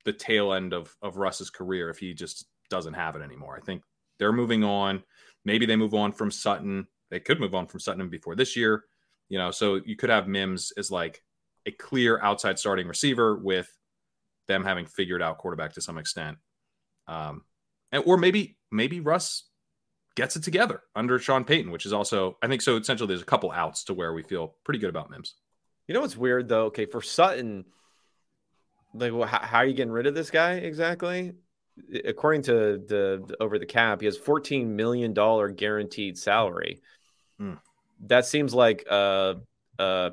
[0.05, 3.57] the tail end of of Russ's career if he just doesn't have it anymore.
[3.57, 3.83] I think
[4.19, 5.03] they're moving on.
[5.45, 6.87] Maybe they move on from Sutton.
[7.11, 8.85] They could move on from Sutton before this year.
[9.29, 11.23] You know, so you could have Mims as like
[11.65, 13.71] a clear outside starting receiver with
[14.51, 16.36] them having figured out quarterback to some extent.
[17.06, 17.43] Um,
[17.93, 19.44] and, or maybe maybe Russ
[20.16, 22.77] gets it together under Sean Payton, which is also I think so.
[22.77, 25.35] Essentially, there's a couple outs to where we feel pretty good about Mims.
[25.86, 26.66] You know what's weird though?
[26.66, 27.64] Okay, for Sutton,
[28.94, 31.32] like, well, how, how are you getting rid of this guy exactly?
[32.05, 36.81] According to the, the over the cap, he has fourteen million dollar guaranteed salary.
[37.39, 37.55] Hmm.
[38.06, 39.36] That seems like a,
[39.78, 40.12] a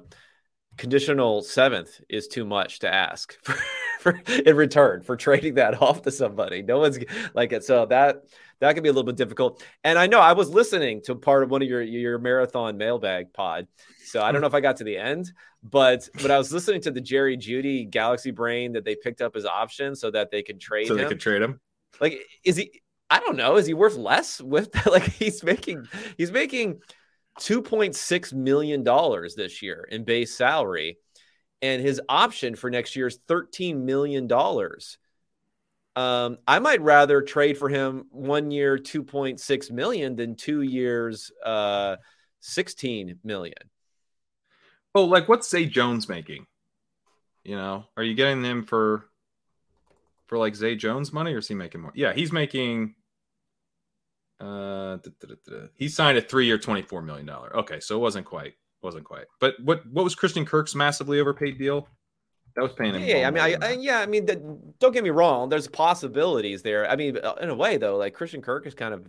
[0.77, 3.35] conditional seventh is too much to ask
[3.99, 6.61] for, in return for trading that off to somebody.
[6.61, 6.99] No one's
[7.33, 8.23] like it, so that
[8.59, 9.63] that could be a little bit difficult.
[9.83, 13.33] And I know I was listening to part of one of your your marathon mailbag
[13.33, 13.67] pod,
[14.05, 15.31] so I don't know if I got to the end,
[15.63, 19.35] but but I was listening to the Jerry Jeudy Galaxy Brain that they picked up
[19.35, 21.01] as option so that they could trade So him.
[21.01, 21.59] they could trade him.
[21.99, 22.81] Like, is he?
[23.09, 23.55] I don't know.
[23.55, 25.87] Is he worth less with like he's making
[26.17, 26.81] he's making
[27.39, 30.97] two point six million dollars this year in base salary,
[31.61, 34.97] and his option for next year is thirteen million dollars.
[35.95, 40.61] Um, I might rather trade for him one year two point six million than two
[40.61, 41.97] years uh
[42.39, 43.55] sixteen million.
[44.93, 46.45] Oh, like what's Zay Jones making?
[47.43, 49.05] You know, are you getting him for
[50.27, 51.93] for like Zay Jones money, or is he making more?
[51.95, 52.95] Yeah, he's making.
[54.39, 57.57] Uh, da, da, da, he signed a three-year, twenty-four million dollar.
[57.57, 59.25] Okay, so it wasn't quite, wasn't quite.
[59.39, 61.87] But what what was Christian Kirk's massively overpaid deal?
[62.55, 63.03] That was paying him.
[63.03, 65.47] Yeah, I mean, I, I yeah, I mean, that, don't get me wrong.
[65.47, 66.89] There's possibilities there.
[66.89, 69.07] I mean, uh, in a way, though, like Christian Kirk has kind of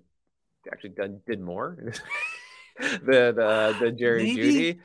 [0.71, 1.93] actually done did more than
[3.07, 4.43] the the Jerry Maybe.
[4.43, 4.81] Jeudy.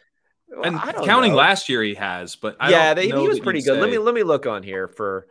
[0.48, 1.38] Well, and counting know.
[1.38, 2.36] last year, he has.
[2.36, 3.80] But I yeah, don't they, know he was pretty good.
[3.80, 5.28] Let me let me look on here for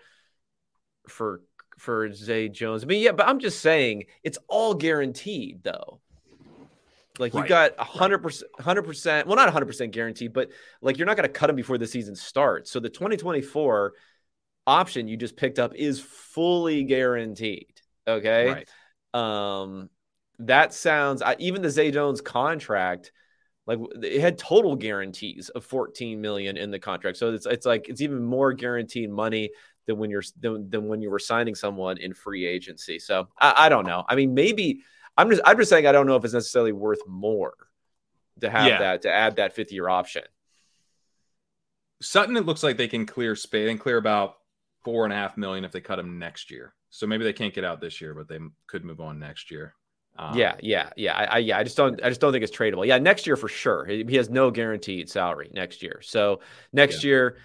[1.08, 1.42] for
[1.78, 2.82] for Zay Jones.
[2.82, 6.00] I mean, yeah, but I'm just saying it's all guaranteed though.
[7.18, 9.26] Like you Right, got a hundred percent, hundred percent.
[9.26, 11.86] Well, not hundred percent guaranteed, but like you're not going to cut him before the
[11.86, 12.70] season starts.
[12.70, 13.92] So the 2024
[14.66, 17.80] option you just picked up is fully guaranteed.
[18.06, 18.64] Okay.
[19.14, 19.62] Right.
[19.62, 19.90] Um,
[20.38, 23.12] that sounds even the Zay Jones contract,
[23.66, 27.18] like it had total guarantees of 14 million in the contract.
[27.18, 29.50] So it's it's like it's even more guaranteed money
[29.86, 32.98] than when you're than, than when you were signing someone in free agency.
[32.98, 34.04] So I, I don't know.
[34.08, 34.82] I mean, maybe
[35.16, 37.54] I'm just I'm just saying I don't know if it's necessarily worth more
[38.40, 38.78] to have Yeah.
[38.78, 40.22] that to add that fifth year option.
[42.00, 44.38] Sutton, it looks like they can clear space and clear about
[44.84, 46.74] four and a half million if they cut him next year.
[46.90, 49.74] So maybe they can't get out this year, but they could move on next year.
[50.18, 51.16] Um, yeah, yeah, yeah.
[51.16, 52.86] I, I yeah, I just don't I just don't think it's tradable.
[52.86, 53.84] Yeah, next year for sure.
[53.86, 56.00] He, he has no guaranteed salary next year.
[56.02, 56.40] So
[56.72, 57.38] next year,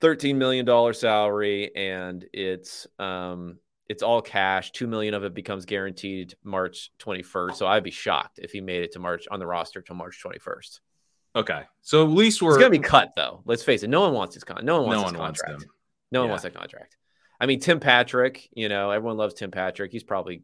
[0.00, 3.58] thirteen million dollar salary, and it's um
[3.88, 4.70] it's all cash.
[4.72, 7.58] Two million of it becomes guaranteed March twenty first.
[7.58, 10.20] So I'd be shocked if he made it to March on the roster till March
[10.20, 10.80] twenty first.
[11.34, 11.62] Okay.
[11.82, 13.42] So at least we're It's gonna be cut though.
[13.44, 13.88] Let's face it.
[13.88, 14.64] No one wants his con.
[14.64, 15.60] No one wants no his one wants contract.
[15.60, 15.70] them.
[16.10, 16.30] No one Yeah.
[16.32, 16.96] wants that contract.
[17.40, 19.92] I mean, Tim Patrick, you know, everyone loves Tim Patrick.
[19.92, 20.42] He's probably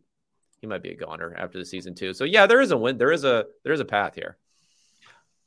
[0.61, 2.15] he might be a goner after the season too.
[2.15, 2.97] So yeah, there is a win.
[2.99, 4.39] There is a there is a path here.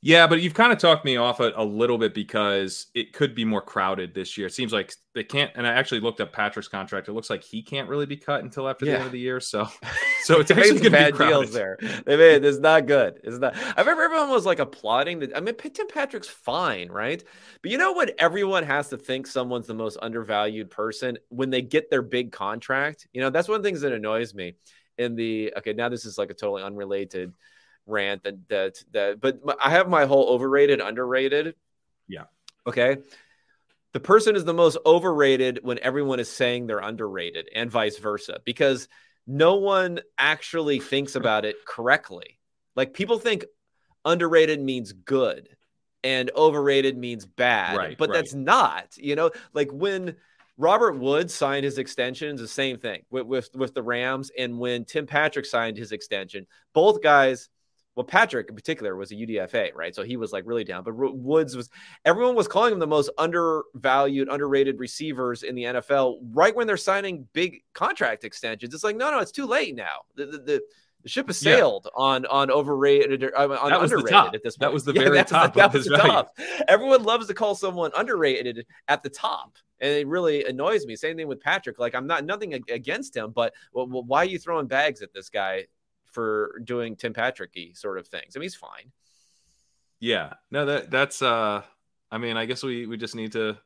[0.02, 3.34] Yeah, but you've kind of talked me off it a little bit because it could
[3.34, 4.45] be more crowded this year.
[4.45, 5.52] It seems like they can't.
[5.56, 7.07] And I actually looked up Patrick's contract.
[7.07, 8.91] It looks like he can't really be cut until after yeah.
[8.91, 9.40] the end of the year.
[9.40, 9.68] So,
[10.22, 11.78] so it's actually going be deals there.
[12.06, 13.19] They made it's not good.
[13.24, 13.56] It's not.
[13.57, 15.36] I remember everyone was like applauding that.
[15.36, 17.24] I mean, Tim Patrick's fine, right?
[17.64, 18.14] But you know what?
[18.19, 23.07] Everyone has to think someone's the most undervalued person when they get their big contract.
[23.14, 24.53] You know, that's one of the things that annoys me.
[24.99, 27.34] In the okay, now this is like a totally unrelated
[27.88, 31.55] rant that that that but I have my whole overrated underrated.
[32.07, 32.26] Yeah.
[32.65, 32.97] Okay.
[33.93, 38.39] The person is the most overrated when everyone is saying they're underrated and vice versa
[38.45, 38.88] because
[39.26, 42.39] no one actually thinks about it correctly.
[42.76, 43.45] Like people think
[44.05, 45.49] underrated means good
[46.03, 48.15] and overrated means bad, right, but right.
[48.15, 50.15] that's not, you know, like when
[50.57, 54.31] Robert Woods signed his extensions, the same thing with, with, with the Rams.
[54.38, 57.49] And when Tim Patrick signed his extension, both guys
[57.98, 59.95] well, Patrick in particular was a UDFA, right?
[59.95, 60.84] So he was like really down.
[60.84, 61.72] But Woods was,
[62.06, 66.78] everyone was calling him the most undervalued, underrated receivers in the NFL right when they're
[66.78, 68.76] signing big contract extensions.
[68.76, 70.02] It's like, no, no, it's too late now.
[70.14, 70.61] The, the, the,
[71.02, 72.03] the ship has sailed yeah.
[72.03, 74.60] on on overrated uh, on underrated at this point.
[74.60, 76.38] That was the yeah, very top that, was the top.
[76.68, 80.95] Everyone loves to call someone underrated at the top, and it really annoys me.
[80.95, 81.80] Same thing with Patrick.
[81.80, 85.30] Like I'm not nothing against him, but well, why are you throwing bags at this
[85.30, 85.68] guy
[86.18, 88.35] for doing Tim Patricky sort of things.
[88.35, 88.91] I mean, he's fine.
[89.99, 91.22] Yeah, no, that that's.
[91.22, 91.61] uh
[92.10, 93.60] I mean, I guess we we just need to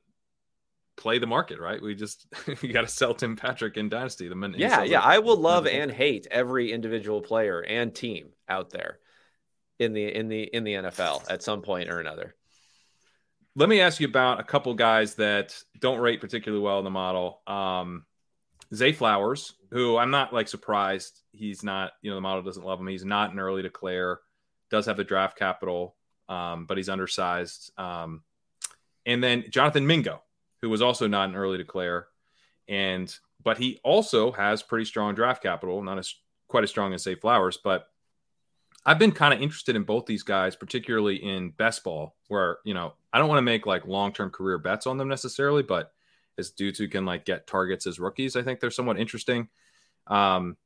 [0.98, 1.82] play the market, right?
[1.82, 2.28] We just
[2.62, 4.28] you got to sell Tim Patrick in Dynasty.
[4.28, 8.70] The minute yeah, yeah, I will love and hate every individual player and team out
[8.72, 9.00] there
[9.80, 12.36] in the in the in the NFL at some point or another.
[13.56, 16.92] Let me ask you about a couple guys that don't rate particularly well in the
[16.92, 17.42] model.
[17.48, 18.06] Um,
[18.74, 22.80] Zay Flowers, who I'm not like surprised he's not, you know, the model doesn't love
[22.80, 22.88] him.
[22.88, 24.20] He's not an early declare,
[24.70, 25.96] does have the draft capital,
[26.30, 27.72] um, but he's undersized.
[27.78, 28.24] Um,
[29.06, 30.22] and then Jonathan Mingo,
[30.62, 32.08] who was also not an early declare,
[32.68, 36.14] and but he also has pretty strong draft capital, not as
[36.48, 37.88] quite as strong as Zay Flowers, but
[38.86, 42.74] I've been kind of interested in both these guys, particularly in best ball, where you
[42.74, 45.92] know I don't want to make like long term career bets on them necessarily, but
[46.42, 48.36] as dudes who can like get targets as rookies.
[48.36, 49.48] I think they're somewhat interesting.
[50.08, 50.58] Um,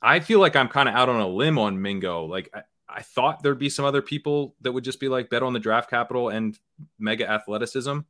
[0.00, 2.26] I feel like I'm kind of out on a limb on Mingo.
[2.26, 5.42] Like I, I, thought there'd be some other people that would just be like bet
[5.42, 6.58] on the draft capital and
[6.98, 8.00] mega athleticism,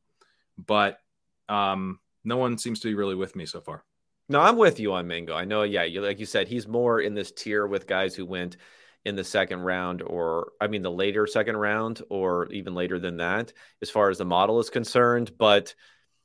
[0.57, 0.99] but
[1.47, 3.83] um, no one seems to be really with me so far.
[4.29, 5.35] No, I'm with you on Mingo.
[5.35, 8.25] I know, yeah, you, like you said, he's more in this tier with guys who
[8.25, 8.57] went
[9.05, 13.17] in the second round, or I mean, the later second round, or even later than
[13.17, 13.51] that,
[13.81, 15.31] as far as the model is concerned.
[15.37, 15.75] But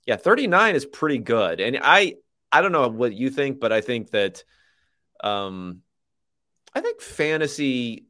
[0.08, 1.60] yeah, 39 is pretty good.
[1.60, 2.14] And I
[2.50, 4.42] I don't know what you think, but I think that
[5.22, 5.82] um
[6.74, 8.06] I think fantasy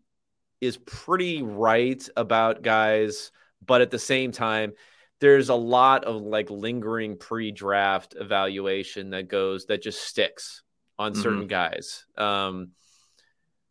[0.60, 3.32] is pretty right about guys,
[3.66, 4.74] but at the same time,
[5.18, 10.62] there's a lot of like lingering pre-draft evaluation that goes that just sticks
[11.00, 11.48] on certain mm-hmm.
[11.48, 12.06] guys.
[12.16, 12.70] Um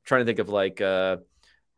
[0.04, 1.18] trying to think of like uh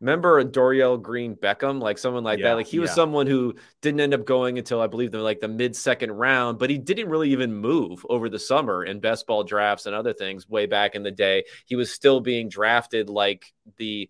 [0.00, 2.54] Remember Dorial Green Beckham, like someone like yeah, that.
[2.54, 5.48] Like he was someone who didn't end up going until I believe the like the
[5.48, 9.44] mid second round, but he didn't really even move over the summer in best ball
[9.44, 11.44] drafts and other things way back in the day.
[11.66, 14.08] He was still being drafted like the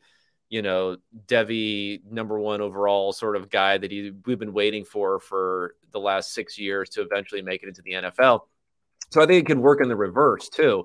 [0.49, 0.97] you know
[1.27, 6.01] devy number one overall sort of guy that he we've been waiting for for the
[6.01, 8.43] last six years to eventually make it into the NFL.
[9.11, 10.85] So I think it can work in the reverse too.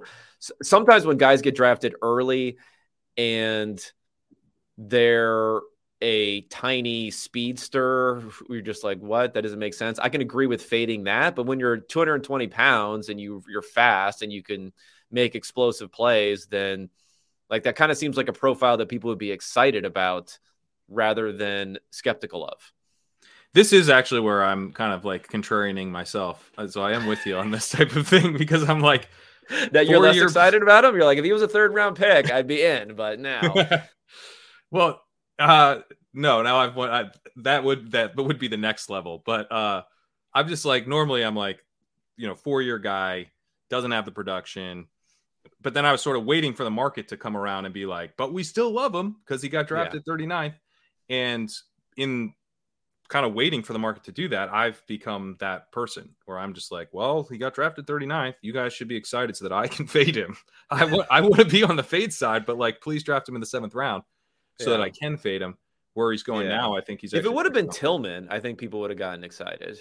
[0.63, 2.57] Sometimes when guys get drafted early
[3.17, 3.79] and
[4.77, 5.61] they're
[6.01, 9.33] a tiny speedster, you're just like, what?
[9.33, 9.97] That doesn't make sense.
[9.97, 14.21] I can agree with fading that, but when you're 220 pounds and you you're fast
[14.21, 14.73] and you can
[15.11, 16.89] make explosive plays, then
[17.49, 20.37] like that kind of seems like a profile that people would be excited about
[20.89, 22.71] rather than skeptical of.
[23.53, 26.51] This is actually where I'm kind of like contrarianing myself.
[26.57, 29.07] Uh, so I am with you on this type of thing because I'm like
[29.71, 30.95] that you're less excited about him.
[30.95, 33.53] You're like, if he was a third round pick, I'd be in, but now
[34.71, 35.01] Well,
[35.39, 35.79] uh,
[36.13, 37.05] no, now I've I,
[37.37, 39.21] that would that would be the next level.
[39.25, 39.83] But uh,
[40.33, 41.59] I'm just like normally I'm like,
[42.17, 43.31] you know, four year guy
[43.69, 44.87] doesn't have the production.
[45.61, 47.85] But then I was sort of waiting for the market to come around and be
[47.85, 50.13] like, but we still love him because he got drafted yeah.
[50.13, 50.53] 39th.
[51.09, 51.51] And
[51.97, 52.33] in
[53.07, 56.53] kind of waiting for the market to do that, I've become that person where I'm
[56.53, 58.35] just like, well, he got drafted 39th.
[58.41, 60.37] You guys should be excited so that I can fade him.
[60.69, 63.35] I want I want to be on the fade side, but like, please draft him
[63.35, 64.03] in the seventh round
[64.59, 64.77] so yeah.
[64.77, 65.57] that I can fade him.
[65.93, 66.57] Where he's going yeah.
[66.57, 67.13] now, I think he's.
[67.13, 69.77] If it would have been Tillman, I think people would have gotten excited.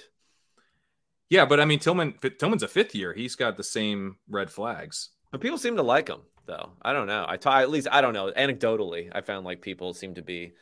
[1.29, 3.13] Yeah, but I mean, Tillman Tillman's a fifth year.
[3.13, 5.11] He's got the same red flags.
[5.33, 6.71] But people seem to like him, though.
[6.83, 7.25] I don't know.
[7.27, 8.31] I t- at least I don't know.
[8.31, 10.53] Anecdotally, I found like people seem to be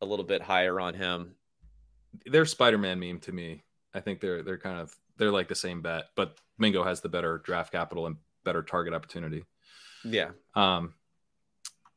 [0.00, 1.34] a little bit higher on him
[2.26, 3.64] they're Spider-Man meme to me.
[3.94, 7.08] I think they're they're kind of they're like the same bet, but Mingo has the
[7.08, 9.44] better draft capital and better target opportunity.
[10.04, 10.30] Yeah.
[10.54, 10.94] Um.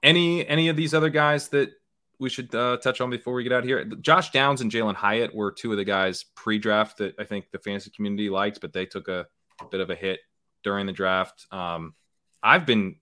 [0.05, 1.71] Any any of these other guys that
[2.19, 3.83] we should uh, touch on before we get out here?
[3.83, 7.59] Josh Downs and Jalin Hyatt were two of the guys pre-draft that I think the
[7.59, 9.25] fantasy community liked, but they took a
[9.71, 10.19] bit of a hit
[10.63, 11.47] during the draft.
[11.51, 11.95] Um,
[12.41, 12.97] I've been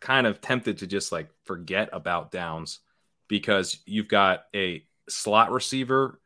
[0.00, 2.80] kind of tempted to just like forget about Downs
[3.28, 6.20] because you've got a slot receiver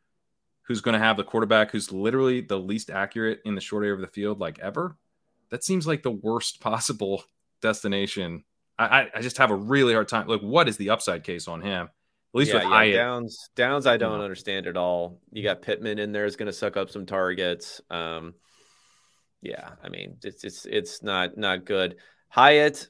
[0.63, 3.93] who's going to have the quarterback who's literally the least accurate in the short area
[3.93, 4.97] of the field, like ever.
[5.49, 7.23] That seems like the worst possible
[7.61, 8.43] destination.
[8.79, 10.27] I, I just have a really hard time.
[10.27, 11.87] Like, what is the upside case on him?
[11.87, 12.95] At least yeah, with yeah, Hyatt.
[12.95, 15.19] Downs, Downs, I don't understand at all.
[15.31, 17.81] You got Pittman in there is going to suck up some targets.
[17.89, 18.35] Um,
[19.41, 21.95] yeah, I mean, it's it's it's not not good.
[22.29, 22.89] Hyatt,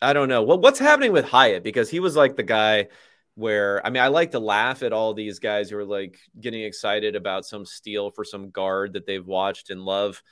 [0.00, 2.88] I don't know what what's happening with Hyatt because he was like the guy
[3.34, 6.62] where I mean, I like to laugh at all these guys who are like getting
[6.62, 10.22] excited about some steal for some guard that they've watched and love.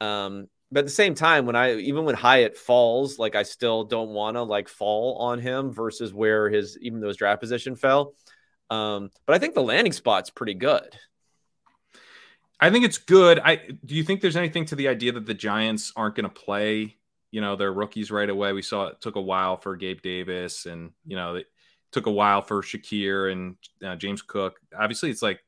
[0.00, 3.84] Um, but at the same time, when I even when Hyatt falls, like I still
[3.84, 7.74] don't want to like fall on him versus where his even though his draft position
[7.74, 8.14] fell.
[8.70, 10.96] Um, but I think the landing spot's pretty good.
[12.60, 13.38] I think it's good.
[13.38, 16.34] I do you think there's anything to the idea that the Giants aren't going to
[16.34, 16.96] play,
[17.30, 18.52] you know, their rookies right away?
[18.52, 21.46] We saw it took a while for Gabe Davis, and you know, it
[21.92, 24.60] took a while for Shakir and uh, James Cook.
[24.78, 25.40] Obviously, it's like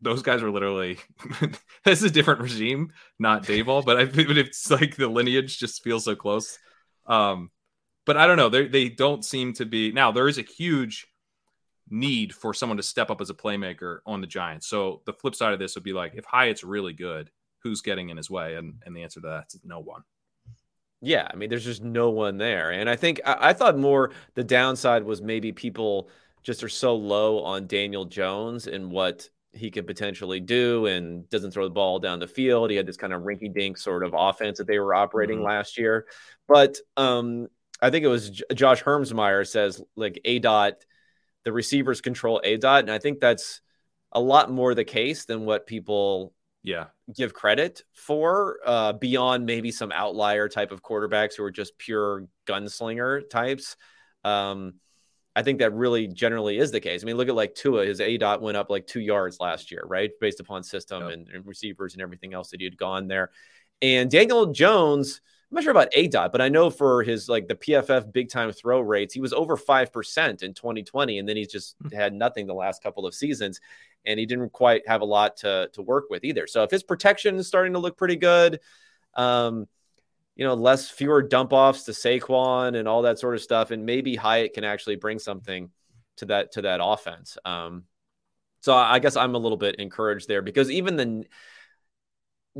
[0.00, 0.98] those guys are literally
[1.84, 5.82] this is a different regime, not Daboll, but I but it's like the lineage just
[5.82, 6.58] feels so close.
[7.06, 7.50] Um,
[8.04, 8.48] but I don't know.
[8.48, 10.12] They they don't seem to be now.
[10.12, 11.06] There is a huge
[11.88, 14.66] need for someone to step up as a playmaker on the Giants.
[14.66, 17.30] So the flip side of this would be like if Hyatt's really good,
[17.62, 18.54] who's getting in his way?
[18.54, 20.02] And and the answer to that is no one.
[21.02, 24.12] Yeah, I mean, there's just no one there, and I think I, I thought more
[24.34, 26.08] the downside was maybe people
[26.42, 31.50] just are so low on Daniel Jones and what he could potentially do and doesn't
[31.50, 32.70] throw the ball down the field.
[32.70, 35.46] He had this kind of rinky dink sort of offense that they were operating mm-hmm.
[35.46, 36.06] last year.
[36.48, 37.48] But um,
[37.80, 40.74] I think it was J- Josh Hermsmeyer says like A dot,
[41.44, 42.80] the receivers control A dot.
[42.80, 43.60] And I think that's
[44.12, 49.70] a lot more the case than what people yeah give credit for uh, beyond maybe
[49.70, 53.76] some outlier type of quarterbacks who are just pure gunslinger types.
[54.24, 54.74] Um,
[55.36, 57.02] I think that really generally is the case.
[57.02, 59.70] I mean, look at like Tua, his A dot went up like two yards last
[59.70, 60.10] year, right?
[60.18, 61.12] Based upon system yep.
[61.12, 63.30] and, and, receivers and everything else that he had gone there.
[63.82, 67.48] And Daniel Jones, I'm not sure about A dot, but I know for his like
[67.48, 71.18] the PFF big time throw rates, he was over 5% in 2020.
[71.18, 71.94] And then he's just hmm.
[71.94, 73.60] had nothing the last couple of seasons.
[74.06, 76.46] And he didn't quite have a lot to, to work with either.
[76.46, 78.58] So if his protection is starting to look pretty good,
[79.12, 79.66] um,
[80.36, 83.70] you know, less fewer dump offs to Saquon and all that sort of stuff.
[83.70, 85.70] And maybe Hyatt can actually bring something
[86.18, 87.38] to that to that offense.
[87.44, 87.84] Um,
[88.60, 91.24] so I guess I'm a little bit encouraged there because even the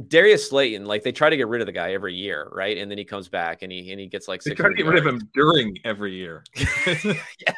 [0.08, 2.76] Darius Slayton, like they try to get rid of the guy every year, right?
[2.78, 4.86] And then he comes back and he and he gets like they try to get
[4.86, 6.44] rid of him during every year.
[6.56, 7.14] yeah.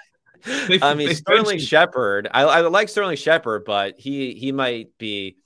[0.68, 2.28] They, I mean, Sterling Shepard.
[2.30, 5.36] I, I like Sterling Shepard, but he he might be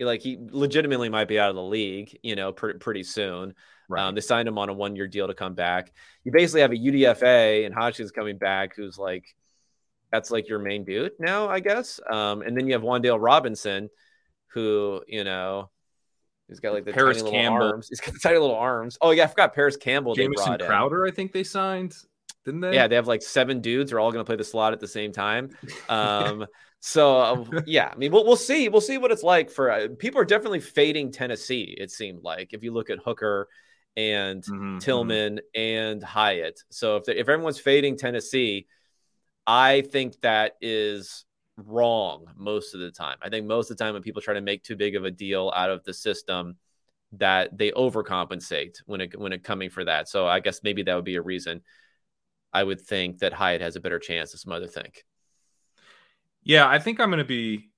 [0.00, 3.54] like he legitimately might be out of the league, you know, pretty pretty soon.
[3.90, 4.06] Right.
[4.06, 5.92] Um, they signed him on a one year deal to come back.
[6.22, 9.24] You basically have a UDFA and Hodgins coming back, who's like,
[10.12, 12.00] that's like your main dude now, I guess.
[12.08, 13.90] Um, and then you have Wan'Dale Robinson,
[14.52, 15.70] who, you know,
[16.48, 17.58] he's got like the Parris tiny Campbell.
[17.58, 17.88] little arms.
[17.88, 18.96] He's got the tiny little arms.
[19.00, 20.14] Oh, yeah, I forgot Parris Campbell.
[20.14, 21.12] Jamison Crowder, in.
[21.12, 21.96] I think they signed,
[22.44, 22.74] didn't they?
[22.74, 23.92] Yeah, they have like seven dudes.
[23.92, 25.50] Are all going to play the slot at the same time.
[25.88, 26.46] Um,
[26.80, 28.68] so um, yeah, I mean, we'll, we'll see.
[28.68, 31.76] We'll see what it's like for uh, people are definitely fading Tennessee.
[31.76, 33.48] It seemed like if you look at Hooker
[33.96, 34.78] and mm-hmm, mm-hmm.
[34.78, 35.60] Tillman mm-hmm.
[35.60, 36.62] and Hyatt.
[36.70, 38.66] So if if everyone's fading Tennessee,
[39.46, 41.24] I think that is
[41.56, 43.16] wrong most of the time.
[43.22, 45.10] I think most of the time when people try to make too big of a
[45.10, 46.56] deal out of the system,
[47.12, 50.08] that they overcompensate when it when it coming for that.
[50.08, 51.62] So I guess maybe that would be a reason.
[52.52, 55.04] I would think that Hyatt has a better chance than some other think.
[56.42, 57.69] Yeah, I think I'm going to be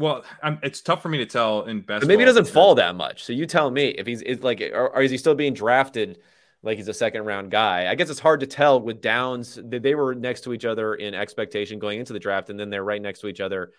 [0.00, 2.06] well, I'm, it's tough for me to tell in best.
[2.06, 3.22] maybe he doesn't fall that much.
[3.24, 6.18] So you tell me if he's like, or, or, is he still being drafted
[6.62, 7.90] like he's a second round guy?
[7.90, 9.58] I guess it's hard to tell with Downs.
[9.62, 12.82] They were next to each other in expectation going into the draft, and then they're
[12.82, 13.72] right next to each other.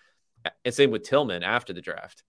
[0.64, 2.22] And same with Tillman after the draft.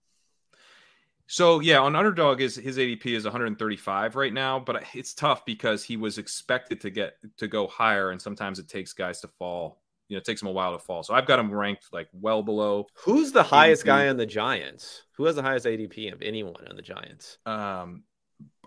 [1.26, 5.82] So yeah, on underdog is his ADP is 135 right now, but it's tough because
[5.82, 9.80] he was expected to get to go higher, and sometimes it takes guys to fall
[10.08, 11.02] you know, it takes him a while to fall.
[11.02, 12.86] So I've got him ranked like well below.
[12.94, 13.86] Who's the highest ADP.
[13.86, 15.02] guy on the Giants?
[15.16, 17.38] Who has the highest ADP of anyone on the Giants?
[17.46, 18.04] Um,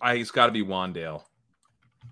[0.02, 1.24] I, it's got to be Wan'Dale.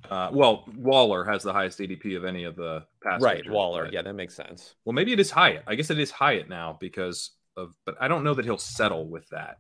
[0.10, 3.24] Uh, well, Waller has the highest ADP of any of the past.
[3.24, 3.86] Right, Waller.
[3.86, 4.76] But, yeah, that makes sense.
[4.84, 5.64] Well, maybe it is Hyatt.
[5.68, 9.08] I guess it is Hyatt now because of, but I don't know that he'll settle
[9.08, 9.58] with that.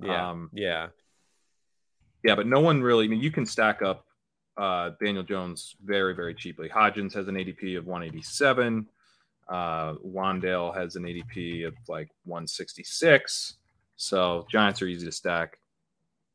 [0.00, 0.88] Yeah, um, yeah,
[2.22, 2.34] yeah.
[2.34, 3.06] But no one really.
[3.06, 4.04] I mean, you can stack up
[4.56, 6.68] uh, Daniel Jones very, very cheaply.
[6.68, 8.86] Hodgins has an ADP of 187.
[9.48, 13.54] Uh, Wan'Dale has an ADP of like 166.
[13.96, 15.58] So Giants are easy to stack.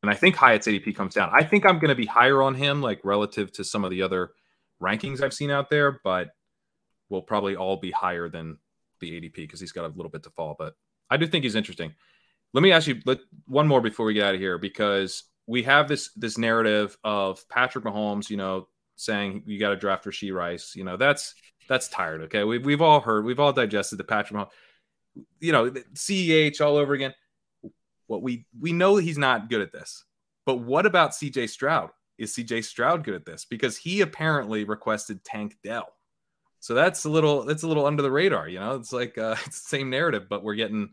[0.02, 1.30] And I think Hyatt's ADP comes down.
[1.32, 4.02] I think I'm going to be higher on him, like relative to some of the
[4.02, 4.32] other
[4.82, 6.30] rankings I've seen out there, but
[7.08, 8.58] we'll probably all be higher than
[9.00, 10.56] the ADP because he's got a little bit to fall.
[10.58, 10.74] But
[11.08, 11.94] I do think he's interesting.
[12.52, 15.62] Let me ask you let, one more before we get out of here because we
[15.64, 20.34] have this this narrative of Patrick Mahomes, you know, saying you got to draft Rashee
[20.34, 20.74] Rice.
[20.74, 21.34] You know, that's
[21.68, 22.22] that's tired.
[22.22, 24.50] Okay, we've we've all heard, we've all digested the Patrick Mahomes.
[25.40, 27.14] You know, CEH all over again.
[28.06, 30.04] What we we know he's not good at this,
[30.46, 31.90] but what about CJ Stroud?
[32.18, 33.44] Is CJ Stroud good at this?
[33.44, 35.88] Because he apparently requested Tank Dell.
[36.60, 38.48] So that's a little that's a little under the radar.
[38.48, 40.90] You know, it's like uh, it's the same narrative, but we're getting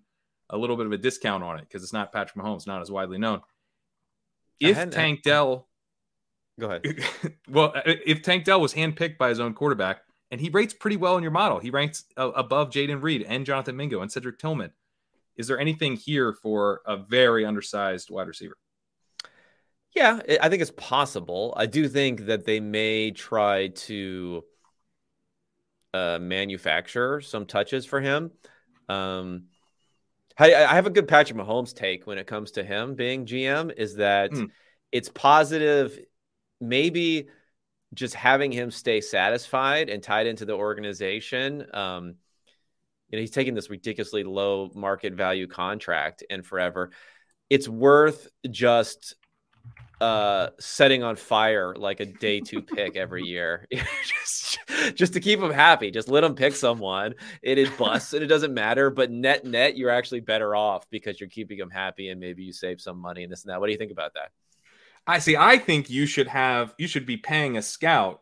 [0.49, 2.89] a little bit of a discount on it because it's not Patrick Mahomes, not as
[2.89, 3.41] widely known.
[4.59, 5.67] If Tank Dell,
[6.59, 7.03] go ahead.
[7.49, 11.17] well, if Tank Dell was handpicked by his own quarterback, and he rates pretty well
[11.17, 14.71] in your model, he ranks uh, above Jayden Reed and Jonathan Mingo and Cedric Tillman.
[15.35, 18.57] Is there anything here for a very undersized wide receiver?
[19.95, 21.53] Yeah, I think it's possible.
[21.57, 24.43] I do think that they may try to
[25.93, 28.31] uh, manufacture some touches for him.
[28.87, 29.45] Um,
[30.39, 33.73] I, I have a good Patrick Mahomes take when it comes to him being GM
[33.77, 34.47] is that mm.
[34.91, 35.99] it's positive,
[36.61, 37.27] maybe
[37.93, 41.65] just having him stay satisfied and tied into the organization.
[41.73, 42.15] Um,
[43.09, 46.91] you know, he's taking this ridiculously low market value contract and forever.
[47.49, 49.15] It's worth just
[50.01, 53.67] uh setting on fire like a day two pick every year.
[53.71, 54.59] Just
[54.95, 57.13] just to keep them happy just let them pick someone.
[57.41, 61.19] It is bust and it doesn't matter but net net you're actually better off because
[61.19, 63.59] you're keeping them happy and maybe you save some money and this and that.
[63.59, 64.31] What do you think about that?
[65.05, 68.21] I see i think you should have you should be paying a scout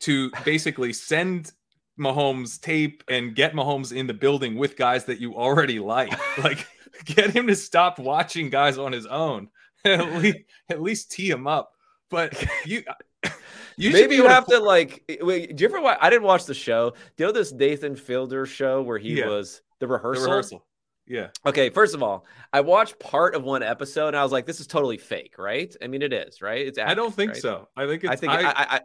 [0.00, 1.52] to basically send
[1.98, 6.12] Mahomes tape and get Mahomes in the building with guys that you already like.
[6.42, 6.66] Like
[7.04, 9.48] get him to stop watching guys on his own
[10.00, 10.38] at least
[10.70, 11.72] at least tee him up.
[12.10, 12.82] But you.
[13.76, 15.02] You Maybe you have to, to like.
[15.20, 15.98] Wait, do you ever watch?
[16.00, 16.90] I didn't watch the show.
[16.90, 19.26] Do you know this Nathan Fielder show where he yeah.
[19.26, 20.22] was the rehearsal?
[20.22, 20.66] The rehearsal.
[21.08, 21.30] Yeah.
[21.44, 21.70] Okay.
[21.70, 24.68] First of all, I watched part of one episode and I was like, "This is
[24.68, 26.64] totally fake, right?" I mean, it is, right?
[26.64, 26.78] It's.
[26.78, 27.42] I don't think right?
[27.42, 27.68] so.
[27.76, 28.12] I think it's.
[28.12, 28.80] I think I, I, I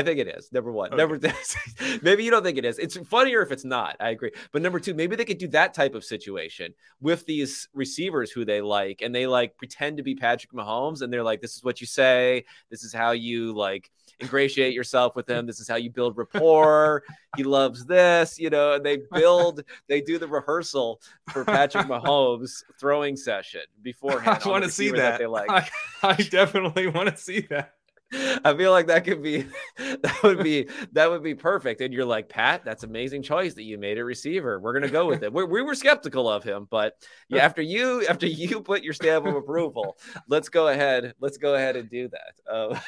[0.00, 0.50] think it is.
[0.52, 0.88] Number one.
[0.88, 0.96] Okay.
[0.96, 1.20] Number
[2.02, 2.78] maybe you don't think it is.
[2.78, 3.96] It's funnier if it's not.
[4.00, 4.30] I agree.
[4.50, 8.46] But number two, maybe they could do that type of situation with these receivers who
[8.46, 11.62] they like, and they like pretend to be Patrick Mahomes, and they're like, "This is
[11.62, 12.46] what you say.
[12.70, 13.90] This is how you like
[14.20, 15.44] ingratiate yourself with him.
[15.46, 17.02] This is how you build rapport.
[17.36, 21.02] he loves this, you know." And they build, they do the rehearsal
[21.32, 24.40] for Patrick Mahomes throwing session beforehand.
[24.42, 24.96] I want to see that.
[24.96, 25.50] that they like.
[25.50, 25.68] I,
[26.02, 27.74] I definitely want to see that.
[28.44, 29.46] I feel like that could be
[29.78, 31.80] that would be that would be perfect.
[31.80, 34.60] And you're like, Pat, that's amazing choice that you made a receiver.
[34.60, 35.32] We're gonna go with it.
[35.32, 36.94] We're, we were skeptical of him, but
[37.28, 39.96] yeah, after you after you put your stamp of approval,
[40.28, 41.14] let's go ahead.
[41.20, 42.52] Let's go ahead and do that.
[42.52, 42.78] Um,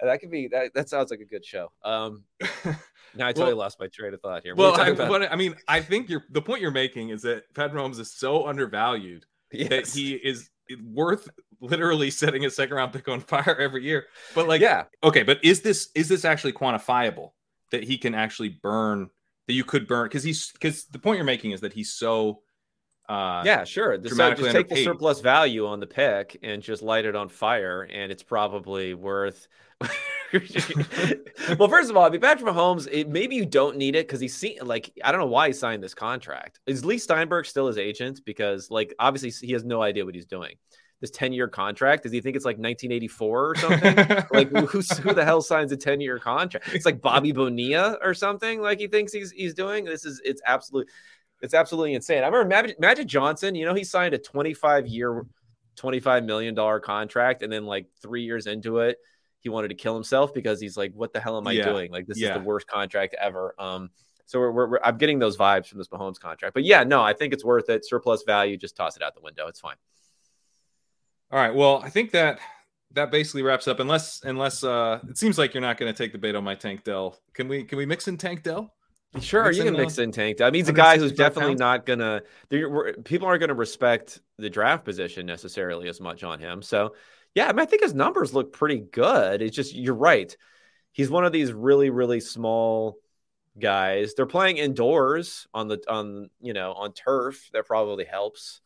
[0.00, 0.74] that could be that.
[0.74, 1.72] That sounds like a good show.
[1.82, 2.24] Um,
[3.14, 4.54] now I totally well, lost my train of thought here.
[4.54, 7.98] Well, I, I, mean, I think you're the point you're making is that Pat Mahomes
[7.98, 9.68] is so undervalued yes.
[9.68, 11.28] that he is worth
[11.60, 14.06] literally setting a second round pick on fire every year.
[14.34, 17.30] But like, yeah, okay, but is this is this actually quantifiable
[17.70, 19.10] that he can actually burn
[19.46, 20.06] that you could burn?
[20.06, 22.40] Because he's because the point you're making is that he's so
[23.08, 23.96] uh yeah sure.
[24.02, 27.82] So just take the surplus value on the pick and just light it on fire
[27.82, 29.48] and it's probably worth
[31.58, 34.20] well, first of all, I mean, Patrick Mahomes, it, maybe you don't need it because
[34.20, 36.60] he's seen, like, I don't know why he signed this contract.
[36.66, 38.20] Is Leigh Steinberg still his agent?
[38.24, 40.54] Because, like, obviously he has no idea what he's doing.
[41.00, 43.96] This 10 year contract, does he think it's like 1984 or something?
[44.32, 46.72] like, who's, who the hell signs a 10 year contract?
[46.72, 49.84] It's like Bobby Bonilla or something, like he thinks he's, he's doing.
[49.84, 50.92] This is, it's absolutely,
[51.42, 52.22] it's absolutely insane.
[52.22, 55.26] I remember Magic, Magic Johnson, you know, he signed a 25 year,
[55.76, 57.42] $25 million contract.
[57.42, 58.98] And then, like, three years into it,
[59.42, 61.64] he wanted to kill himself because he's like, what the hell am I yeah.
[61.64, 61.90] doing?
[61.90, 62.28] Like, this yeah.
[62.28, 63.54] is the worst contract ever.
[63.58, 63.90] Um,
[64.26, 66.54] so we're, we're, we're, I'm getting those vibes from this Mahomes contract.
[66.54, 67.84] But yeah, no, I think it's worth it.
[67.84, 69.48] Surplus value, just toss it out the window.
[69.48, 69.76] It's fine.
[71.30, 71.54] All right.
[71.54, 72.38] Well, I think that
[72.92, 73.80] that basically wraps up.
[73.80, 76.54] Unless unless uh, it seems like you're not going to take the bait on my
[76.54, 77.18] Tank Dell.
[77.32, 78.72] Can we can we mix in Tank Dell?
[79.20, 80.38] Sure, mix you can in, mix in Tank.
[80.38, 80.46] Dell.
[80.46, 81.60] I mean, he's a guy who's definitely pounds?
[81.60, 82.22] not gonna.
[82.50, 86.62] People aren't going to respect the draft position necessarily as much on him.
[86.62, 86.94] So
[87.34, 89.42] yeah, I mean, I think his numbers look pretty good.
[89.42, 90.34] It's just you're right.
[90.92, 92.98] He's one of these really, really small
[93.58, 94.14] guys.
[94.14, 97.50] They're playing indoors on the on you know on turf.
[97.52, 98.60] That probably helps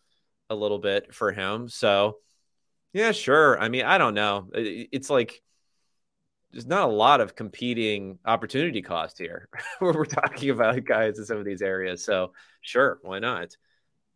[0.51, 1.69] a little bit for him.
[1.69, 2.19] So
[2.93, 3.61] yeah, sure.
[3.61, 4.49] I mean, I don't know.
[4.55, 5.43] It's like
[6.53, 9.49] there's not a lot of competing opportunity cost here
[9.79, 12.05] where we're talking about guys in some of these areas.
[12.05, 12.33] So
[12.63, 13.57] sure, why not?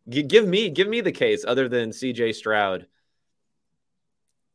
[0.09, 2.87] Give me give me the case other than CJ Stroud.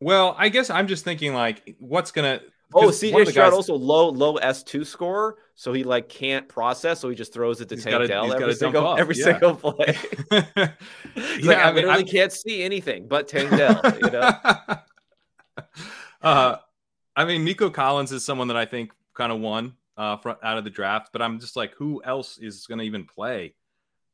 [0.06, 2.40] Well, I guess I'm just thinking like what's gonna
[2.72, 3.52] Oh, CJ Stroud guys...
[3.52, 7.60] also low low S two score, so he like can't process, so he just throws
[7.60, 9.24] it to Tank Dell every single every yeah.
[9.24, 9.98] single play.
[10.30, 10.68] yeah,
[11.42, 12.06] like, I, I literally I'm...
[12.06, 13.80] can't see anything but Tank Dell.
[14.00, 14.30] You know.
[16.22, 16.56] uh,
[17.16, 20.56] I mean, Nico Collins is someone that I think kind of won uh, front, out
[20.56, 23.56] of the draft, but I'm just like, who else is going to even play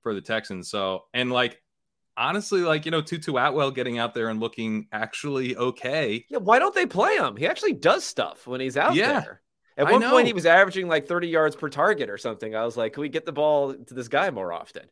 [0.03, 0.71] for the Texans?
[0.71, 1.62] So, and like,
[2.17, 6.25] honestly, like, you know, Tutu Atwell getting out there and looking actually okay.
[6.29, 6.39] Yeah.
[6.39, 7.37] Why don't they play him?
[7.37, 9.41] He actually does stuff when he's out yeah, there.
[9.77, 12.55] At one point, he was averaging like 30 yards per target or something.
[12.55, 14.85] I was like, can we get the ball to this guy more often?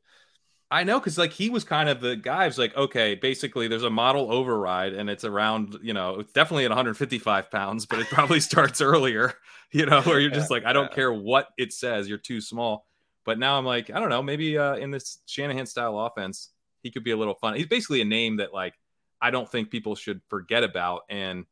[0.73, 3.83] I know because like he was kind of the guy who's like, okay, basically there's
[3.83, 8.09] a model override and it's around, you know, it's definitely at 155 pounds, but it
[8.09, 9.35] probably starts earlier,
[9.73, 10.95] you know, where you're just like, I don't yeah.
[10.95, 12.87] care what it says, you're too small.
[13.25, 16.51] But now I'm like, I don't know, maybe uh, in this Shanahan style offense,
[16.83, 17.55] he could be a little fun.
[17.55, 18.75] He's basically a name that like
[19.21, 21.03] I don't think people should forget about.
[21.09, 21.47] And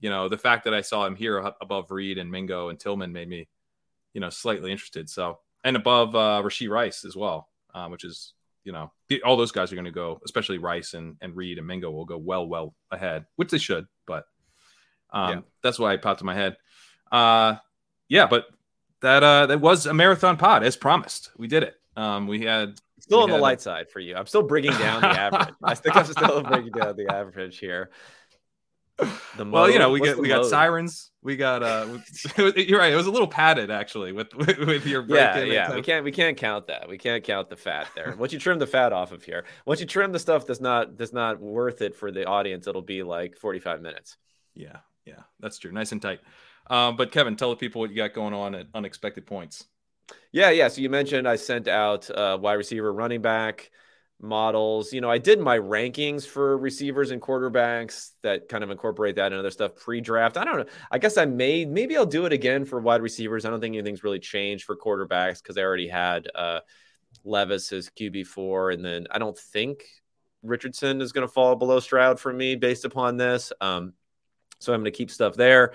[0.00, 3.12] you know, the fact that I saw him here above Reed and Mingo and Tillman
[3.12, 3.48] made me,
[4.12, 5.08] you know, slightly interested.
[5.08, 8.34] So and above uh, Rashee Rice as well, um, which is
[8.66, 8.90] you know,
[9.24, 12.04] all those guys are going to go, especially Rice and, and Reed and Mingo will
[12.04, 13.86] go well, well ahead, which they should.
[14.06, 14.24] But
[15.12, 15.40] um, yeah.
[15.62, 16.56] that's why I popped in my head.
[17.12, 17.56] Uh,
[18.08, 18.46] yeah, but
[19.02, 21.30] that uh, that was a marathon pod as promised.
[21.38, 21.76] We did it.
[21.96, 24.14] Um, we had still on the light side for you.
[24.14, 25.54] I'm still bringing down the average.
[25.62, 27.90] I think I'm still bringing down the average here.
[29.36, 31.10] The well, you know, we get we got sirens.
[31.22, 31.98] We got uh,
[32.56, 32.92] you're right.
[32.92, 35.74] It was a little padded actually with with, with your break yeah yeah.
[35.74, 36.88] We can't we can't count that.
[36.88, 38.14] We can't count the fat there.
[38.18, 40.96] Once you trim the fat off of here, once you trim the stuff that's not
[40.96, 44.16] that's not worth it for the audience, it'll be like 45 minutes.
[44.54, 45.72] Yeah, yeah, that's true.
[45.72, 46.20] Nice and tight.
[46.68, 49.66] Um, but Kevin, tell the people what you got going on at unexpected points.
[50.32, 50.68] Yeah, yeah.
[50.68, 53.70] So you mentioned I sent out uh, wide receiver, running back
[54.20, 54.92] models.
[54.92, 59.32] You know, I did my rankings for receivers and quarterbacks that kind of incorporate that
[59.32, 60.36] and other stuff pre-draft.
[60.36, 60.66] I don't know.
[60.90, 63.44] I guess I made maybe I'll do it again for wide receivers.
[63.44, 66.60] I don't think anything's really changed for quarterbacks because I already had uh,
[67.24, 69.84] Levis as QB four, and then I don't think
[70.42, 73.52] Richardson is going to fall below Stroud for me based upon this.
[73.60, 73.92] Um,
[74.58, 75.74] so I'm going to keep stuff there.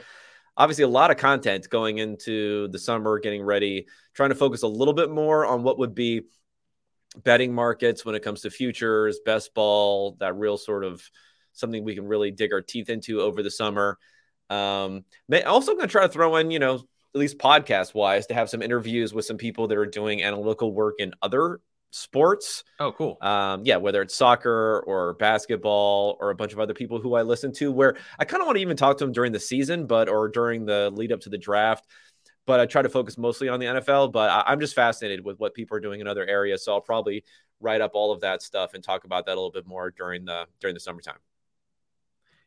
[0.58, 4.68] Obviously, a lot of content going into the summer, getting ready, trying to focus a
[4.68, 6.24] little bit more on what would be
[7.24, 11.04] betting markets when it comes to futures, best ball, that real sort of
[11.54, 13.98] something we can really dig our teeth into over the summer.
[14.50, 18.28] Um, may, also going to try to throw in, you know, at least podcast wise,
[18.28, 21.60] to have some interviews with some people that are doing analytical work in other
[21.92, 22.64] sports.
[22.80, 23.18] Oh, cool.
[23.22, 27.24] Um, yeah, whether it's soccer or basketball or a bunch of other people who I
[27.24, 29.88] listen to, where I kind of want to even talk to them during the season,
[29.88, 31.86] but or during the lead up to the draft
[32.46, 34.12] but I try to focus mostly on the NFL.
[34.12, 36.82] But I, am just fascinated with what people are doing in other areas, so I'll
[36.82, 37.24] probably
[37.60, 40.26] write up all of that stuff and talk about that a little bit more during
[40.26, 41.20] the during the summertime.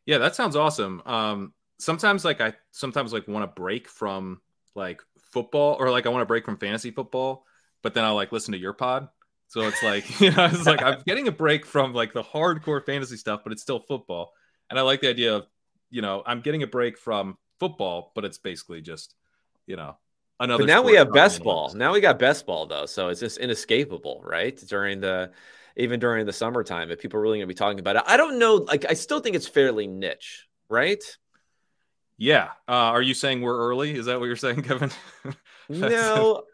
[0.06, 1.02] Yeah, that sounds awesome.
[1.06, 4.40] Um, sometimes like I sometimes like want to break from
[4.74, 5.00] like
[5.32, 7.46] football or like I want to break from fantasy football,
[7.82, 9.08] but then I'll like listen to your pod.
[9.48, 12.84] So it's like, you know, it's like I'm getting a break from like the hardcore
[12.84, 14.32] fantasy stuff, but it's still football.
[14.70, 15.46] And I like the idea of,
[15.90, 19.14] you know, I'm getting a break from football, but it's basically just
[19.66, 19.96] you know
[20.40, 20.64] another.
[20.64, 21.72] But now we have best ball.
[21.74, 24.56] Now we got best ball though, so it's just inescapable, right?
[24.56, 25.30] During the
[25.76, 28.16] even during the summertime, if people are really going to be talking about it, I
[28.16, 28.54] don't know.
[28.54, 31.02] Like, I still think it's fairly niche, right?
[32.16, 32.50] Yeah.
[32.68, 33.94] Uh, are you saying we're early?
[33.94, 34.90] Is that what you're saying, Kevin?
[35.68, 36.44] no,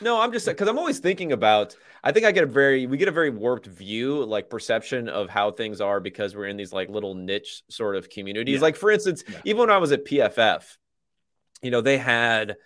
[0.00, 0.20] no.
[0.20, 1.76] I'm just because I'm always thinking about.
[2.02, 5.30] I think I get a very we get a very warped view, like perception of
[5.30, 8.56] how things are because we're in these like little niche sort of communities.
[8.56, 8.62] Yeah.
[8.62, 9.40] Like for instance, yeah.
[9.44, 10.64] even when I was at PFF,
[11.64, 12.56] you know, they had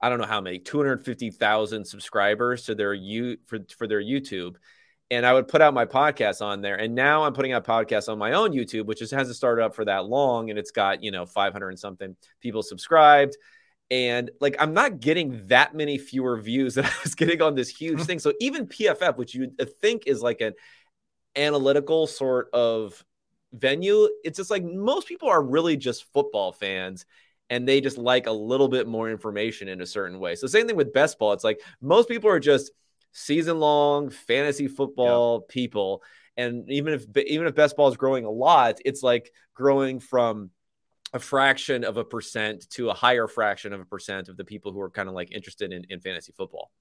[0.00, 4.56] I don't know how many 250,000 subscribers to their you for for their YouTube.
[5.10, 6.76] And I would put out my podcast on there.
[6.76, 9.74] And now I'm putting out podcasts on my own YouTube, which just hasn't started up
[9.74, 10.50] for that long.
[10.50, 13.36] And it's got, you know, 500 and something people subscribed.
[13.90, 17.68] And like, I'm not getting that many fewer views that I was getting on this
[17.68, 18.04] huge mm-hmm.
[18.04, 18.18] thing.
[18.18, 20.54] So even PFF, which you think is like an
[21.36, 23.04] analytical sort of
[23.52, 27.04] venue, it's just like most people are really just football fans
[27.50, 30.34] and they just like a little bit more information in a certain way.
[30.34, 31.32] So same thing with best ball.
[31.32, 32.70] It's like most people are just
[33.12, 35.48] season long fantasy football yep.
[35.48, 36.02] people.
[36.36, 40.50] And even if even if best ball is growing a lot, it's like growing from
[41.12, 44.72] a fraction of a percent to a higher fraction of a percent of the people
[44.72, 46.72] who are kind of like interested in, in fantasy football.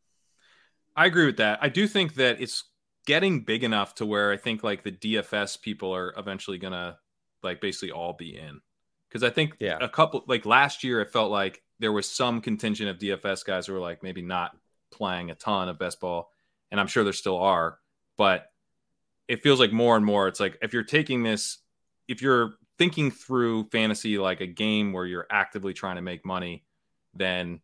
[0.95, 1.60] I agree with that.
[1.61, 2.64] I do think that it's
[3.06, 6.98] getting big enough to where I think like the DFS people are eventually gonna
[7.44, 8.60] like basically all be in.
[9.14, 9.77] Because I think yeah.
[9.80, 13.68] a couple like last year, it felt like there was some contingent of DFS guys
[13.68, 14.57] who were like maybe not
[14.90, 16.31] playing a ton of best ball,
[16.72, 17.77] and I'm sure there still are,
[18.18, 18.48] but
[19.27, 21.60] it feels like more and more it's like if you're taking this,
[22.07, 26.64] if you're thinking through fantasy like a game where you're actively trying to make money,
[27.14, 27.60] then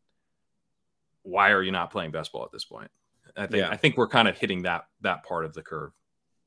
[1.24, 2.92] why are you not playing best ball at this point?
[3.36, 3.70] I think yeah.
[3.70, 5.94] I think we're kind of hitting that that part of the curve.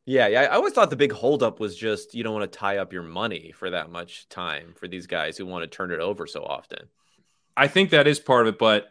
[0.04, 0.40] Yeah, yeah.
[0.42, 3.02] I always thought the big holdup was just you don't want to tie up your
[3.02, 6.42] money for that much time for these guys who want to turn it over so
[6.42, 6.88] often.
[7.56, 8.86] I think that is part of it, but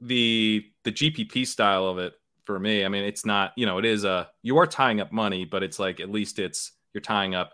[0.00, 2.14] the the GPP style of it
[2.44, 5.12] for me, I mean, it's not, you know, it is a you are tying up
[5.12, 7.52] money, but it's like at least it's you're tying up,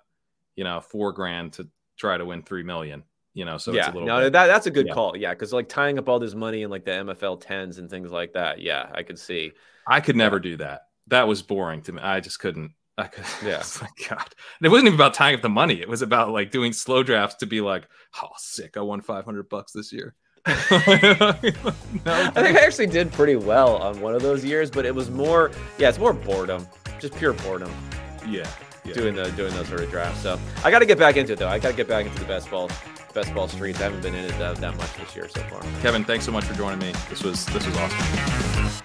[0.55, 3.03] you know, four grand to try to win three million.
[3.35, 4.93] You know, so yeah, no, bit, that, that's a good yeah.
[4.93, 5.17] call.
[5.17, 8.11] Yeah, because like tying up all this money in like the MFL tens and things
[8.11, 8.61] like that.
[8.61, 9.53] Yeah, I could see.
[9.87, 10.83] I could never do that.
[11.07, 12.03] That was boring to me.
[12.03, 12.73] I just couldn't.
[13.03, 13.25] I could.
[13.45, 13.63] Yeah.
[13.81, 15.81] my God, it wasn't even about tying up the money.
[15.81, 17.89] It was about like doing slow drafts to be like,
[18.23, 18.77] oh, sick!
[18.77, 20.15] I won five hundred bucks this year.
[20.47, 21.43] no, I
[22.31, 25.51] think I actually did pretty well on one of those years, but it was more,
[25.79, 26.67] yeah, it's more boredom,
[27.01, 27.73] just pure boredom.
[28.29, 28.49] Yeah,
[28.85, 28.95] yeah.
[28.95, 30.21] doing the doing those sort of drafts.
[30.23, 31.49] So I got to get back into it though.
[31.49, 32.71] I got to get back into the best ball,
[33.15, 33.81] best ball streets.
[33.81, 35.61] I haven't been in it that, that much this year so far.
[35.81, 36.93] Kevin, thanks so much for joining me.
[37.11, 38.83] This was this was awesome.